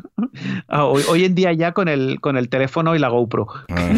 Ah, 0.68 0.84
Hoy, 0.84 1.02
hoy 1.08 1.24
en 1.24 1.34
día 1.34 1.52
ya 1.52 1.72
con 1.72 1.88
el, 1.88 2.20
con 2.20 2.36
el 2.36 2.48
teléfono 2.48 2.94
y 2.94 2.98
la 3.00 3.08
GoPro. 3.08 3.48
Ah. 3.68 3.90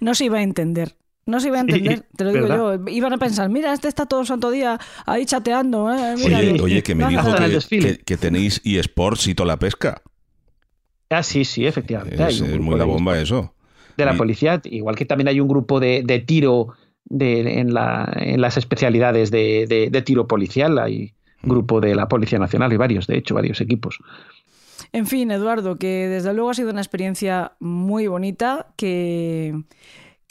No 0.00 0.14
se 0.14 0.26
iba 0.26 0.38
a 0.38 0.42
entender. 0.42 0.96
No 1.26 1.40
se 1.40 1.48
iba 1.48 1.58
a 1.58 1.62
Sí, 1.62 1.70
entender, 1.70 2.06
te 2.14 2.24
lo 2.24 2.32
digo 2.32 2.46
¿verdad? 2.48 2.80
yo. 2.84 2.92
Iban 2.92 3.14
a 3.14 3.18
pensar, 3.18 3.48
mira, 3.48 3.72
este 3.72 3.88
está 3.88 4.04
todo 4.04 4.20
el 4.20 4.26
santo 4.26 4.50
día 4.50 4.78
ahí 5.06 5.24
chateando. 5.24 5.90
¿eh? 5.92 6.14
Mira, 6.18 6.38
Oye, 6.38 6.54
y- 6.56 6.60
oye, 6.60 6.82
que 6.82 6.94
me 6.94 7.06
dijo 7.08 7.28
que- 7.70 7.98
que 8.04 8.16
tenéis 8.18 8.60
eSports 8.64 9.26
y 9.28 9.34
toda 9.34 9.46
la 9.46 9.56
pesca. 9.58 10.02
Ah, 11.14 11.22
sí, 11.22 11.44
sí, 11.44 11.66
efectivamente. 11.66 12.26
Es, 12.26 12.40
muy 12.42 12.76
la 12.78 12.84
de- 12.84 12.90
bomba 12.90 13.18
eso. 13.20 13.54
de 13.96 14.04
la 14.04 14.14
Y- 14.14 14.16
policía, 14.18 14.60
igual 14.64 14.96
que 14.96 15.04
también 15.04 15.28
hay 15.28 15.40
un 15.40 15.48
grupo 15.48 15.78
de, 15.80 16.02
de 16.04 16.18
tiro 16.20 16.68
de, 17.04 17.60
en, 17.60 17.72
la- 17.74 18.12
en 18.16 18.40
las 18.40 18.56
especialidades 18.56 19.30
de, 19.30 19.66
de- 19.68 19.90
de 19.90 20.02
tiro 20.02 20.26
policial, 20.26 20.78
hay 20.78 21.12
grupo 21.42 21.80
de 21.80 21.94
la 21.94 22.08
Policía 22.08 22.38
Nacional 22.38 22.72
y 22.72 22.76
varios, 22.78 23.06
de 23.06 23.18
hecho, 23.18 23.34
varios 23.34 23.60
equipos. 23.60 23.98
En 24.92 25.06
fin, 25.06 25.30
Eduardo, 25.30 25.76
que 25.76 26.08
desde 26.08 26.32
luego 26.32 26.50
ha 26.50 26.54
sido 26.54 26.70
una 26.70 26.80
experiencia 26.80 27.52
muy 27.60 28.06
bonita, 28.06 28.68
que, 28.76 29.54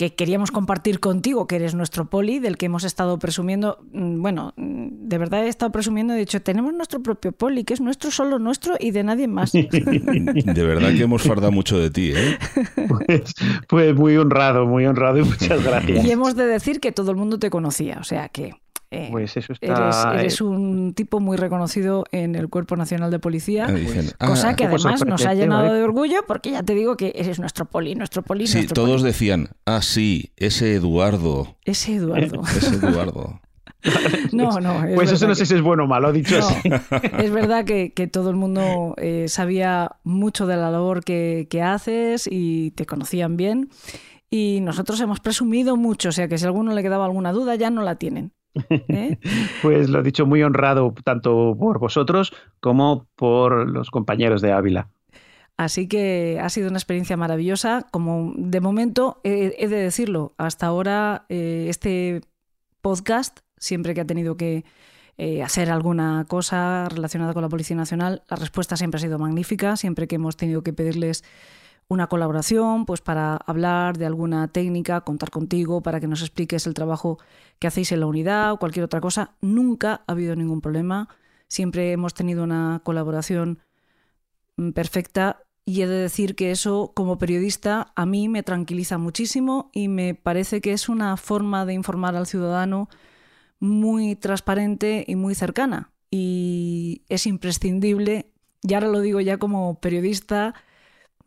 que 0.03 0.09
que 0.09 0.15
queríamos 0.15 0.51
compartir 0.51 0.99
contigo, 0.99 1.47
que 1.47 1.55
eres 1.55 1.75
nuestro 1.75 2.09
poli, 2.09 2.39
del 2.39 2.57
que 2.57 2.65
hemos 2.65 2.83
estado 2.83 3.19
presumiendo. 3.19 3.79
Mm, 3.93 4.21
Bueno, 4.21 4.53
mm, 4.57 5.07
de 5.07 5.17
verdad 5.17 5.45
he 5.45 5.47
estado 5.47 5.71
presumiendo, 5.71 6.13
he 6.13 6.17
dicho, 6.17 6.41
tenemos 6.41 6.73
nuestro 6.73 7.01
propio 7.01 7.31
poli, 7.31 7.63
que 7.63 7.73
es 7.73 7.81
nuestro, 7.81 8.11
solo 8.11 8.37
nuestro 8.39 8.75
y 8.79 8.91
de 8.91 9.03
nadie 9.03 9.27
más. 9.27 9.51
De 9.53 10.63
verdad 10.63 10.91
que 10.93 11.03
hemos 11.03 11.23
fardado 11.23 11.51
mucho 11.51 11.79
de 11.79 11.89
ti, 11.89 12.11
¿eh? 12.15 12.37
Pues, 12.87 13.33
pues 13.67 13.95
muy 13.95 14.17
honrado, 14.17 14.65
muy 14.65 14.85
honrado 14.85 15.19
y 15.19 15.23
muchas 15.23 15.63
gracias. 15.69 16.05
Y 16.05 16.11
hemos 16.11 16.35
de 16.35 16.45
decir 16.45 16.79
que 16.79 16.91
todo 16.91 17.11
el 17.11 17.17
mundo 17.17 17.39
te 17.39 17.49
conocía, 17.49 17.97
o 17.99 18.03
sea 18.03 18.29
que 18.29 18.53
eh, 18.93 19.07
Pues 19.11 19.35
eso 19.37 19.53
eres, 19.61 19.79
está. 19.91 20.19
eres 20.19 20.41
un 20.41 20.93
tipo 20.93 21.19
muy 21.19 21.37
reconocido 21.37 22.03
en 22.11 22.35
el 22.35 22.49
Cuerpo 22.49 22.75
Nacional 22.75 23.11
de 23.11 23.19
Policía. 23.19 23.65
Ah, 23.67 23.71
dicen, 23.71 24.11
Cosa 24.19 24.49
ah, 24.49 24.55
que 24.55 24.65
además 24.65 25.05
nos 25.05 25.25
ha 25.25 25.33
llenado 25.33 25.73
de 25.73 25.83
orgullo 25.83 26.21
porque 26.27 26.51
ya 26.51 26.63
te 26.63 26.73
digo 26.75 26.95
que 26.97 27.13
eres 27.15 27.39
nuestro 27.39 27.65
poli, 27.65 27.95
nuestro 27.95 28.21
poli, 28.23 28.47
Sí, 28.47 28.57
nuestro 28.57 28.75
todos 28.75 29.01
poli. 29.01 29.03
decían, 29.11 29.49
ah, 29.65 29.81
sí, 29.81 30.31
ese 30.37 30.73
Eduardo, 30.75 31.57
Ese 31.65 31.95
Eduardo. 31.95 32.41
ese 32.57 32.75
Eduardo. 32.75 33.39
No, 34.31 34.59
no. 34.61 34.85
es 34.85 34.95
Pues 34.95 35.11
eso 35.11 35.27
no 35.27 35.35
sé 35.35 35.45
si 35.45 35.55
es 35.55 35.61
bueno 35.61 35.83
o 35.83 35.87
malo, 35.87 36.13
dicho 36.13 36.39
No, 36.39 36.47
así. 36.47 36.69
es 37.19 37.31
verdad 37.33 37.65
que, 37.65 37.91
que 37.93 38.07
todo 38.07 38.29
el 38.29 38.37
mundo 38.37 38.93
eh, 38.97 39.25
sabía 39.27 39.97
mucho 40.05 40.47
de 40.47 40.55
la 40.55 40.71
labor 40.71 41.03
que, 41.03 41.47
que 41.49 41.61
haces 41.61 42.27
y 42.31 42.71
te 42.71 42.85
conocían 42.85 43.35
bien. 43.35 43.69
Y 44.29 44.59
nosotros 44.61 44.99
hemos 45.01 45.19
presumido 45.19 45.75
mucho, 45.75 46.09
o 46.09 46.11
sea 46.13 46.27
que 46.29 46.37
si 46.37 46.45
a 46.45 46.47
alguno 46.47 46.73
le 46.73 46.81
quedaba 46.81 47.05
alguna 47.05 47.33
duda, 47.33 47.55
ya 47.55 47.69
no 47.69 47.81
la 47.81 47.95
tienen. 47.95 48.31
¿Eh? 48.69 49.17
Pues 49.61 49.89
lo 49.89 49.99
he 49.99 50.03
dicho 50.03 50.25
muy 50.25 50.43
honrado 50.43 50.93
tanto 51.03 51.55
por 51.59 51.79
vosotros 51.79 52.33
como 52.59 53.07
por 53.15 53.69
los 53.69 53.89
compañeros 53.89 54.41
de 54.41 54.51
Ávila. 54.51 54.89
Así 55.57 55.87
que 55.87 56.39
ha 56.41 56.49
sido 56.49 56.69
una 56.69 56.77
experiencia 56.77 57.15
maravillosa. 57.15 57.85
Como 57.91 58.33
de 58.35 58.59
momento, 58.59 59.21
he, 59.23 59.55
he 59.59 59.67
de 59.67 59.77
decirlo, 59.77 60.33
hasta 60.37 60.65
ahora 60.65 61.25
eh, 61.29 61.67
este 61.69 62.21
podcast, 62.81 63.39
siempre 63.57 63.93
que 63.93 64.01
ha 64.01 64.05
tenido 64.05 64.35
que 64.35 64.65
eh, 65.17 65.43
hacer 65.43 65.69
alguna 65.69 66.25
cosa 66.27 66.89
relacionada 66.89 67.33
con 67.33 67.43
la 67.43 67.49
Policía 67.49 67.75
Nacional, 67.75 68.23
la 68.29 68.35
respuesta 68.35 68.75
siempre 68.77 68.97
ha 68.97 69.01
sido 69.01 69.19
magnífica. 69.19 69.77
Siempre 69.77 70.07
que 70.07 70.15
hemos 70.15 70.37
tenido 70.37 70.63
que 70.63 70.73
pedirles 70.73 71.23
una 71.93 72.07
colaboración, 72.07 72.85
pues 72.85 73.01
para 73.01 73.37
hablar 73.37 73.97
de 73.97 74.05
alguna 74.05 74.47
técnica, 74.47 75.01
contar 75.01 75.29
contigo 75.29 75.81
para 75.81 75.99
que 75.99 76.07
nos 76.07 76.21
expliques 76.21 76.67
el 76.67 76.73
trabajo 76.73 77.19
que 77.59 77.67
hacéis 77.67 77.91
en 77.91 78.01
la 78.01 78.07
unidad 78.07 78.51
o 78.51 78.57
cualquier 78.57 78.85
otra 78.85 78.99
cosa, 78.99 79.35
nunca 79.41 80.03
ha 80.05 80.11
habido 80.11 80.35
ningún 80.35 80.61
problema. 80.61 81.07
Siempre 81.47 81.91
hemos 81.91 82.13
tenido 82.13 82.43
una 82.43 82.81
colaboración 82.83 83.59
mm, 84.57 84.71
perfecta. 84.71 85.43
Y 85.65 85.81
he 85.81 85.87
de 85.87 85.95
decir 85.95 86.35
que 86.35 86.51
eso 86.51 86.91
como 86.93 87.17
periodista 87.17 87.93
a 87.95 88.05
mí 88.05 88.27
me 88.27 88.43
tranquiliza 88.43 88.97
muchísimo 88.97 89.69
y 89.71 89.87
me 89.87 90.13
parece 90.13 90.59
que 90.59 90.73
es 90.73 90.89
una 90.89 91.15
forma 91.15 91.65
de 91.65 91.73
informar 91.73 92.17
al 92.17 92.27
ciudadano 92.27 92.89
muy 93.61 94.17
transparente 94.17 95.05
y 95.07 95.15
muy 95.15 95.35
cercana. 95.35 95.93
Y 96.11 97.03
es 97.07 97.25
imprescindible, 97.25 98.33
y 98.61 98.73
ahora 98.73 98.89
lo 98.89 98.99
digo 98.99 99.21
ya 99.21 99.37
como 99.37 99.79
periodista, 99.79 100.53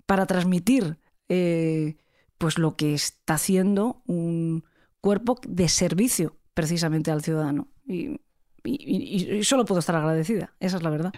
para 0.06 0.26
transmitir 0.26 0.98
eh, 1.28 1.96
pues 2.38 2.58
lo 2.58 2.76
que 2.76 2.94
está 2.94 3.34
haciendo 3.34 4.02
un 4.06 4.64
cuerpo 5.00 5.38
de 5.46 5.68
servicio 5.68 6.36
precisamente 6.54 7.10
al 7.10 7.22
ciudadano. 7.22 7.68
Y, 7.86 8.20
y- 8.64 9.36
y- 9.38 9.44
solo 9.44 9.64
puedo 9.64 9.78
estar 9.80 9.96
agradecida, 9.96 10.54
esa 10.60 10.76
es 10.78 10.82
la 10.82 10.90
verdad. 10.90 11.12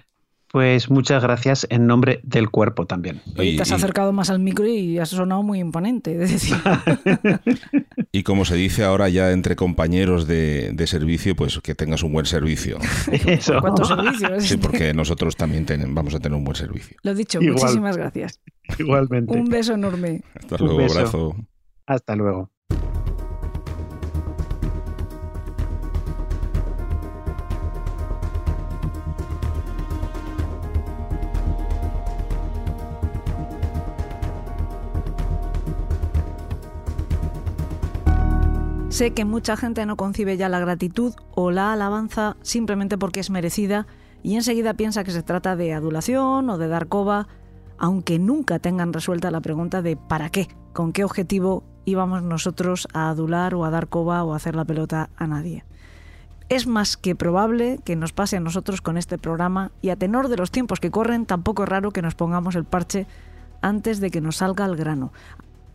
Pues 0.50 0.88
muchas 0.90 1.22
gracias 1.22 1.66
en 1.68 1.86
nombre 1.86 2.20
del 2.22 2.48
cuerpo 2.48 2.86
también. 2.86 3.20
Y, 3.36 3.56
Te 3.56 3.62
has 3.62 3.70
y- 3.70 3.74
acercado 3.74 4.12
más 4.12 4.30
al 4.30 4.38
micro 4.38 4.66
y 4.66 4.98
has 4.98 5.10
sonado 5.10 5.42
muy 5.42 5.58
imponente. 5.60 6.22
Es 6.22 6.30
decir, 6.32 6.56
y 8.12 8.22
como 8.22 8.44
se 8.46 8.54
dice 8.56 8.82
ahora 8.84 9.08
ya 9.10 9.32
entre 9.32 9.56
compañeros 9.56 10.26
de, 10.26 10.72
de 10.72 10.86
servicio, 10.86 11.36
pues 11.36 11.58
que 11.60 11.74
tengas 11.74 12.02
un 12.02 12.12
buen 12.12 12.24
servicio. 12.26 12.78
Eso. 13.12 13.60
¿cuántos 13.60 13.88
servicios? 13.88 14.44
Sí, 14.44 14.56
porque 14.56 14.94
nosotros 14.94 15.36
también 15.36 15.66
ten- 15.66 15.94
vamos 15.94 16.14
a 16.14 16.18
tener 16.20 16.36
un 16.38 16.44
buen 16.44 16.56
servicio. 16.56 16.96
Lo 17.02 17.14
dicho, 17.14 17.40
Igual. 17.42 17.60
muchísimas 17.60 17.96
gracias. 17.98 18.40
Igualmente. 18.78 19.36
Un 19.38 19.48
beso 19.50 19.74
enorme. 19.74 20.22
Hasta 20.34 20.56
Un 20.56 20.60
luego, 20.66 20.76
beso. 20.78 20.98
abrazo. 20.98 21.36
Hasta 21.86 22.16
luego. 22.16 22.50
Sé 38.98 39.12
que 39.12 39.24
mucha 39.24 39.56
gente 39.56 39.86
no 39.86 39.96
concibe 39.96 40.36
ya 40.36 40.48
la 40.48 40.58
gratitud 40.58 41.14
o 41.32 41.52
la 41.52 41.72
alabanza 41.72 42.36
simplemente 42.42 42.98
porque 42.98 43.20
es 43.20 43.30
merecida 43.30 43.86
y 44.24 44.34
enseguida 44.34 44.74
piensa 44.74 45.04
que 45.04 45.12
se 45.12 45.22
trata 45.22 45.54
de 45.54 45.72
adulación 45.72 46.50
o 46.50 46.58
de 46.58 46.66
dar 46.66 46.88
coba, 46.88 47.28
aunque 47.78 48.18
nunca 48.18 48.58
tengan 48.58 48.92
resuelta 48.92 49.30
la 49.30 49.40
pregunta 49.40 49.82
de 49.82 49.96
¿para 49.96 50.30
qué? 50.30 50.48
¿Con 50.72 50.92
qué 50.92 51.04
objetivo 51.04 51.62
íbamos 51.84 52.24
nosotros 52.24 52.88
a 52.92 53.08
adular 53.08 53.54
o 53.54 53.64
a 53.64 53.70
dar 53.70 53.86
coba 53.86 54.24
o 54.24 54.32
a 54.32 54.36
hacer 54.36 54.56
la 54.56 54.64
pelota 54.64 55.10
a 55.16 55.28
nadie? 55.28 55.64
Es 56.48 56.66
más 56.66 56.96
que 56.96 57.14
probable 57.14 57.78
que 57.84 57.94
nos 57.94 58.12
pase 58.12 58.38
a 58.38 58.40
nosotros 58.40 58.80
con 58.80 58.96
este 58.96 59.16
programa 59.16 59.70
y 59.80 59.90
a 59.90 59.96
tenor 59.96 60.26
de 60.26 60.38
los 60.38 60.50
tiempos 60.50 60.80
que 60.80 60.90
corren 60.90 61.24
tampoco 61.24 61.62
es 61.62 61.68
raro 61.68 61.92
que 61.92 62.02
nos 62.02 62.16
pongamos 62.16 62.56
el 62.56 62.64
parche 62.64 63.06
antes 63.60 64.00
de 64.00 64.10
que 64.10 64.20
nos 64.20 64.38
salga 64.38 64.64
el 64.64 64.74
grano. 64.74 65.12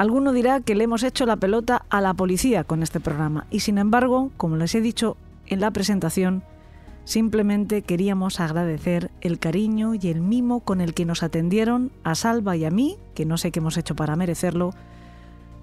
Alguno 0.03 0.33
dirá 0.33 0.59
que 0.59 0.75
le 0.75 0.83
hemos 0.83 1.01
hecho 1.01 1.25
la 1.25 1.37
pelota 1.37 1.85
a 1.89 2.01
la 2.01 2.13
policía 2.13 2.65
con 2.65 2.83
este 2.83 2.99
programa. 2.99 3.47
Y 3.49 3.61
sin 3.61 3.77
embargo, 3.77 4.31
como 4.35 4.57
les 4.57 4.75
he 4.75 4.81
dicho 4.81 5.15
en 5.47 5.61
la 5.61 5.71
presentación, 5.71 6.43
simplemente 7.05 7.83
queríamos 7.83 8.41
agradecer 8.41 9.11
el 9.21 9.39
cariño 9.39 9.93
y 9.95 10.09
el 10.09 10.19
mimo 10.19 10.59
con 10.59 10.81
el 10.81 10.93
que 10.93 11.05
nos 11.05 11.23
atendieron 11.23 11.89
a 12.03 12.15
Salva 12.15 12.57
y 12.57 12.65
a 12.65 12.69
mí, 12.69 12.97
que 13.15 13.25
no 13.25 13.37
sé 13.37 13.51
qué 13.51 13.59
hemos 13.59 13.77
hecho 13.77 13.95
para 13.95 14.17
merecerlo, 14.17 14.71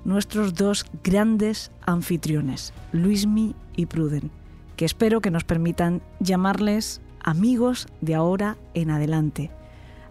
nuestros 0.06 0.54
dos 0.54 0.86
grandes 1.04 1.70
anfitriones, 1.84 2.72
Luismi 2.92 3.54
y 3.76 3.84
Pruden, 3.84 4.30
que 4.76 4.86
espero 4.86 5.20
que 5.20 5.30
nos 5.30 5.44
permitan 5.44 6.00
llamarles 6.18 7.02
amigos 7.22 7.88
de 8.00 8.14
ahora 8.14 8.56
en 8.72 8.90
adelante 8.90 9.50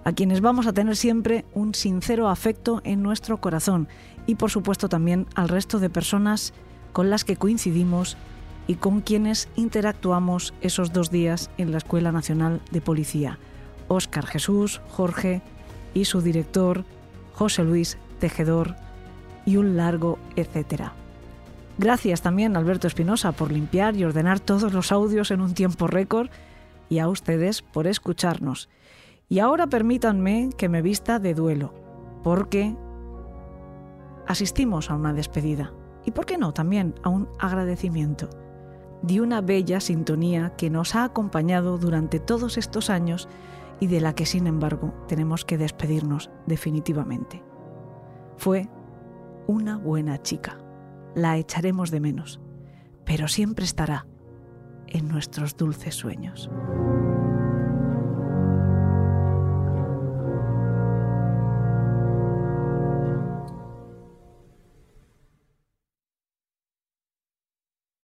a 0.10 0.14
quienes 0.14 0.41
vamos 0.41 0.66
a 0.66 0.74
tener 0.74 0.95
siempre 0.95 1.45
un 1.53 1.76
sincero 1.76 2.30
afecto 2.30 2.82
en 2.84 3.03
nuestro 3.03 3.38
corazón 3.38 3.88
y 4.26 4.34
por 4.36 4.49
supuesto 4.49 4.89
también 4.89 5.28
al 5.36 5.49
resto 5.49 5.78
de 5.78 5.91
personas 5.91 6.51
con 6.93 7.12
las 7.12 7.24
que 7.24 7.36
coincidimos 7.36 8.18
y 8.66 8.74
con 8.74 9.01
quienes 9.01 9.49
interactuamos 9.55 10.55
esos 10.62 10.93
dos 10.93 11.12
días 11.12 11.51
en 11.60 11.72
la 11.72 11.78
Escuela 11.78 12.12
Nacional 12.12 12.60
de 12.72 12.82
Policía. 12.82 13.38
Óscar 13.88 14.26
Jesús, 14.26 14.82
Jorge 14.89 15.43
y 15.93 16.05
su 16.05 16.22
director, 16.22 16.86
José 17.36 17.64
Luis 17.64 17.99
Tejedor 18.20 18.78
y 19.45 19.57
un 19.57 19.78
largo 19.78 20.18
etcétera. 20.36 20.93
Gracias 21.78 22.24
también 22.24 22.57
Alberto 22.57 22.88
Espinosa 22.88 23.32
por 23.32 23.51
limpiar 23.51 23.95
y 23.95 24.05
ordenar 24.05 24.39
todos 24.39 24.74
los 24.74 24.91
audios 24.91 25.30
en 25.30 25.41
un 25.41 25.53
tiempo 25.53 25.86
récord 25.86 26.32
y 26.89 26.97
a 26.97 27.07
ustedes 27.07 27.62
por 27.62 27.86
escucharnos. 27.86 28.70
Y 29.30 29.40
ahora 29.40 29.68
permítanme 29.68 30.50
que 30.58 30.70
me 30.70 30.82
vista 30.82 31.20
de 31.20 31.36
duelo, 31.36 31.74
porque 32.24 32.76
asistimos 34.28 34.90
a 34.90 34.96
una 34.96 35.14
despedida 35.14 35.72
y, 36.04 36.12
¿por 36.12 36.26
qué 36.26 36.38
no?, 36.38 36.52
también 36.52 36.96
a 37.04 37.10
un 37.10 37.30
agradecimiento 37.38 38.30
de 39.04 39.22
una 39.22 39.42
bella 39.42 39.80
sintonía 39.80 40.56
que 40.58 40.70
nos 40.70 40.96
ha 40.96 41.04
acompañado 41.04 41.78
durante 41.78 42.20
todos 42.20 42.58
estos 42.58 42.90
años 42.90 43.30
y 43.80 43.88
de 43.88 44.02
la 44.02 44.14
que, 44.14 44.26
sin 44.26 44.48
embargo, 44.48 44.94
tenemos 45.08 45.45
que 45.45 45.58
despedirnos 45.58 46.32
definitivamente. 46.48 47.44
Fue 48.36 48.68
una 49.48 49.78
buena 49.78 50.22
chica. 50.22 50.58
La 51.16 51.38
echaremos 51.38 51.91
de 51.91 51.99
menos, 51.99 52.41
pero 53.06 53.28
siempre 53.28 53.66
estará 53.66 54.06
en 54.88 55.08
nuestros 55.08 55.56
dulces 55.56 55.95
sueños. 55.95 56.49